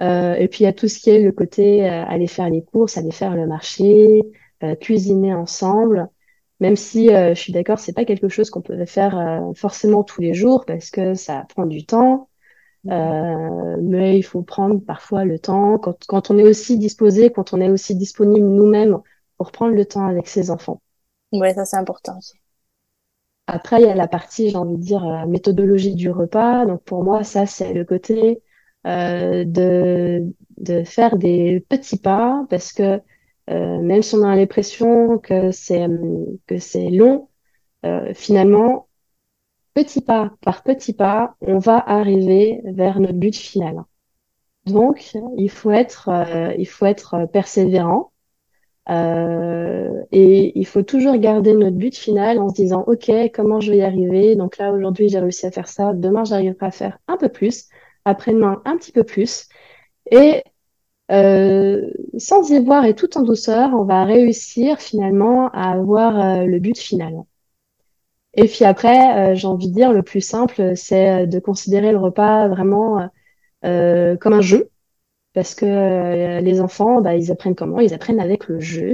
et 0.01 0.47
puis, 0.49 0.61
il 0.61 0.63
y 0.63 0.67
a 0.67 0.73
tout 0.73 0.87
ce 0.87 0.99
qui 0.99 1.09
est 1.11 1.21
le 1.21 1.31
côté 1.31 1.87
aller 1.87 2.27
faire 2.27 2.49
les 2.49 2.63
courses, 2.63 2.97
aller 2.97 3.11
faire 3.11 3.35
le 3.35 3.47
marché, 3.47 4.21
cuisiner 4.79 5.33
ensemble. 5.33 6.09
Même 6.61 6.77
si 6.77 7.09
je 7.09 7.33
suis 7.33 7.51
d'accord, 7.51 7.79
c'est 7.79 7.93
pas 7.93 8.05
quelque 8.05 8.29
chose 8.29 8.49
qu'on 8.49 8.61
peut 8.61 8.85
faire 8.85 9.43
forcément 9.55 10.03
tous 10.03 10.21
les 10.21 10.33
jours 10.33 10.63
parce 10.65 10.89
que 10.91 11.13
ça 11.15 11.45
prend 11.49 11.65
du 11.65 11.85
temps. 11.85 12.29
Euh, 12.89 13.77
mais 13.79 14.17
il 14.17 14.23
faut 14.23 14.41
prendre 14.41 14.79
parfois 14.83 15.23
le 15.23 15.37
temps, 15.37 15.77
quand, 15.77 16.03
quand 16.07 16.31
on 16.31 16.37
est 16.39 16.43
aussi 16.43 16.79
disposé, 16.79 17.31
quand 17.31 17.53
on 17.53 17.61
est 17.61 17.69
aussi 17.69 17.95
disponible 17.95 18.47
nous-mêmes 18.47 18.97
pour 19.37 19.51
prendre 19.51 19.75
le 19.75 19.85
temps 19.85 20.07
avec 20.07 20.27
ses 20.27 20.49
enfants. 20.49 20.81
Oui, 21.31 21.53
ça 21.53 21.65
c'est 21.65 21.77
important 21.77 22.17
aussi. 22.17 22.33
Après, 23.47 23.81
il 23.81 23.85
y 23.85 23.89
a 23.89 23.95
la 23.95 24.07
partie, 24.07 24.49
j'ai 24.49 24.57
envie 24.57 24.77
de 24.77 24.81
dire, 24.81 25.05
euh, 25.05 25.27
méthodologie 25.27 25.93
du 25.93 26.09
repas. 26.09 26.65
Donc 26.65 26.83
pour 26.83 27.03
moi, 27.03 27.23
ça 27.23 27.45
c'est 27.45 27.73
le 27.73 27.85
côté 27.85 28.41
euh, 28.87 29.43
de, 29.45 30.33
de 30.57 30.83
faire 30.83 31.17
des 31.17 31.63
petits 31.69 31.99
pas, 31.99 32.45
parce 32.49 32.73
que 32.73 32.83
euh, 32.83 32.99
même 33.47 34.01
si 34.01 34.15
on 34.15 34.23
a 34.23 34.35
l'impression 34.35 35.17
que 35.19 35.51
c'est 35.51 35.87
que 36.47 36.57
c'est 36.59 36.89
long, 36.89 37.29
euh, 37.85 38.13
finalement, 38.13 38.87
petit 39.73 40.01
pas 40.01 40.33
par 40.41 40.63
petit 40.63 40.93
pas, 40.93 41.35
on 41.41 41.59
va 41.59 41.77
arriver 41.77 42.61
vers 42.65 42.99
notre 42.99 43.15
but 43.15 43.35
final. 43.35 43.83
Donc, 44.65 45.17
il 45.37 45.49
faut 45.49 45.71
être, 45.71 46.09
euh, 46.09 46.53
il 46.57 46.67
faut 46.67 46.85
être 46.85 47.25
persévérant 47.33 48.11
euh, 48.89 50.03
et 50.11 50.57
il 50.59 50.65
faut 50.67 50.83
toujours 50.83 51.17
garder 51.17 51.53
notre 51.53 51.77
but 51.77 51.95
final 51.97 52.39
en 52.39 52.49
se 52.49 52.55
disant, 52.55 52.83
OK, 52.87 53.11
comment 53.33 53.59
je 53.59 53.71
vais 53.71 53.77
y 53.77 53.81
arriver? 53.83 54.35
Donc 54.35 54.57
là, 54.57 54.71
aujourd'hui, 54.73 55.09
j'ai 55.09 55.19
réussi 55.19 55.45
à 55.47 55.51
faire 55.51 55.67
ça. 55.67 55.93
Demain, 55.93 56.23
j'arriverai 56.25 56.65
à 56.65 56.71
faire 56.71 56.99
un 57.07 57.17
peu 57.17 57.29
plus. 57.29 57.67
Après-demain, 58.05 58.61
un 58.65 58.77
petit 58.77 58.91
peu 58.91 59.03
plus. 59.03 59.47
Et 60.11 60.43
euh, 61.11 61.89
sans 62.17 62.49
y 62.49 62.63
voir 62.63 62.85
et 62.85 62.95
tout 62.95 63.17
en 63.17 63.23
douceur, 63.23 63.71
on 63.73 63.83
va 63.83 64.03
réussir 64.05 64.79
finalement 64.79 65.49
à 65.49 65.71
avoir 65.71 66.45
le 66.45 66.59
but 66.59 66.77
final. 66.77 67.23
Et 68.33 68.45
puis 68.47 68.63
après, 68.65 69.31
euh, 69.33 69.35
j'ai 69.35 69.47
envie 69.47 69.69
de 69.69 69.73
dire, 69.73 69.91
le 69.91 70.03
plus 70.03 70.21
simple, 70.21 70.75
c'est 70.75 71.23
euh, 71.23 71.25
de 71.25 71.39
considérer 71.39 71.91
le 71.91 71.97
repas 71.97 72.47
vraiment 72.47 73.09
euh, 73.65 74.15
comme 74.17 74.33
un 74.33 74.41
jeu. 74.41 74.69
Parce 75.33 75.55
que 75.55 76.41
les 76.41 76.61
enfants, 76.61 77.01
bah, 77.01 77.15
ils 77.15 77.31
apprennent 77.31 77.55
comment? 77.55 77.79
Ils 77.79 77.93
apprennent 77.93 78.19
avec 78.19 78.47
le 78.49 78.59
jeu. 78.59 78.93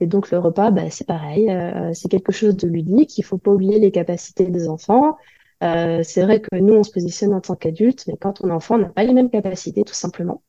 Et 0.00 0.06
donc 0.06 0.30
le 0.30 0.38
repas, 0.38 0.70
bah, 0.72 0.90
c'est 0.90 1.06
pareil, 1.06 1.48
c'est 1.94 2.08
quelque 2.08 2.32
chose 2.32 2.56
de 2.56 2.66
ludique. 2.68 3.18
Il 3.18 3.22
faut 3.22 3.38
pas 3.38 3.52
oublier 3.52 3.78
les 3.78 3.92
capacités 3.92 4.46
des 4.46 4.68
enfants. 4.68 5.16
c'est 5.60 6.22
vrai 6.22 6.40
que 6.40 6.56
nous, 6.56 6.74
on 6.74 6.82
se 6.82 6.90
positionne 6.90 7.34
en 7.34 7.40
tant 7.40 7.54
qu'adultes, 7.56 8.04
mais 8.08 8.16
quand 8.20 8.42
on 8.42 8.48
est 8.48 8.52
enfant, 8.52 8.76
on 8.76 8.78
n'a 8.78 8.88
pas 8.88 9.04
les 9.04 9.14
mêmes 9.14 9.30
capacités, 9.30 9.84
tout 9.84 9.94
simplement. 9.94 10.42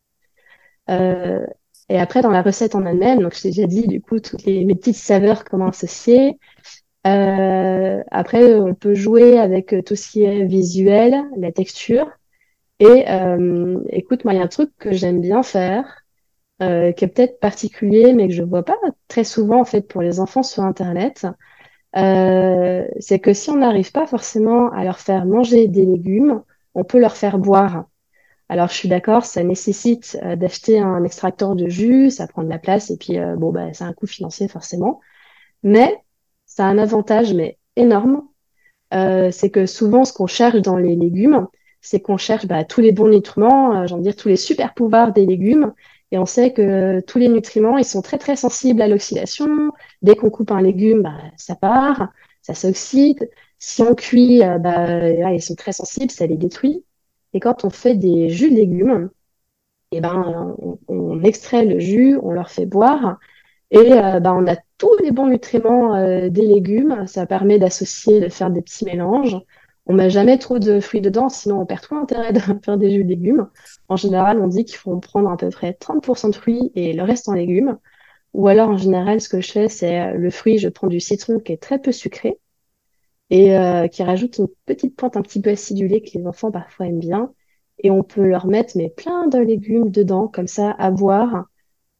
Et 0.88 2.00
après, 2.00 2.22
dans 2.22 2.30
la 2.30 2.42
recette 2.42 2.76
en 2.76 2.86
elle-même, 2.86 3.22
donc 3.22 3.36
je 3.36 3.42
t'ai 3.42 3.50
déjà 3.50 3.68
dit, 3.68 3.88
du 3.88 4.02
coup, 4.02 4.20
toutes 4.20 4.44
les, 4.46 4.66
mes 4.66 4.76
petites 4.76 4.96
saveurs, 4.96 5.44
comment 5.44 5.68
associer. 5.68 6.40
Euh, 7.08 8.02
après, 8.12 8.56
on 8.56 8.76
peut 8.76 8.94
jouer 8.96 9.40
avec 9.40 9.76
tout 9.86 9.96
ce 9.96 10.10
qui 10.12 10.24
est 10.24 10.46
visuel, 10.46 11.24
la 11.38 11.52
texture. 11.52 12.08
Et 12.80 13.10
euh, 13.10 13.80
écoute, 13.90 14.26
moi, 14.26 14.34
il 14.34 14.38
y 14.38 14.40
a 14.40 14.44
un 14.44 14.48
truc 14.48 14.72
que 14.80 14.92
j'aime 14.92 15.22
bien 15.22 15.44
faire, 15.44 16.04
euh, 16.62 16.92
qui 16.94 17.06
est 17.06 17.08
peut-être 17.10 17.40
particulier, 17.40 18.14
mais 18.14 18.28
que 18.28 18.34
je 18.34 18.44
vois 18.44 18.64
pas 18.64 18.78
très 19.08 19.24
souvent 19.24 19.62
en 19.62 19.66
fait 19.66 19.82
pour 19.88 20.02
les 20.02 20.20
enfants 20.20 20.44
sur 20.44 20.64
Internet. 20.64 21.28
Euh, 21.96 22.88
c'est 23.00 23.20
que 23.20 23.34
si 23.34 23.50
on 23.52 23.58
n'arrive 23.58 23.92
pas 23.92 24.08
forcément 24.08 24.72
à 24.72 24.84
leur 24.84 25.00
faire 25.00 25.26
manger 25.26 25.68
des 25.68 25.86
légumes, 25.86 26.44
on 26.76 26.84
peut 26.84 27.00
leur 27.00 27.18
faire 27.18 27.38
boire. 27.38 27.86
Alors, 28.52 28.68
je 28.68 28.74
suis 28.76 28.90
d'accord, 28.90 29.26
ça 29.26 29.44
nécessite 29.44 30.18
euh, 30.24 30.36
d'acheter 30.36 30.80
un 30.80 31.04
extracteur 31.04 31.56
de 31.56 31.70
jus, 31.70 32.12
ça 32.12 32.28
prend 32.28 32.44
de 32.44 32.50
la 32.50 32.60
place, 32.60 32.92
et 32.92 32.98
puis 32.98 33.18
bon, 33.38 33.52
bah, 33.52 33.74
c'est 33.74 33.86
un 33.86 33.94
coût 33.94 34.08
financier 34.08 34.48
forcément. 34.48 35.00
Mais 35.64 35.98
ça 36.46 36.66
a 36.66 36.70
un 36.70 36.78
avantage, 36.78 37.34
mais 37.34 37.58
énorme. 37.76 38.24
Euh, 38.94 39.32
c'est 39.32 39.50
que 39.50 39.66
souvent, 39.66 40.06
ce 40.06 40.14
qu'on 40.14 40.28
cherche 40.28 40.62
dans 40.62 40.78
les 40.78 40.96
légumes, 40.96 41.48
c'est 41.82 42.02
qu'on 42.02 42.18
cherche 42.18 42.46
bah, 42.46 42.64
tous 42.66 42.82
les 42.82 42.92
bons 42.92 43.08
nutriments, 43.08 43.84
euh, 43.84 44.00
dire 44.00 44.16
tous 44.16 44.28
les 44.28 44.36
super 44.36 44.74
pouvoirs 44.74 45.14
des 45.14 45.26
légumes. 45.26 45.74
Et 46.12 46.18
on 46.18 46.26
sait 46.26 46.54
que 46.54 47.00
tous 47.02 47.18
les 47.20 47.30
nutriments, 47.30 47.78
ils 47.78 47.86
sont 47.86 48.02
très 48.02 48.18
très 48.18 48.36
sensibles 48.36 48.82
à 48.82 48.88
l'oxydation. 48.88 49.72
Dès 50.02 50.16
qu'on 50.16 50.30
coupe 50.30 50.52
un 50.52 50.62
légume, 50.62 51.04
bah, 51.04 51.18
ça 51.38 51.56
part, 51.56 52.10
ça 52.42 52.54
s'oxyde. 52.54 53.30
Si 53.60 53.82
on 53.82 53.96
cuit, 53.96 54.44
euh, 54.44 54.58
bah, 54.58 55.32
ils 55.34 55.42
sont 55.42 55.56
très 55.56 55.72
sensibles, 55.72 56.12
ça 56.12 56.28
les 56.28 56.38
détruit. 56.38 56.84
Et 57.34 57.40
quand 57.40 57.66
on 57.66 57.70
fait 57.70 57.96
des 57.96 58.30
jus 58.30 58.50
de 58.52 58.56
légumes, 58.56 59.10
eh 59.92 60.02
ben, 60.02 60.56
on, 60.88 61.24
extrait 61.24 61.66
le 61.66 61.80
jus, 61.80 62.18
on 62.24 62.32
leur 62.32 62.50
fait 62.50 62.66
boire, 62.66 63.20
et 63.72 63.94
euh, 63.94 64.20
bah, 64.20 64.34
on 64.34 64.48
a 64.48 64.56
tous 64.78 64.98
les 65.02 65.12
bons 65.12 65.28
nutriments 65.28 65.96
euh, 65.96 66.30
des 66.30 66.46
légumes. 66.46 67.06
Ça 67.08 67.26
permet 67.26 67.60
d'associer, 67.60 68.20
de 68.20 68.30
faire 68.30 68.52
des 68.52 68.62
petits 68.62 68.86
mélanges. 68.86 69.38
On 69.88 69.94
met 69.94 70.10
jamais 70.10 70.38
trop 70.38 70.60
de 70.60 70.80
fruits 70.80 71.02
dedans, 71.02 71.30
sinon 71.30 71.62
on 71.62 71.66
perd 71.66 71.82
tout 71.82 71.96
l'intérêt 71.96 72.34
de 72.34 72.40
faire 72.40 72.78
des 72.78 72.92
jus 72.92 73.04
de 73.04 73.10
légumes. 73.10 73.50
En 73.90 73.96
général, 73.96 74.40
on 74.42 74.48
dit 74.48 74.66
qu'il 74.66 74.78
faut 74.78 74.98
prendre 75.00 75.30
à 75.30 75.38
peu 75.38 75.50
près 75.50 75.72
30% 75.80 76.32
de 76.32 76.36
fruits 76.36 76.72
et 76.76 76.94
le 76.94 77.04
reste 77.04 77.30
en 77.30 77.34
légumes. 77.34 77.78
Ou 78.34 78.48
alors, 78.48 78.70
en 78.70 78.78
général, 78.78 79.20
ce 79.22 79.30
que 79.30 79.42
je 79.42 79.52
fais, 79.52 79.70
c'est 79.70 80.00
euh, 80.00 80.14
le 80.14 80.30
fruit, 80.30 80.58
je 80.58 80.70
prends 80.70 80.88
du 80.88 81.00
citron 81.00 81.40
qui 81.40 81.52
est 81.54 81.62
très 81.62 81.80
peu 81.80 81.92
sucré 81.92 82.40
et 83.32 83.56
qui 83.90 84.04
rajoute 84.04 84.38
une 84.38 84.50
petite 84.66 84.96
pointe 84.96 85.18
un 85.18 85.22
petit 85.22 85.42
peu 85.42 85.52
acidulée 85.52 86.02
que 86.02 86.18
les 86.18 86.28
enfants 86.28 86.52
parfois 86.52 86.88
aiment 86.88 87.00
bien. 87.00 87.34
Et 87.80 87.90
on 87.90 88.04
peut 88.04 88.28
leur 88.28 88.46
mettre 88.46 88.74
mais 88.76 88.90
plein 88.90 89.28
de 89.28 89.40
légumes 89.40 89.90
dedans, 89.90 90.28
comme 90.28 90.48
ça, 90.48 90.72
à 90.72 90.92
boire 90.92 91.46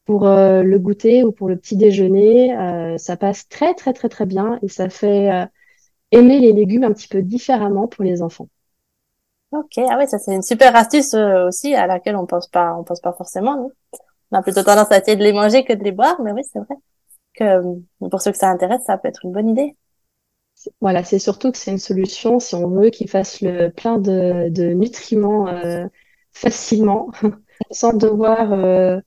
pour 0.04 0.26
euh, 0.26 0.62
le 0.62 0.78
goûter 0.78 1.24
ou 1.24 1.32
pour 1.32 1.48
le 1.48 1.56
petit 1.56 1.76
déjeuner, 1.76 2.56
euh, 2.56 2.98
ça 2.98 3.16
passe 3.16 3.48
très 3.48 3.74
très 3.74 3.92
très 3.92 4.08
très 4.08 4.26
bien 4.26 4.58
et 4.62 4.68
ça 4.68 4.88
fait 4.88 5.30
euh, 5.30 5.46
aimer 6.10 6.40
les 6.40 6.52
légumes 6.52 6.84
un 6.84 6.92
petit 6.92 7.08
peu 7.08 7.22
différemment 7.22 7.86
pour 7.86 8.04
les 8.04 8.22
enfants. 8.22 8.48
Ok, 9.52 9.78
ah 9.78 9.98
ouais, 9.98 10.06
ça 10.06 10.18
c'est 10.18 10.34
une 10.34 10.42
super 10.42 10.74
astuce 10.74 11.14
aussi 11.14 11.74
à 11.74 11.86
laquelle 11.86 12.16
on 12.16 12.26
pense 12.26 12.48
pas, 12.48 12.74
on 12.74 12.84
pense 12.84 13.00
pas 13.00 13.12
forcément. 13.12 13.56
Non? 13.56 13.70
On 14.30 14.38
a 14.38 14.42
plutôt 14.42 14.62
tendance 14.62 14.90
à 14.90 14.98
essayer 14.98 15.16
de 15.16 15.22
les 15.22 15.32
manger 15.32 15.62
que 15.62 15.74
de 15.74 15.84
les 15.84 15.92
boire, 15.92 16.20
mais 16.22 16.32
oui, 16.32 16.42
c'est 16.50 16.58
vrai 16.58 16.74
que 17.34 18.08
pour 18.08 18.22
ceux 18.22 18.32
que 18.32 18.38
ça 18.38 18.48
intéresse, 18.48 18.82
ça 18.86 18.96
peut 18.96 19.08
être 19.08 19.24
une 19.24 19.32
bonne 19.32 19.50
idée. 19.50 19.76
Voilà, 20.80 21.02
c'est 21.04 21.18
surtout 21.18 21.50
que 21.52 21.58
c'est 21.58 21.70
une 21.72 21.78
solution 21.78 22.38
si 22.38 22.54
on 22.54 22.68
veut 22.68 22.90
qu'ils 22.90 23.08
fassent 23.08 23.40
le 23.40 23.68
plein 23.70 23.98
de, 23.98 24.48
de 24.50 24.64
nutriments 24.72 25.46
facilement, 26.32 27.10
sans 27.70 27.92
devoir 27.94 29.00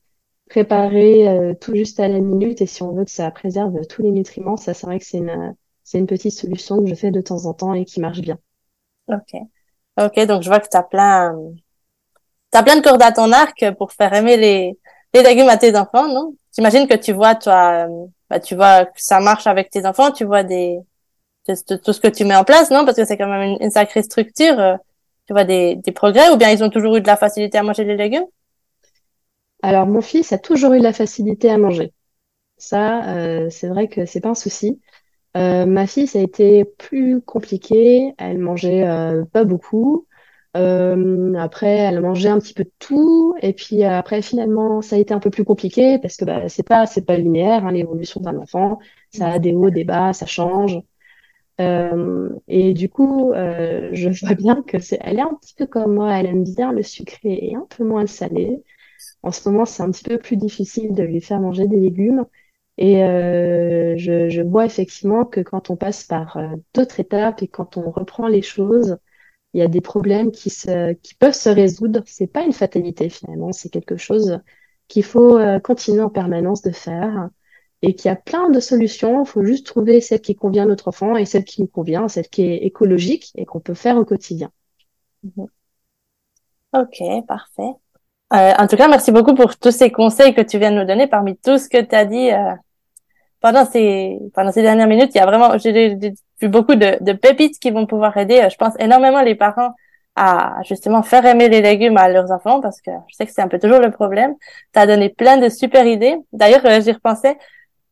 préparer 0.49 1.28
euh, 1.28 1.53
tout 1.60 1.76
juste 1.76 1.99
à 1.99 2.08
la 2.08 2.20
minute 2.20 2.62
et 2.62 2.66
si 2.68 2.84
on 2.84 2.93
veut 2.93 3.06
que 3.06 3.12
ça 3.12 3.30
préserve 3.32 3.86
tous 3.88 4.01
les 4.01 4.12
nutriments, 4.12 4.58
ça 4.58 4.74
c'est 4.74 4.86
vrai 4.88 4.99
que 4.99 5.06
c'est 5.06 5.18
une 5.18 5.56
c'est 5.84 5.99
une 5.99 6.08
petite 6.08 6.34
solution 6.34 6.82
que 6.84 6.88
je 6.89 6.95
fais 6.95 7.12
de 7.12 7.22
temps 7.22 7.45
en 7.45 7.53
temps 7.53 7.74
et 7.74 7.86
qui 7.86 7.99
marche 7.99 8.22
bien. 8.22 8.39
Ok. 9.08 9.34
Ok, 9.99 10.20
donc 10.28 10.43
je 10.43 10.49
vois 10.49 10.60
que 10.60 10.70
tu 10.70 10.78
as 10.78 10.84
plein 10.84 11.36
t'as 12.51 12.64
plein 12.64 12.78
de 12.78 12.82
cordes 12.82 13.01
à 13.01 13.12
ton 13.12 13.32
arc 13.32 13.66
pour 13.78 13.91
faire 13.91 14.14
aimer 14.14 14.38
les 14.38 14.80
les 15.14 15.24
légumes 15.24 15.47
à 15.49 15.58
tes 15.58 15.76
enfants, 15.78 16.08
non? 16.10 16.36
J'imagine 16.56 16.88
que 16.88 16.95
tu 16.95 17.14
vois 17.14 17.36
toi 17.36 17.88
euh, 17.88 18.08
bah, 18.30 18.39
tu 18.39 18.56
vois 18.56 18.86
que 18.86 18.91
ça 19.01 19.20
marche 19.22 19.47
avec 19.47 19.70
tes 19.70 19.86
enfants, 19.86 20.12
tu 20.12 20.26
vois 20.26 20.43
des 20.43 20.80
tout 21.45 21.93
ce 21.93 21.99
que 21.99 22.07
tu 22.07 22.25
mets 22.25 22.35
en 22.35 22.43
place, 22.43 22.71
non? 22.71 22.85
Parce 22.85 22.97
que 22.97 23.05
c'est 23.05 23.17
quand 23.17 23.27
même 23.27 23.57
une, 23.59 23.69
sacrée 23.69 24.03
structure. 24.03 24.59
Euh, 24.59 24.75
tu 25.27 25.33
vois 25.33 25.43
des, 25.43 25.75
des 25.75 25.91
progrès 25.91 26.29
ou 26.29 26.37
bien 26.37 26.49
ils 26.51 26.63
ont 26.63 26.69
toujours 26.69 26.95
eu 26.95 27.01
de 27.01 27.07
la 27.07 27.17
facilité 27.17 27.57
à 27.57 27.63
manger 27.63 27.83
les 27.83 27.97
légumes? 27.97 28.25
Alors, 29.61 29.87
mon 29.87 30.01
fils 30.01 30.33
a 30.33 30.37
toujours 30.37 30.73
eu 30.73 30.79
de 30.79 30.83
la 30.83 30.93
facilité 30.93 31.49
à 31.49 31.57
manger. 31.57 31.93
Ça, 32.57 33.15
euh, 33.15 33.49
c'est 33.49 33.67
vrai 33.67 33.87
que 33.87 34.05
c'est 34.05 34.21
pas 34.21 34.29
un 34.29 34.35
souci. 34.35 34.79
Euh, 35.37 35.65
ma 35.65 35.87
fille, 35.87 36.07
ça 36.07 36.19
a 36.19 36.21
été 36.21 36.65
plus 36.65 37.21
compliqué. 37.21 38.13
Elle 38.17 38.37
mangeait 38.39 38.85
pas 39.33 39.43
beaucoup. 39.43 40.07
Après, 40.53 41.77
elle 41.77 41.99
mangé 42.01 42.29
un 42.29 42.39
petit 42.39 42.53
peu 42.53 42.63
de 42.63 42.71
tout. 42.79 43.35
Et 43.41 43.53
puis 43.53 43.83
après, 43.83 44.21
finalement, 44.21 44.81
ça 44.81 44.95
a 44.95 44.99
été 44.99 45.13
un 45.13 45.19
peu 45.19 45.29
plus 45.29 45.43
compliqué 45.43 45.99
parce 45.99 46.17
que 46.17 46.25
bah, 46.25 46.47
c'est 46.47 46.63
pas, 46.63 46.85
c'est 46.85 47.05
pas 47.05 47.17
linéaire, 47.17 47.65
hein, 47.65 47.71
l'évolution 47.71 48.21
d'un 48.21 48.37
enfant. 48.37 48.79
Ça 49.11 49.27
a 49.29 49.39
des 49.39 49.53
hauts, 49.53 49.69
des 49.71 49.83
bas, 49.83 50.13
ça 50.13 50.25
change. 50.25 50.79
Euh, 51.62 52.30
et 52.47 52.74
du 52.74 52.89
coup, 52.89 53.32
euh, 53.34 53.89
je 53.93 54.10
vois 54.10 54.36
bien 54.36 54.62
que 54.64 54.80
c'est, 54.80 54.97
elle 55.01 55.20
est 55.20 55.22
un 55.22 55.34
petit 55.36 55.56
peu 55.56 55.66
comme 55.68 55.95
moi. 55.95 56.14
Elle 56.20 56.26
aime 56.28 56.43
bien 56.43 56.72
le 56.74 56.84
sucré 56.84 57.34
et 57.41 57.56
un 57.56 57.66
peu 57.70 57.84
moins 57.84 58.01
le 58.01 58.08
salé. 58.08 58.64
En 59.24 59.32
ce 59.32 59.49
moment, 59.49 59.66
c'est 59.66 59.84
un 59.84 59.91
petit 59.91 60.03
peu 60.06 60.18
plus 60.20 60.38
difficile 60.38 60.93
de 60.93 61.03
lui 61.03 61.22
faire 61.22 61.39
manger 61.41 61.68
des 61.68 61.80
légumes. 61.80 62.26
Et 62.78 63.03
euh, 63.03 63.95
je, 63.97 64.30
je 64.30 64.41
vois 64.41 64.66
effectivement 64.66 65.26
que 65.26 65.41
quand 65.41 65.70
on 65.70 65.78
passe 65.78 66.03
par 66.06 66.38
euh, 66.38 66.49
d'autres 66.74 66.99
étapes 66.99 67.41
et 67.43 67.47
quand 67.47 67.78
on 67.78 67.91
reprend 67.91 68.28
les 68.28 68.41
choses, 68.41 68.97
il 69.53 69.60
y 69.60 69.64
a 69.64 69.68
des 69.68 69.82
problèmes 69.82 70.32
qui, 70.32 70.49
se, 70.49 70.93
qui 70.95 71.16
peuvent 71.16 71.34
se 71.36 71.49
résoudre. 71.49 72.01
C'est 72.06 72.28
pas 72.28 72.43
une 72.45 72.53
fatalité 72.53 73.10
finalement, 73.10 73.51
c'est 73.53 73.70
quelque 73.70 73.97
chose 73.97 74.39
qu'il 74.88 75.03
faut 75.03 75.38
euh, 75.38 75.60
continuer 75.60 76.01
en 76.01 76.10
permanence 76.10 76.62
de 76.62 76.72
faire 76.72 77.30
et 77.86 77.93
qu'il 77.93 78.09
y 78.09 78.11
a 78.11 78.15
plein 78.15 78.49
de 78.49 78.59
solutions. 78.59 79.23
Il 79.23 79.27
faut 79.27 79.43
juste 79.43 79.65
trouver 79.67 80.01
celle 80.01 80.21
qui 80.21 80.36
convient 80.36 80.63
à 80.63 80.65
notre 80.65 80.88
enfant 80.88 81.15
et 81.15 81.25
celle 81.25 81.43
qui 81.43 81.61
nous 81.61 81.67
convient, 81.67 82.07
celle 82.07 82.27
qui 82.27 82.41
est 82.43 82.57
écologique 82.57 83.31
et 83.36 83.45
qu'on 83.45 83.59
peut 83.59 83.75
faire 83.75 83.97
au 83.97 84.05
quotidien. 84.05 84.49
Mhm. 85.23 85.47
Ok, 86.73 87.25
parfait. 87.27 87.73
Euh, 88.33 88.53
en 88.57 88.67
tout 88.67 88.75
cas, 88.75 88.88
merci 88.88 89.11
beaucoup 89.11 89.36
pour 89.36 89.55
tous 89.57 89.71
ces 89.71 89.91
conseils 89.91 90.33
que 90.33 90.41
tu 90.41 90.57
viens 90.57 90.71
de 90.71 90.77
nous 90.77 90.86
donner. 90.86 91.07
Parmi 91.07 91.38
tout 91.38 91.57
ce 91.57 91.69
que 91.69 91.81
tu 91.81 91.95
as 91.95 92.05
dit 92.05 92.31
euh, 92.31 92.53
pendant 93.39 93.65
ces 93.65 94.17
pendant 94.33 94.51
ces 94.51 94.63
dernières 94.63 94.88
minutes, 94.88 95.11
il 95.13 95.19
y 95.19 95.21
a 95.21 95.25
vraiment 95.27 95.57
j'ai 95.59 95.95
vu 96.41 96.49
beaucoup 96.49 96.75
de, 96.75 96.97
de 97.03 97.13
pépites 97.13 97.59
qui 97.59 97.69
vont 97.69 97.86
pouvoir 97.86 98.17
aider, 98.17 98.39
euh, 98.39 98.49
je 98.49 98.57
pense, 98.57 98.73
énormément 98.79 99.21
les 99.21 99.36
parents 99.36 99.73
à 100.15 100.61
justement 100.63 101.03
faire 101.03 101.25
aimer 101.25 101.49
les 101.49 101.61
légumes 101.61 101.97
à 101.97 102.09
leurs 102.09 102.31
enfants 102.31 102.61
parce 102.61 102.81
que 102.81 102.91
je 103.09 103.15
sais 103.15 103.25
que 103.25 103.33
c'est 103.33 103.41
un 103.41 103.47
peu 103.47 103.59
toujours 103.59 103.79
le 103.79 103.91
problème. 103.91 104.33
Tu 104.73 104.79
as 104.79 104.88
donné 104.88 105.09
plein 105.09 105.38
de 105.38 105.49
super 105.49 105.86
idées. 105.86 106.17
D'ailleurs, 106.33 106.65
euh, 106.65 106.81
j'y 106.81 106.91
repensais. 106.93 107.38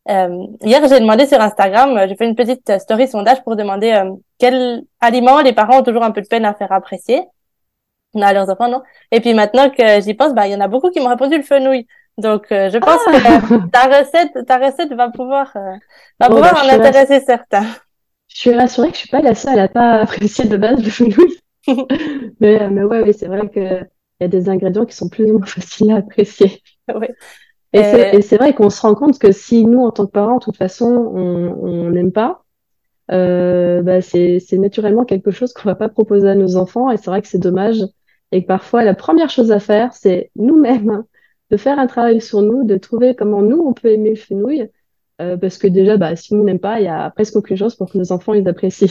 Euh, 0.10 0.48
hier, 0.62 0.86
j'ai 0.88 1.00
demandé 1.00 1.26
sur 1.26 1.40
Instagram, 1.40 1.98
euh, 1.98 2.08
j'ai 2.08 2.16
fait 2.16 2.26
une 2.28 2.36
petite 2.36 2.80
story 2.80 3.08
sondage 3.08 3.42
pour 3.44 3.56
demander 3.56 3.94
euh, 3.94 4.12
quels 4.38 4.84
aliments 5.00 5.42
les 5.42 5.54
parents 5.54 5.80
ont 5.80 5.84
toujours 5.84 6.04
un 6.04 6.12
peu 6.12 6.22
de 6.22 6.28
peine 6.28 6.44
à 6.44 6.54
faire 6.54 6.74
apprécier 6.74 7.22
à 8.22 8.34
leurs 8.34 8.50
enfants, 8.50 8.70
non 8.70 8.84
Et 9.12 9.22
puis 9.22 9.34
maintenant 9.34 9.70
que 9.70 10.02
j'y 10.02 10.14
pense, 10.14 10.36
bah 10.36 10.46
il 10.48 10.54
y 10.54 10.56
en 10.56 10.60
a 10.60 10.68
beaucoup 10.68 10.92
qui 10.92 11.00
m'ont 11.00 11.10
répondu 11.10 11.38
le 11.38 11.44
fenouil. 11.44 11.88
Donc, 12.20 12.46
je 12.50 12.78
pense 12.78 13.00
ah 13.08 13.12
que 13.12 13.70
ta 13.72 14.00
recette, 14.00 14.46
ta 14.46 14.60
recette 14.60 14.94
va 14.94 15.10
pouvoir, 15.10 15.52
va 16.20 16.28
pouvoir 16.28 16.54
bah, 16.54 16.62
en 16.64 16.70
intéresser 16.70 17.22
certains. 17.22 17.66
Je 18.28 18.38
suis 18.38 18.54
rassurée 18.54 18.90
que 18.90 18.94
je 18.94 19.00
suis 19.00 19.10
pas 19.10 19.22
la 19.22 19.34
seule 19.34 19.58
à 19.58 19.68
pas 19.68 19.94
apprécier 19.94 20.46
de 20.46 20.58
base 20.58 20.84
le 20.84 20.92
fenouil. 20.92 21.40
mais, 22.40 22.70
mais 22.70 22.84
ouais, 22.84 23.02
oui, 23.02 23.16
c'est 23.18 23.26
vrai 23.26 23.50
qu'il 23.50 23.88
y 24.22 24.24
a 24.24 24.28
des 24.28 24.48
ingrédients 24.48 24.86
qui 24.86 24.96
sont 24.96 25.10
plus 25.10 25.32
ou 25.32 25.40
moins 25.40 25.46
faciles 25.48 25.92
à 25.92 25.98
apprécier. 25.98 26.62
Oui. 26.94 27.08
Et 27.74 28.22
c'est 28.22 28.38
vrai 28.38 28.54
qu'on 28.54 28.70
se 28.70 28.82
rend 28.82 28.96
compte 28.96 29.20
que 29.20 29.32
si 29.32 29.66
nous, 29.66 29.80
en 29.80 29.92
tant 29.92 30.06
que 30.06 30.12
parents, 30.12 30.38
de 30.38 30.44
toute 30.44 30.58
façon, 30.58 30.86
on 30.86 31.90
n'aime 31.90 32.12
pas, 32.12 32.44
euh, 33.12 33.82
bah 33.82 34.02
c'est 34.02 34.40
naturellement 34.54 35.06
quelque 35.06 35.32
chose 35.32 35.54
qu'on 35.54 35.68
va 35.68 35.76
pas 35.76 35.90
proposer 35.90 36.30
à 36.30 36.36
nos 36.36 36.56
enfants. 36.56 36.92
Et 36.92 36.98
c'est 36.98 37.10
vrai 37.10 37.22
que 37.22 37.28
c'est 37.28 37.40
dommage. 37.40 37.84
Et 38.32 38.44
que 38.44 38.48
parfois, 38.48 38.84
la 38.84 38.96
première 38.96 39.30
chose 39.30 39.52
à 39.52 39.60
faire, 39.60 39.94
c'est 39.94 40.32
nous-mêmes 40.36 41.04
de 41.52 41.58
faire 41.58 41.80
un 41.80 41.88
travail 41.88 42.22
sur 42.22 42.42
nous, 42.42 42.64
de 42.64 42.78
trouver 42.78 43.16
comment 43.16 43.42
nous, 43.42 43.60
on 43.60 43.74
peut 43.74 43.90
aimer 43.90 44.12
le 44.12 44.16
fenouil. 44.16 44.70
Euh, 45.22 45.38
parce 45.38 45.58
que 45.58 45.68
déjà, 45.68 45.98
bah, 45.98 46.16
si 46.16 46.34
nous 46.36 46.44
n'aime 46.44 46.60
pas, 46.60 46.80
il 46.80 46.86
y 46.86 46.88
a 46.88 47.10
presque 47.12 47.36
aucune 47.36 47.58
chose 47.58 47.76
pour 47.76 47.92
que 47.92 47.98
nos 47.98 48.12
enfants 48.12 48.34
ils 48.34 48.48
apprécient. 48.48 48.88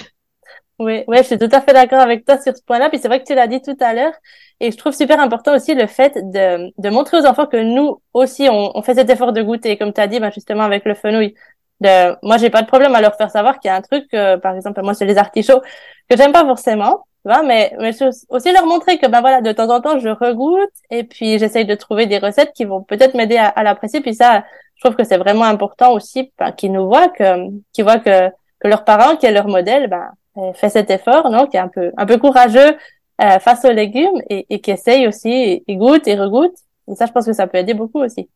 Oui, 0.85 1.05
ouais, 1.07 1.19
je 1.19 1.23
suis 1.25 1.39
tout 1.39 1.49
à 1.53 1.61
fait 1.61 1.73
d'accord 1.73 2.01
avec 2.01 2.25
toi 2.25 2.39
sur 2.39 2.57
ce 2.57 2.63
point-là. 2.65 2.89
Puis 2.89 2.99
c'est 2.99 3.07
vrai 3.09 3.21
que 3.21 3.27
tu 3.27 3.35
l'as 3.35 3.47
dit 3.47 3.63
tout 3.63 3.77
à 3.81 3.95
l'heure. 3.95 4.15
Et 4.59 4.73
je 4.73 4.77
trouve 4.77 4.93
super 4.93 5.21
important 5.21 5.55
aussi 5.55 5.75
le 5.75 5.87
fait 5.87 6.13
de, 6.17 6.73
de 6.77 6.91
montrer 6.91 7.19
aux 7.19 7.27
enfants 7.27 7.47
que 7.47 7.57
nous 7.57 8.01
aussi, 8.13 8.49
on, 8.51 8.77
on 8.77 8.83
fait 8.83 8.95
cet 8.95 9.09
effort 9.11 9.33
de 9.33 9.43
goûter. 9.43 9.77
Comme 9.79 9.93
tu 9.93 10.01
as 10.01 10.09
dit, 10.09 10.19
ben 10.19 10.33
justement 10.33 10.65
avec 10.65 10.85
le 10.85 10.95
fenouil. 10.95 11.35
De, 11.81 12.17
moi, 12.27 12.37
j'ai 12.37 12.51
pas 12.51 12.63
de 12.63 12.67
problème 12.67 12.95
à 12.97 13.01
leur 13.01 13.17
faire 13.17 13.31
savoir 13.31 13.61
qu'il 13.61 13.69
y 13.69 13.73
a 13.73 13.77
un 13.77 13.81
truc, 13.83 14.07
euh, 14.15 14.39
par 14.39 14.55
exemple, 14.57 14.81
moi, 14.83 14.95
c'est 14.95 15.05
les 15.05 15.19
artichauts, 15.19 15.61
que 16.09 16.17
j'aime 16.17 16.33
pas 16.33 16.45
forcément. 16.45 17.07
Vois, 17.25 17.43
mais, 17.45 17.73
mais 17.79 17.93
aussi 18.31 18.53
leur 18.53 18.67
montrer 18.67 18.99
que, 18.99 19.07
ben 19.07 19.21
voilà, 19.21 19.41
de 19.41 19.53
temps 19.53 19.69
en 19.69 19.81
temps, 19.81 19.99
je 20.01 20.09
regoute 20.09 20.73
et 20.91 21.05
puis 21.05 21.39
j'essaye 21.39 21.65
de 21.65 21.77
trouver 21.77 22.07
des 22.07 22.19
recettes 22.19 22.53
qui 22.53 22.65
vont 22.65 22.83
peut-être 22.83 23.15
m'aider 23.15 23.37
à, 23.37 23.47
à 23.47 23.63
l'apprécier. 23.63 24.01
Puis 24.01 24.15
ça, 24.15 24.45
je 24.75 24.81
trouve 24.85 24.97
que 24.97 25.05
c'est 25.05 25.19
vraiment 25.19 25.45
important 25.45 25.93
aussi, 25.93 26.33
ben, 26.39 26.51
qu'ils 26.51 26.73
nous 26.73 26.87
voient, 26.87 27.09
que, 27.09 27.25
qu'ils 27.73 27.85
voient 27.85 28.01
que, 28.01 28.29
que 28.61 28.69
leurs 28.69 28.85
parents, 28.85 29.17
qui 29.17 29.27
est 29.27 29.33
leur 29.33 29.47
modèle, 29.47 29.87
ben, 29.89 30.11
fait 30.55 30.71
cet 30.71 30.91
effort, 30.91 31.31
non, 31.31 31.47
qui 31.47 31.57
est 31.57 31.61
un 31.61 31.69
peu 31.69 31.93
un 31.97 32.07
peu 32.07 32.19
courageux 32.19 32.77
euh, 33.21 33.39
face 33.39 33.65
aux 33.65 33.73
légumes 33.73 34.21
et, 34.31 34.47
et 34.51 34.61
qui 34.61 34.71
essaye 34.71 35.07
aussi, 35.07 35.63
et, 35.67 35.77
goûte 35.77 36.07
et 36.07 36.19
regoute. 36.19 36.55
Et 36.89 36.95
ça, 36.95 37.07
je 37.07 37.13
pense 37.13 37.27
que 37.27 37.33
ça 37.33 37.47
peut 37.47 37.59
aider 37.59 37.75
beaucoup 37.75 38.01
aussi. 38.01 38.29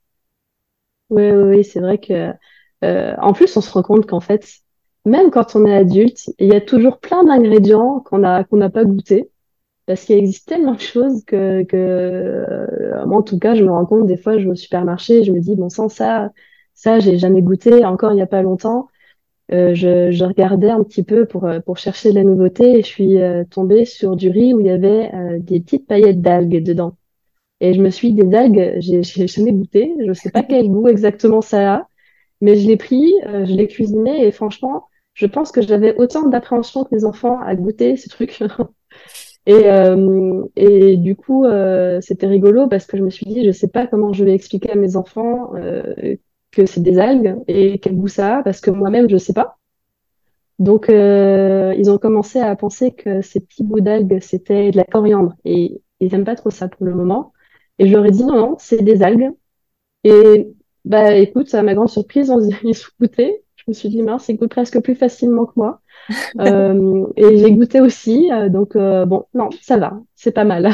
Oui, 1.10 1.30
oui, 1.30 1.56
oui 1.56 1.64
c'est 1.64 1.80
vrai 1.80 1.98
que 1.98 2.32
euh, 2.84 3.14
en 3.18 3.32
plus, 3.32 3.56
on 3.56 3.60
se 3.60 3.70
rend 3.70 3.82
compte 3.82 4.06
qu'en 4.06 4.20
fait, 4.20 4.44
même 5.04 5.30
quand 5.30 5.56
on 5.56 5.64
est 5.66 5.74
adulte, 5.76 6.30
il 6.38 6.48
y 6.48 6.54
a 6.54 6.60
toujours 6.60 6.98
plein 6.98 7.24
d'ingrédients 7.24 8.00
qu'on 8.00 8.22
a 8.24 8.44
qu'on 8.44 8.56
n'a 8.58 8.70
pas 8.70 8.84
goûté 8.84 9.30
parce 9.86 10.04
qu'il 10.04 10.16
existe 10.18 10.48
tellement 10.48 10.74
de 10.74 10.80
choses 10.80 11.24
que, 11.24 11.62
que 11.64 11.76
euh, 11.76 13.06
moi 13.06 13.18
en 13.18 13.22
tout 13.22 13.38
cas 13.38 13.54
je 13.54 13.62
me 13.64 13.70
rends 13.70 13.86
compte 13.86 14.06
des 14.06 14.16
fois 14.16 14.38
je 14.38 14.44
vais 14.44 14.50
au 14.50 14.54
supermarché 14.56 15.22
je 15.24 15.32
me 15.32 15.40
dis 15.40 15.54
bon 15.56 15.68
sans 15.68 15.88
ça 15.88 16.30
ça 16.74 16.98
j'ai 16.98 17.18
jamais 17.18 17.42
goûté 17.42 17.84
encore 17.84 18.12
il 18.12 18.18
y 18.18 18.22
a 18.22 18.26
pas 18.26 18.42
longtemps 18.42 18.88
euh, 19.52 19.74
je, 19.74 20.10
je, 20.10 20.24
regardais 20.24 20.70
un 20.70 20.82
petit 20.82 21.04
peu 21.04 21.24
pour, 21.26 21.44
euh, 21.44 21.60
pour 21.60 21.78
chercher 21.78 22.10
de 22.10 22.16
la 22.16 22.24
nouveauté 22.24 22.78
et 22.78 22.82
je 22.82 22.86
suis 22.86 23.18
euh, 23.20 23.44
tombée 23.44 23.84
sur 23.84 24.16
du 24.16 24.28
riz 24.28 24.54
où 24.54 24.60
il 24.60 24.66
y 24.66 24.70
avait 24.70 25.14
euh, 25.14 25.38
des 25.38 25.60
petites 25.60 25.86
paillettes 25.86 26.20
d'algues 26.20 26.62
dedans. 26.62 26.96
Et 27.60 27.72
je 27.74 27.80
me 27.80 27.90
suis 27.90 28.12
dit, 28.12 28.22
des 28.22 28.36
algues, 28.36 28.74
j'ai 28.80 29.02
jamais 29.02 29.52
goûté, 29.52 29.94
je 30.06 30.12
sais 30.12 30.30
pas 30.30 30.42
quel 30.42 30.68
goût 30.68 30.88
exactement 30.88 31.40
ça 31.40 31.74
a, 31.74 31.88
mais 32.40 32.56
je 32.56 32.66
l'ai 32.68 32.76
pris, 32.76 33.14
je 33.24 33.54
l'ai 33.54 33.66
cuisiné 33.66 34.26
et 34.26 34.30
franchement, 34.30 34.88
je 35.14 35.26
pense 35.26 35.52
que 35.52 35.62
j'avais 35.62 35.96
autant 35.96 36.28
d'appréhension 36.28 36.84
que 36.84 36.94
mes 36.94 37.04
enfants 37.06 37.40
à 37.40 37.54
goûter 37.56 37.96
ces 37.96 38.10
trucs. 38.10 38.42
et, 39.46 39.64
et 40.56 40.96
du 40.98 41.16
coup, 41.16 41.46
c'était 42.02 42.26
rigolo 42.26 42.68
parce 42.68 42.84
que 42.84 42.98
je 42.98 43.02
me 43.02 43.08
suis 43.10 43.24
dit, 43.24 43.46
je 43.46 43.52
sais 43.52 43.68
pas 43.68 43.86
comment 43.86 44.12
je 44.12 44.22
vais 44.24 44.34
expliquer 44.34 44.72
à 44.72 44.74
mes 44.74 44.96
enfants 44.96 45.52
que 46.56 46.64
c'est 46.64 46.80
des 46.80 46.98
algues 46.98 47.36
et 47.48 47.78
quel 47.78 47.96
goût 47.96 48.08
ça 48.08 48.38
a 48.38 48.42
parce 48.42 48.62
que 48.62 48.70
moi-même 48.70 49.10
je 49.10 49.18
sais 49.18 49.34
pas. 49.34 49.58
Donc 50.58 50.88
euh, 50.88 51.74
ils 51.76 51.90
ont 51.90 51.98
commencé 51.98 52.40
à 52.40 52.56
penser 52.56 52.92
que 52.92 53.20
ces 53.20 53.40
petits 53.40 53.62
bouts 53.62 53.80
d'algues 53.80 54.18
c'était 54.22 54.70
de 54.70 54.76
la 54.78 54.84
coriandre 54.84 55.34
et 55.44 55.82
ils 56.00 56.14
aiment 56.14 56.24
pas 56.24 56.34
trop 56.34 56.50
ça 56.50 56.68
pour 56.68 56.86
le 56.86 56.94
moment. 56.94 57.32
Et 57.78 57.86
je 57.86 57.92
leur 57.92 58.06
ai 58.06 58.10
dit 58.10 58.24
non 58.24 58.36
non 58.36 58.56
c'est 58.58 58.82
des 58.82 59.02
algues. 59.02 59.32
Et 60.02 60.48
bah 60.86 61.14
écoute 61.14 61.52
à 61.54 61.62
ma 61.62 61.74
grande 61.74 61.90
surprise 61.90 62.30
on 62.30 62.40
ils 62.40 62.74
se 62.74 62.88
goûté. 62.98 63.44
Je 63.56 63.64
me 63.68 63.74
suis 63.74 63.90
dit 63.90 64.02
mince 64.02 64.30
ils 64.30 64.38
goûtent 64.38 64.50
presque 64.50 64.80
plus 64.80 64.94
facilement 64.94 65.44
que 65.44 65.52
moi. 65.56 65.82
euh, 66.40 67.06
et 67.16 67.36
j'ai 67.36 67.52
goûté 67.52 67.82
aussi 67.82 68.30
euh, 68.32 68.48
donc 68.48 68.76
euh, 68.76 69.04
bon 69.04 69.26
non 69.34 69.50
ça 69.60 69.76
va 69.76 70.00
c'est 70.14 70.32
pas 70.32 70.44
mal. 70.44 70.70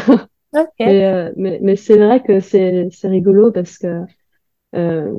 mais, 0.78 1.32
mais, 1.36 1.58
mais 1.60 1.74
c'est 1.74 1.96
vrai 1.96 2.22
que 2.22 2.38
c'est 2.38 2.86
c'est 2.92 3.08
rigolo 3.08 3.50
parce 3.50 3.78
que 3.78 4.02
euh, 4.74 5.10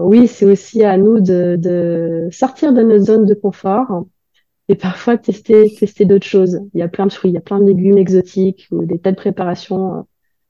oui, 0.00 0.26
c'est 0.26 0.44
aussi 0.44 0.84
à 0.84 0.96
nous 0.96 1.20
de, 1.20 1.56
de, 1.58 2.28
sortir 2.30 2.72
de 2.72 2.82
notre 2.82 3.04
zone 3.04 3.24
de 3.24 3.34
confort 3.34 4.04
et 4.68 4.74
parfois 4.74 5.16
tester, 5.16 5.72
tester 5.78 6.04
d'autres 6.04 6.26
choses. 6.26 6.60
Il 6.74 6.80
y 6.80 6.82
a 6.82 6.88
plein 6.88 7.06
de 7.06 7.12
fruits, 7.12 7.30
il 7.30 7.34
y 7.34 7.38
a 7.38 7.42
plein 7.42 7.60
de 7.60 7.66
légumes 7.66 7.98
exotiques 7.98 8.66
ou 8.72 8.84
des 8.84 8.98
tas 8.98 9.12
de 9.12 9.16
préparations, 9.16 10.06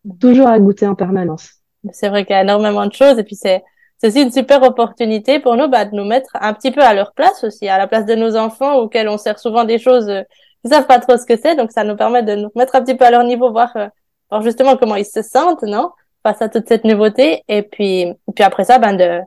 euh, 0.07 0.11
toujours 0.21 0.49
à 0.49 0.59
goûter 0.59 0.87
en 0.87 0.95
permanence. 0.95 1.51
C'est 1.93 2.09
vrai 2.09 2.25
qu'il 2.25 2.35
y 2.35 2.39
a 2.39 2.43
énormément 2.43 2.87
de 2.87 2.93
choses 2.93 3.19
et 3.19 3.25
puis 3.25 3.37
c'est 3.37 3.62
c'est 3.99 4.09
aussi 4.09 4.21
une 4.21 4.31
super 4.31 4.62
opportunité 4.62 5.41
pour 5.41 5.57
nous 5.57 5.69
bah, 5.69 5.87
de 5.87 5.97
nous 5.97 6.05
mettre 6.05 6.29
un 6.39 6.53
petit 6.53 6.71
peu 6.71 6.83
à 6.83 6.93
leur 6.93 7.14
place 7.14 7.45
aussi, 7.45 7.67
à 7.67 7.79
la 7.79 7.87
place 7.87 8.05
de 8.05 8.14
nos 8.14 8.37
enfants 8.37 8.77
auxquels 8.77 9.09
on 9.09 9.17
sert 9.17 9.39
souvent 9.39 9.64
des 9.64 9.79
choses 9.79 10.11
euh, 10.11 10.23
ils 10.67 10.71
savent 10.71 10.87
pas 10.87 10.99
trop 10.99 11.17
ce 11.17 11.25
que 11.25 11.37
c'est, 11.37 11.55
donc 11.55 11.71
ça 11.71 11.85
nous 11.85 11.95
permet 11.95 12.25
de 12.25 12.35
nous 12.35 12.51
mettre 12.57 12.75
un 12.75 12.83
petit 12.83 12.97
peu 12.97 13.05
à 13.05 13.12
leur 13.12 13.23
niveau, 13.23 13.53
voir, 13.53 13.71
euh, 13.77 13.87
voir 14.31 14.43
justement 14.43 14.77
comment 14.77 14.97
ils 14.97 15.07
se 15.07 15.23
sentent, 15.23 15.62
non? 15.62 15.93
Face 16.27 16.43
à 16.43 16.49
toute 16.49 16.66
cette 16.68 16.85
nouveauté. 16.85 17.45
Et 17.49 17.62
puis, 17.62 18.07
puis 18.35 18.45
après 18.45 18.64
ça, 18.64 18.79
ben 18.79 18.95
de, 18.95 19.20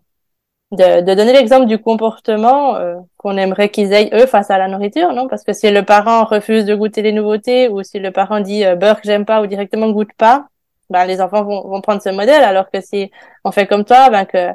de, 0.72 1.02
de 1.02 1.14
donner 1.16 1.32
l'exemple 1.34 1.66
du 1.66 1.78
comportement 1.80 2.76
euh, 2.76 2.95
qu'on 3.18 3.38
aimerait 3.38 3.70
qu'ils 3.70 3.93
aient 3.93 4.10
eux 4.14 4.26
face 4.26 4.52
à 4.52 4.58
la 4.58 4.68
nourriture, 4.68 5.14
non? 5.14 5.28
Parce 5.30 5.43
que 5.45 5.54
si 5.54 5.72
le 5.72 5.84
parent 5.84 6.26
refuse 6.26 6.66
de 6.66 6.76
goûter 6.76 7.02
les 7.02 7.14
nouveautés 7.14 7.70
ou 7.70 7.84
si 7.84 8.00
le 8.00 8.12
parent 8.12 8.41
dit 8.41 8.66
euh, 8.66 8.76
beurre 8.76 9.00
que 9.00 9.08
j'aime 9.08 9.26
pas 9.26 9.41
ou 9.41 9.47
directement 9.47 9.89
goûte 9.91 10.14
pas, 10.18 10.47
ben 10.89 11.06
les 11.06 11.22
enfants 11.22 11.43
vont, 11.43 11.62
vont 11.70 11.82
prendre 11.82 12.02
ce 12.02 12.10
modèle. 12.10 12.43
Alors 12.43 12.70
que 12.70 12.82
si 12.82 13.12
on 13.45 13.52
fait 13.52 13.68
comme 13.68 13.86
toi, 13.86 14.10
ben 14.10 14.26
que 14.26 14.50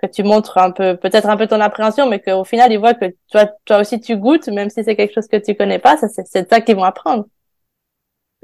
que 0.00 0.06
tu 0.06 0.22
montres 0.22 0.56
un 0.56 0.70
peu, 0.70 0.96
peut-être 0.96 1.28
un 1.28 1.36
peu 1.36 1.46
ton 1.46 1.60
appréhension, 1.60 2.08
mais 2.08 2.20
qu'au 2.20 2.44
final 2.44 2.72
ils 2.72 2.78
voient 2.78 2.94
que 2.94 3.06
toi, 3.30 3.44
toi 3.66 3.80
aussi 3.80 4.00
tu 4.00 4.16
goûtes, 4.16 4.48
même 4.48 4.70
si 4.70 4.82
c'est 4.82 4.96
quelque 4.96 5.12
chose 5.12 5.28
que 5.28 5.36
tu 5.36 5.54
connais 5.54 5.78
pas, 5.78 5.96
ça 5.98 6.08
c'est 6.08 6.48
ça 6.48 6.60
qu'ils 6.62 6.76
vont 6.76 6.84
apprendre. 6.84 7.26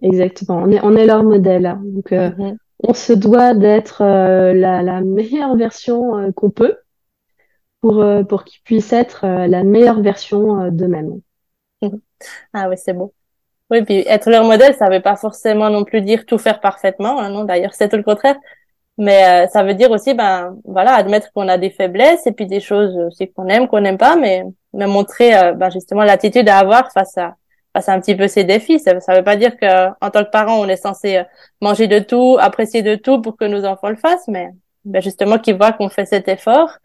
Exactement, 0.02 0.58
on 0.64 0.70
est 0.70 0.80
on 0.82 0.94
est 0.96 1.06
leur 1.06 1.22
modèle. 1.22 1.78
Donc 1.94 2.12
euh, 2.12 2.30
mm-hmm 2.30 2.56
on 2.82 2.94
se 2.94 3.12
doit 3.12 3.54
d'être 3.54 4.02
euh, 4.02 4.52
la, 4.52 4.82
la, 4.82 5.00
meilleure 5.00 5.56
version 5.56 6.18
euh, 6.18 6.32
qu'on 6.32 6.50
peut 6.50 6.78
pour, 7.80 8.02
euh, 8.02 8.22
pour 8.22 8.44
qu'ils 8.44 8.62
puissent 8.62 8.92
être 8.92 9.26
la 9.26 9.64
meilleure 9.64 10.00
version 10.00 10.70
d'eux-mêmes. 10.70 11.20
Ah 12.52 12.68
oui, 12.68 12.76
c'est 12.78 12.92
beau. 12.92 13.12
Oui, 13.70 13.82
puis 13.82 14.04
être 14.06 14.30
leur 14.30 14.44
modèle, 14.44 14.74
ça 14.74 14.88
veut 14.88 15.02
pas 15.02 15.16
forcément 15.16 15.70
non 15.70 15.84
plus 15.84 16.00
dire 16.00 16.24
tout 16.24 16.38
faire 16.38 16.60
parfaitement, 16.60 17.18
hein, 17.20 17.30
non. 17.30 17.44
D'ailleurs, 17.44 17.74
c'est 17.74 17.88
tout 17.88 17.96
le 17.96 18.02
contraire. 18.02 18.36
Mais 18.98 19.44
euh, 19.44 19.48
ça 19.48 19.62
veut 19.62 19.74
dire 19.74 19.90
aussi, 19.90 20.14
ben 20.14 20.56
voilà, 20.64 20.94
admettre 20.94 21.30
qu'on 21.32 21.48
a 21.48 21.58
des 21.58 21.70
faiblesses 21.70 22.26
et 22.26 22.32
puis 22.32 22.46
des 22.46 22.60
choses 22.60 22.96
aussi 22.96 23.30
qu'on 23.30 23.48
aime, 23.48 23.68
qu'on 23.68 23.80
n'aime 23.80 23.98
pas, 23.98 24.16
mais, 24.16 24.44
mais 24.72 24.86
montrer 24.86 25.36
euh, 25.36 25.52
ben, 25.52 25.68
justement 25.70 26.02
l'attitude 26.04 26.48
à 26.48 26.58
avoir 26.58 26.90
face 26.92 27.18
à 27.18 27.36
à 27.76 27.92
un 27.92 28.00
petit 28.00 28.16
peu 28.16 28.28
ces 28.28 28.44
défis. 28.44 28.80
Ça, 28.80 28.98
ça 29.00 29.14
veut 29.14 29.24
pas 29.24 29.36
dire 29.36 29.56
que 29.56 29.88
en 30.00 30.10
tant 30.10 30.24
que 30.24 30.30
parent, 30.30 30.58
on 30.58 30.68
est 30.68 30.76
censé 30.76 31.18
euh, 31.18 31.24
manger 31.60 31.86
de 31.88 31.98
tout, 31.98 32.36
apprécier 32.40 32.82
de 32.82 32.94
tout 32.96 33.20
pour 33.20 33.36
que 33.36 33.44
nos 33.44 33.64
enfants 33.64 33.90
le 33.90 33.96
fassent, 33.96 34.28
mais 34.28 34.50
ben, 34.84 35.02
justement 35.02 35.38
qu'ils 35.38 35.56
voient 35.56 35.72
qu'on 35.72 35.88
fait 35.88 36.06
cet 36.06 36.28
effort, 36.28 36.78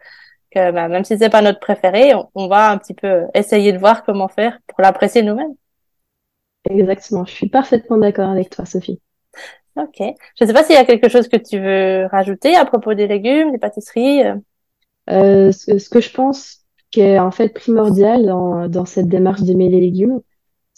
que 0.50 0.70
ben, 0.72 0.88
même 0.88 1.04
si 1.04 1.18
c'est 1.18 1.30
pas 1.30 1.42
notre 1.42 1.60
préféré, 1.60 2.14
on, 2.14 2.28
on 2.34 2.48
va 2.48 2.70
un 2.70 2.78
petit 2.78 2.94
peu 2.94 3.26
essayer 3.34 3.72
de 3.72 3.78
voir 3.78 4.04
comment 4.04 4.28
faire 4.28 4.58
pour 4.66 4.80
l'apprécier 4.82 5.22
nous-mêmes. 5.22 5.54
Exactement, 6.70 7.24
je 7.24 7.32
suis 7.32 7.48
parfaitement 7.48 7.98
d'accord 7.98 8.30
avec 8.30 8.50
toi, 8.50 8.64
Sophie. 8.64 9.00
Ok. 9.76 9.96
Je 9.98 10.44
ne 10.44 10.46
sais 10.46 10.52
pas 10.52 10.64
s'il 10.64 10.74
y 10.74 10.78
a 10.78 10.84
quelque 10.84 11.08
chose 11.08 11.28
que 11.28 11.36
tu 11.36 11.58
veux 11.58 12.06
rajouter 12.06 12.54
à 12.56 12.64
propos 12.66 12.94
des 12.94 13.06
légumes, 13.06 13.52
des 13.52 13.58
pâtisseries. 13.58 14.24
Euh, 14.24 14.34
euh 15.10 15.52
ce, 15.52 15.78
ce, 15.78 15.88
que 15.88 16.00
je 16.00 16.12
pense 16.12 16.62
qui 16.92 17.00
est 17.00 17.18
en 17.18 17.30
fait 17.32 17.48
primordial 17.48 18.26
dans, 18.26 18.68
dans 18.68 18.84
cette 18.84 19.08
démarche 19.08 19.40
d'aimer 19.42 19.68
les 19.68 19.80
légumes, 19.80 20.20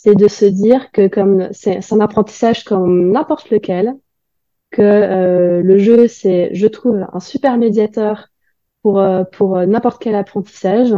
c'est 0.04 0.14
de 0.14 0.28
se 0.28 0.44
dire 0.44 0.92
que 0.92 1.08
comme 1.08 1.48
c'est 1.52 1.80
un 1.90 2.00
apprentissage 2.00 2.62
comme 2.62 3.10
n'importe 3.10 3.48
lequel, 3.48 3.94
que 4.70 4.82
euh, 4.82 5.62
le 5.62 5.78
jeu 5.78 6.08
c'est, 6.08 6.54
je 6.54 6.66
trouve, 6.66 7.06
un 7.10 7.20
super 7.20 7.56
médiateur 7.56 8.28
pour 8.82 9.00
euh, 9.00 9.24
pour 9.24 9.56
n'importe 9.66 10.02
quel 10.02 10.14
apprentissage 10.14 10.94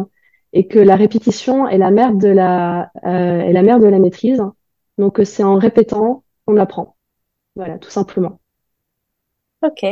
et 0.53 0.67
que 0.67 0.81
la 0.81 0.97
répétition 0.97 1.69
est 1.69 1.79
la 1.79 1.93
mère 1.93 2.15
de 2.15 2.27
la 2.27 2.91
euh, 3.05 3.41
est 3.43 3.53
la 3.53 3.63
mère 3.63 3.79
de 3.79 3.87
la 3.87 4.01
maîtrise. 4.01 4.43
Donc 4.99 5.21
c'est 5.23 5.45
en 5.45 5.55
répétant 5.55 6.25
qu'on 6.45 6.57
apprend. 6.57 6.97
Voilà, 7.55 7.79
tout 7.79 7.91
simplement. 7.91 8.41
Ok. 9.63 9.85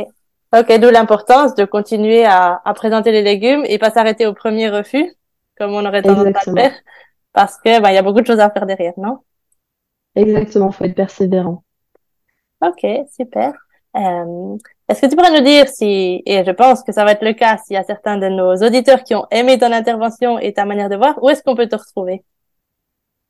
Ok, 0.53 0.77
d'où 0.79 0.89
l'importance 0.89 1.55
de 1.55 1.63
continuer 1.63 2.25
à, 2.25 2.61
à, 2.65 2.73
présenter 2.73 3.11
les 3.13 3.21
légumes 3.21 3.63
et 3.65 3.77
pas 3.77 3.91
s'arrêter 3.91 4.25
au 4.25 4.33
premier 4.33 4.69
refus, 4.69 5.13
comme 5.57 5.73
on 5.73 5.85
aurait 5.85 6.01
tendance 6.01 6.25
à 6.25 6.51
le 6.51 6.57
faire, 6.57 6.73
parce 7.35 7.57
que 7.57 7.81
bah, 7.81 7.91
il 7.91 7.95
y 7.95 7.97
a 7.97 8.01
beaucoup 8.01 8.21
de 8.21 8.25
choses 8.25 8.39
à 8.39 8.49
faire 8.49 8.65
derrière, 8.65 8.93
non? 8.97 9.19
Exactement, 10.15 10.71
faut 10.71 10.85
être 10.85 10.95
persévérant. 10.95 11.63
Ok, 12.61 12.85
super. 13.13 13.53
Euh, 13.97 14.57
Est-ce 14.87 15.01
que 15.01 15.07
tu 15.07 15.15
pourrais 15.15 15.37
nous 15.37 15.45
dire 15.45 15.67
si, 15.67 16.23
et 16.25 16.43
je 16.45 16.51
pense 16.51 16.83
que 16.83 16.93
ça 16.93 17.03
va 17.03 17.11
être 17.11 17.23
le 17.23 17.33
cas 17.33 17.57
s'il 17.57 17.75
y 17.75 17.77
a 17.77 17.83
certains 17.83 18.17
de 18.17 18.27
nos 18.27 18.55
auditeurs 18.55 19.03
qui 19.03 19.15
ont 19.15 19.25
aimé 19.31 19.57
ton 19.57 19.71
intervention 19.71 20.39
et 20.39 20.53
ta 20.53 20.65
manière 20.65 20.89
de 20.89 20.95
voir, 20.95 21.21
où 21.21 21.29
est-ce 21.29 21.43
qu'on 21.43 21.55
peut 21.55 21.67
te 21.67 21.75
retrouver? 21.75 22.23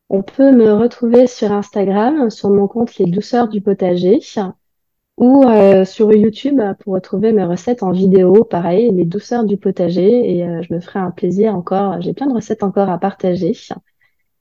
On 0.09 0.21
peut 0.21 0.51
me 0.51 0.71
retrouver 0.73 1.25
sur 1.25 1.51
Instagram, 1.51 2.29
sur 2.29 2.51
mon 2.51 2.67
compte 2.67 2.95
Les 2.97 3.07
Douceurs 3.07 3.47
du 3.47 3.61
Potager, 3.61 4.19
ou 5.17 5.43
euh, 5.43 5.83
sur 5.85 6.13
YouTube 6.13 6.61
pour 6.81 6.93
retrouver 6.93 7.31
mes 7.31 7.43
recettes 7.43 7.81
en 7.81 7.91
vidéo, 7.91 8.43
pareil, 8.43 8.91
Les 8.91 9.05
Douceurs 9.05 9.45
du 9.45 9.57
Potager, 9.57 10.37
et 10.37 10.45
euh, 10.47 10.61
je 10.61 10.73
me 10.73 10.79
ferai 10.79 10.99
un 10.99 11.11
plaisir 11.11 11.55
encore, 11.55 12.01
j'ai 12.01 12.13
plein 12.13 12.27
de 12.27 12.35
recettes 12.35 12.61
encore 12.61 12.89
à 12.89 12.99
partager. 12.99 13.53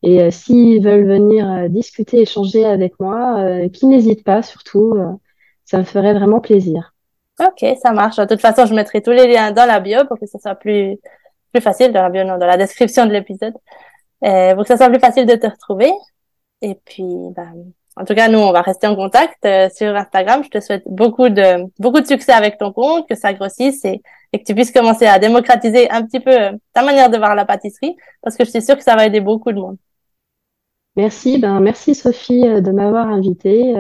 Et 0.05 0.21
euh, 0.23 0.31
s'ils 0.31 0.83
veulent 0.83 1.07
venir 1.07 1.69
discuter, 1.71 2.21
échanger 2.21 2.65
avec 2.65 2.99
moi, 3.01 3.69
qu'ils 3.73 3.89
n'hésitent 3.89 4.25
pas 4.25 4.43
surtout, 4.43 4.95
ça 5.65 5.79
me 5.79 5.85
ferait 5.85 6.15
vraiment 6.15 6.41
plaisir. 6.41 6.95
Ok, 7.41 7.65
ça 7.83 7.93
marche. 7.93 8.17
De 8.17 8.27
toute 8.27 8.41
façon, 8.41 8.67
je 8.67 8.75
mettrai 8.75 9.03
tous 9.03 9.11
les 9.11 9.27
liens 9.27 9.51
dans 9.51 9.67
la 9.67 9.81
bio 9.81 10.05
pour 10.07 10.19
que 10.19 10.27
ce 10.27 10.39
soit 10.39 10.55
plus, 10.55 10.99
plus 11.53 11.61
facile, 11.63 11.93
dans 11.93 12.03
la 12.03 12.11
bio, 12.11 12.23
non, 12.25 12.39
dans 12.39 12.47
la 12.47 12.57
description 12.57 13.07
de 13.07 13.13
l'épisode 13.13 13.55
euh, 14.25 14.55
pour 14.55 14.63
que 14.63 14.69
ça 14.69 14.77
soit 14.77 14.89
plus 14.89 15.01
facile 15.01 15.27
de 15.27 15.35
te 15.35 15.47
retrouver. 15.47 15.93
Et 16.63 16.77
puis, 16.85 17.05
ben, 17.35 17.53
en 17.97 18.05
tout 18.05 18.15
cas, 18.15 18.29
nous, 18.29 18.39
on 18.39 18.53
va 18.53 18.63
rester 18.63 18.87
en 18.87 18.95
contact 18.95 19.45
euh, 19.45 19.69
sur 19.75 19.95
Instagram. 19.97 20.45
Je 20.45 20.51
te 20.51 20.61
souhaite 20.61 20.85
beaucoup 20.87 21.29
de 21.29 21.67
beaucoup 21.81 22.01
de 22.01 22.07
succès 22.07 22.33
avec 22.33 22.59
ton 22.59 22.73
compte, 22.73 23.09
que 23.09 23.15
ça 23.15 23.33
grossisse 23.33 23.85
et, 23.85 24.01
et 24.33 24.39
que 24.39 24.45
tu 24.45 24.55
puisses 24.55 24.73
commencer 24.73 25.07
à 25.07 25.19
démocratiser 25.19 25.91
un 25.91 26.05
petit 26.05 26.21
peu 26.21 26.31
euh, 26.31 26.53
ta 26.73 26.83
manière 26.83 27.11
de 27.11 27.19
voir 27.19 27.35
la 27.35 27.45
pâtisserie, 27.45 27.97
parce 28.23 28.37
que 28.37 28.45
je 28.45 28.51
suis 28.51 28.63
sûre 28.63 28.77
que 28.77 28.85
ça 28.85 28.97
va 28.97 29.07
aider 29.07 29.21
beaucoup 29.21 29.53
de 29.53 29.59
monde. 29.59 29.77
Merci, 30.97 31.39
ben 31.39 31.61
merci 31.61 31.95
Sophie 31.95 32.47
euh, 32.47 32.61
de 32.61 32.71
m'avoir 32.71 33.09
invitée. 33.09 33.75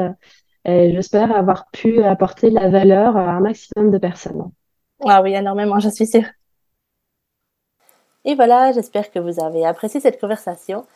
J'espère 0.67 1.37
avoir 1.37 1.67
pu 1.73 2.03
apporter 2.03 2.49
la 2.49 2.71
valeur 2.71 3.19
à 3.19 3.33
un 3.33 3.41
maximum 3.41 3.91
de 3.91 3.99
personnes. 3.99 4.51
Ah 5.05 5.21
oui, 5.21 5.35
énormément, 5.35 5.79
je 5.79 5.91
suis 5.91 6.07
sûre. 6.07 6.25
Et 8.25 8.35
voilà, 8.35 8.73
j'espère 8.73 9.11
que 9.11 9.19
vous 9.19 9.43
avez 9.43 9.67
apprécié 9.67 10.01
cette 10.01 10.19
conversation. 10.19 10.87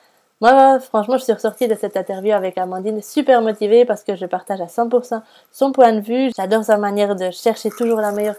Moi, 0.40 0.78
franchement, 0.80 1.18
je 1.18 1.24
suis 1.24 1.32
ressortie 1.32 1.66
de 1.68 1.74
cette 1.74 1.96
interview 1.96 2.32
avec 2.32 2.56
Amandine 2.58 3.02
super 3.02 3.42
motivée 3.42 3.84
parce 3.84 4.04
que 4.04 4.14
je 4.14 4.24
partage 4.24 4.60
à 4.60 4.66
100% 4.66 5.20
son 5.50 5.72
point 5.72 5.92
de 5.92 6.00
vue. 6.00 6.30
J'adore 6.36 6.64
sa 6.64 6.78
manière 6.78 7.16
de 7.16 7.30
chercher 7.30 7.70
toujours 7.70 8.00
la 8.00 8.12
meilleure 8.12 8.36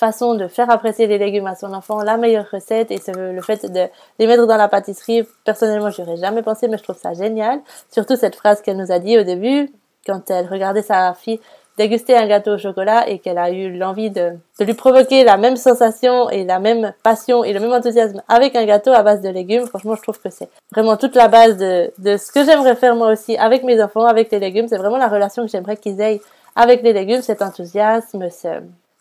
façon 0.00 0.34
de 0.34 0.48
faire 0.48 0.70
apprécier 0.70 1.06
les 1.06 1.18
légumes 1.18 1.46
à 1.46 1.54
son 1.54 1.72
enfant, 1.74 2.02
la 2.02 2.16
meilleure 2.16 2.50
recette 2.50 2.90
et 2.90 3.00
le 3.14 3.40
fait 3.42 3.70
de 3.70 3.86
les 4.18 4.26
mettre 4.26 4.46
dans 4.46 4.56
la 4.56 4.66
pâtisserie. 4.66 5.24
Personnellement, 5.44 5.90
j'aurais 5.90 6.16
jamais 6.16 6.42
pensé, 6.42 6.68
mais 6.68 6.78
je 6.78 6.82
trouve 6.82 6.96
ça 6.96 7.12
génial. 7.12 7.60
Surtout 7.90 8.16
cette 8.16 8.34
phrase 8.34 8.62
qu'elle 8.62 8.78
nous 8.78 8.90
a 8.90 8.98
dit 8.98 9.18
au 9.18 9.22
début 9.22 9.70
quand 10.06 10.30
elle 10.30 10.48
regardait 10.48 10.82
sa 10.82 11.12
fille 11.12 11.38
déguster 11.76 12.16
un 12.16 12.26
gâteau 12.26 12.54
au 12.54 12.58
chocolat 12.58 13.08
et 13.08 13.20
qu'elle 13.20 13.38
a 13.38 13.50
eu 13.50 13.72
l'envie 13.76 14.10
de, 14.10 14.32
lui 14.58 14.74
provoquer 14.74 15.24
la 15.24 15.36
même 15.36 15.56
sensation 15.56 16.28
et 16.28 16.44
la 16.44 16.58
même 16.58 16.92
passion 17.02 17.42
et 17.44 17.52
le 17.54 17.60
même 17.60 17.72
enthousiasme 17.72 18.22
avec 18.28 18.54
un 18.56 18.66
gâteau 18.66 18.92
à 18.92 19.02
base 19.02 19.22
de 19.22 19.30
légumes, 19.30 19.66
franchement, 19.66 19.94
je 19.94 20.02
trouve 20.02 20.20
que 20.20 20.28
c'est 20.30 20.50
vraiment 20.72 20.96
toute 20.96 21.14
la 21.14 21.28
base 21.28 21.56
de, 21.56 21.90
de 21.98 22.16
ce 22.18 22.32
que 22.32 22.44
j'aimerais 22.44 22.74
faire 22.74 22.96
moi 22.96 23.12
aussi 23.12 23.36
avec 23.38 23.62
mes 23.62 23.82
enfants, 23.82 24.04
avec 24.04 24.30
les 24.30 24.38
légumes. 24.38 24.68
C'est 24.68 24.76
vraiment 24.76 24.98
la 24.98 25.08
relation 25.08 25.44
que 25.44 25.50
j'aimerais 25.50 25.76
qu'ils 25.76 26.00
aient 26.00 26.20
avec 26.56 26.82
les 26.82 26.92
légumes, 26.92 27.22
cet 27.22 27.40
enthousiasme, 27.40 28.28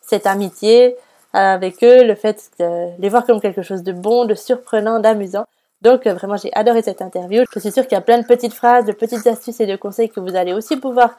cette 0.09 0.25
amitié 0.27 0.95
avec 1.33 1.83
eux, 1.83 2.03
le 2.03 2.15
fait 2.15 2.49
de 2.59 2.99
les 2.99 3.09
voir 3.09 3.25
comme 3.25 3.39
quelque 3.39 3.61
chose 3.61 3.83
de 3.83 3.91
bon, 3.91 4.25
de 4.25 4.33
surprenant, 4.33 4.99
d'amusant. 4.99 5.45
Donc 5.81 6.07
vraiment, 6.07 6.35
j'ai 6.35 6.51
adoré 6.53 6.81
cette 6.81 7.01
interview. 7.01 7.43
Je 7.53 7.59
suis 7.59 7.71
sûre 7.71 7.83
qu'il 7.83 7.93
y 7.93 7.97
a 7.97 8.01
plein 8.01 8.17
de 8.17 8.25
petites 8.25 8.53
phrases, 8.53 8.85
de 8.85 8.91
petites 8.91 9.25
astuces 9.27 9.59
et 9.61 9.67
de 9.67 9.75
conseils 9.75 10.09
que 10.09 10.19
vous 10.19 10.35
allez 10.35 10.53
aussi 10.53 10.77
pouvoir 10.77 11.11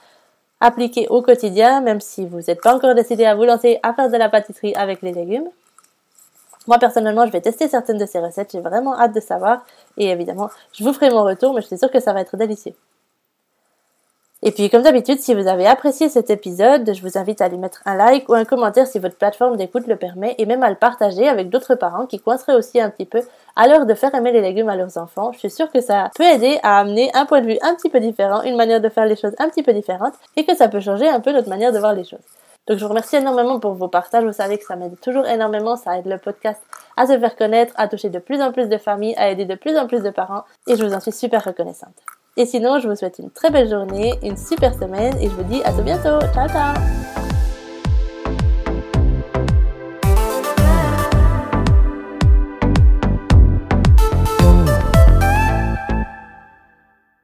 appliquer 0.60 1.06
au 1.08 1.22
quotidien, 1.22 1.80
même 1.80 2.00
si 2.00 2.26
vous 2.26 2.40
n'êtes 2.40 2.60
pas 2.60 2.74
encore 2.74 2.94
décidé 2.94 3.24
à 3.24 3.34
vous 3.34 3.44
lancer 3.44 3.78
à 3.82 3.94
faire 3.94 4.10
de 4.10 4.16
la 4.16 4.28
pâtisserie 4.28 4.74
avec 4.74 5.00
les 5.00 5.12
légumes. 5.12 5.48
Moi, 6.66 6.78
personnellement, 6.78 7.24
je 7.26 7.32
vais 7.32 7.40
tester 7.40 7.68
certaines 7.68 7.96
de 7.96 8.04
ces 8.04 8.18
recettes. 8.18 8.50
J'ai 8.52 8.60
vraiment 8.60 8.98
hâte 8.98 9.14
de 9.14 9.20
savoir. 9.20 9.64
Et 9.96 10.10
évidemment, 10.10 10.50
je 10.72 10.84
vous 10.84 10.92
ferai 10.92 11.10
mon 11.10 11.24
retour, 11.24 11.54
mais 11.54 11.62
je 11.62 11.68
suis 11.68 11.78
sûre 11.78 11.90
que 11.90 12.00
ça 12.00 12.12
va 12.12 12.20
être 12.20 12.36
délicieux. 12.36 12.74
Et 14.42 14.52
puis, 14.52 14.70
comme 14.70 14.80
d'habitude, 14.80 15.20
si 15.20 15.34
vous 15.34 15.48
avez 15.48 15.66
apprécié 15.66 16.08
cet 16.08 16.30
épisode, 16.30 16.94
je 16.94 17.02
vous 17.02 17.18
invite 17.18 17.42
à 17.42 17.48
lui 17.48 17.58
mettre 17.58 17.82
un 17.84 17.94
like 17.94 18.26
ou 18.26 18.32
un 18.32 18.46
commentaire 18.46 18.86
si 18.86 18.98
votre 18.98 19.16
plateforme 19.16 19.58
d'écoute 19.58 19.86
le 19.86 19.96
permet, 19.96 20.34
et 20.38 20.46
même 20.46 20.62
à 20.62 20.70
le 20.70 20.76
partager 20.76 21.28
avec 21.28 21.50
d'autres 21.50 21.74
parents 21.74 22.06
qui 22.06 22.18
coinceraient 22.18 22.54
aussi 22.54 22.80
un 22.80 22.88
petit 22.88 23.04
peu 23.04 23.20
à 23.54 23.68
l'heure 23.68 23.84
de 23.84 23.92
faire 23.92 24.14
aimer 24.14 24.32
les 24.32 24.40
légumes 24.40 24.70
à 24.70 24.76
leurs 24.76 24.96
enfants. 24.96 25.32
Je 25.32 25.40
suis 25.40 25.50
sûre 25.50 25.70
que 25.70 25.82
ça 25.82 26.10
peut 26.16 26.24
aider 26.24 26.58
à 26.62 26.78
amener 26.78 27.10
un 27.12 27.26
point 27.26 27.42
de 27.42 27.48
vue 27.48 27.58
un 27.60 27.74
petit 27.74 27.90
peu 27.90 28.00
différent, 28.00 28.42
une 28.42 28.56
manière 28.56 28.80
de 28.80 28.88
faire 28.88 29.04
les 29.04 29.16
choses 29.16 29.34
un 29.38 29.50
petit 29.50 29.62
peu 29.62 29.74
différente, 29.74 30.14
et 30.36 30.46
que 30.46 30.56
ça 30.56 30.68
peut 30.68 30.80
changer 30.80 31.06
un 31.06 31.20
peu 31.20 31.32
notre 31.32 31.50
manière 31.50 31.72
de 31.72 31.78
voir 31.78 31.92
les 31.92 32.04
choses. 32.04 32.20
Donc 32.66 32.78
je 32.78 32.84
vous 32.84 32.90
remercie 32.90 33.16
énormément 33.16 33.58
pour 33.58 33.74
vos 33.74 33.88
partages. 33.88 34.24
Vous 34.24 34.32
savez 34.32 34.56
que 34.56 34.64
ça 34.64 34.76
m'aide 34.76 34.98
toujours 35.00 35.26
énormément. 35.26 35.76
Ça 35.76 35.98
aide 35.98 36.06
le 36.06 36.18
podcast 36.18 36.62
à 36.96 37.06
se 37.06 37.18
faire 37.18 37.36
connaître, 37.36 37.74
à 37.76 37.88
toucher 37.88 38.10
de 38.10 38.18
plus 38.18 38.40
en 38.40 38.52
plus 38.52 38.68
de 38.68 38.78
familles, 38.78 39.14
à 39.16 39.30
aider 39.30 39.44
de 39.44 39.54
plus 39.54 39.76
en 39.76 39.86
plus 39.86 40.02
de 40.02 40.10
parents. 40.10 40.44
Et 40.66 40.76
je 40.76 40.84
vous 40.84 40.94
en 40.94 41.00
suis 41.00 41.12
super 41.12 41.44
reconnaissante. 41.44 41.96
Et 42.36 42.46
sinon, 42.46 42.78
je 42.78 42.88
vous 42.88 42.96
souhaite 42.96 43.18
une 43.18 43.30
très 43.30 43.50
belle 43.50 43.68
journée, 43.68 44.14
une 44.22 44.36
super 44.36 44.74
semaine 44.74 45.16
et 45.20 45.24
je 45.24 45.34
vous 45.34 45.44
dis 45.44 45.62
à 45.64 45.72
tout 45.72 45.82
bientôt. 45.82 46.18
Ciao 46.32 46.48
ciao 46.48 47.19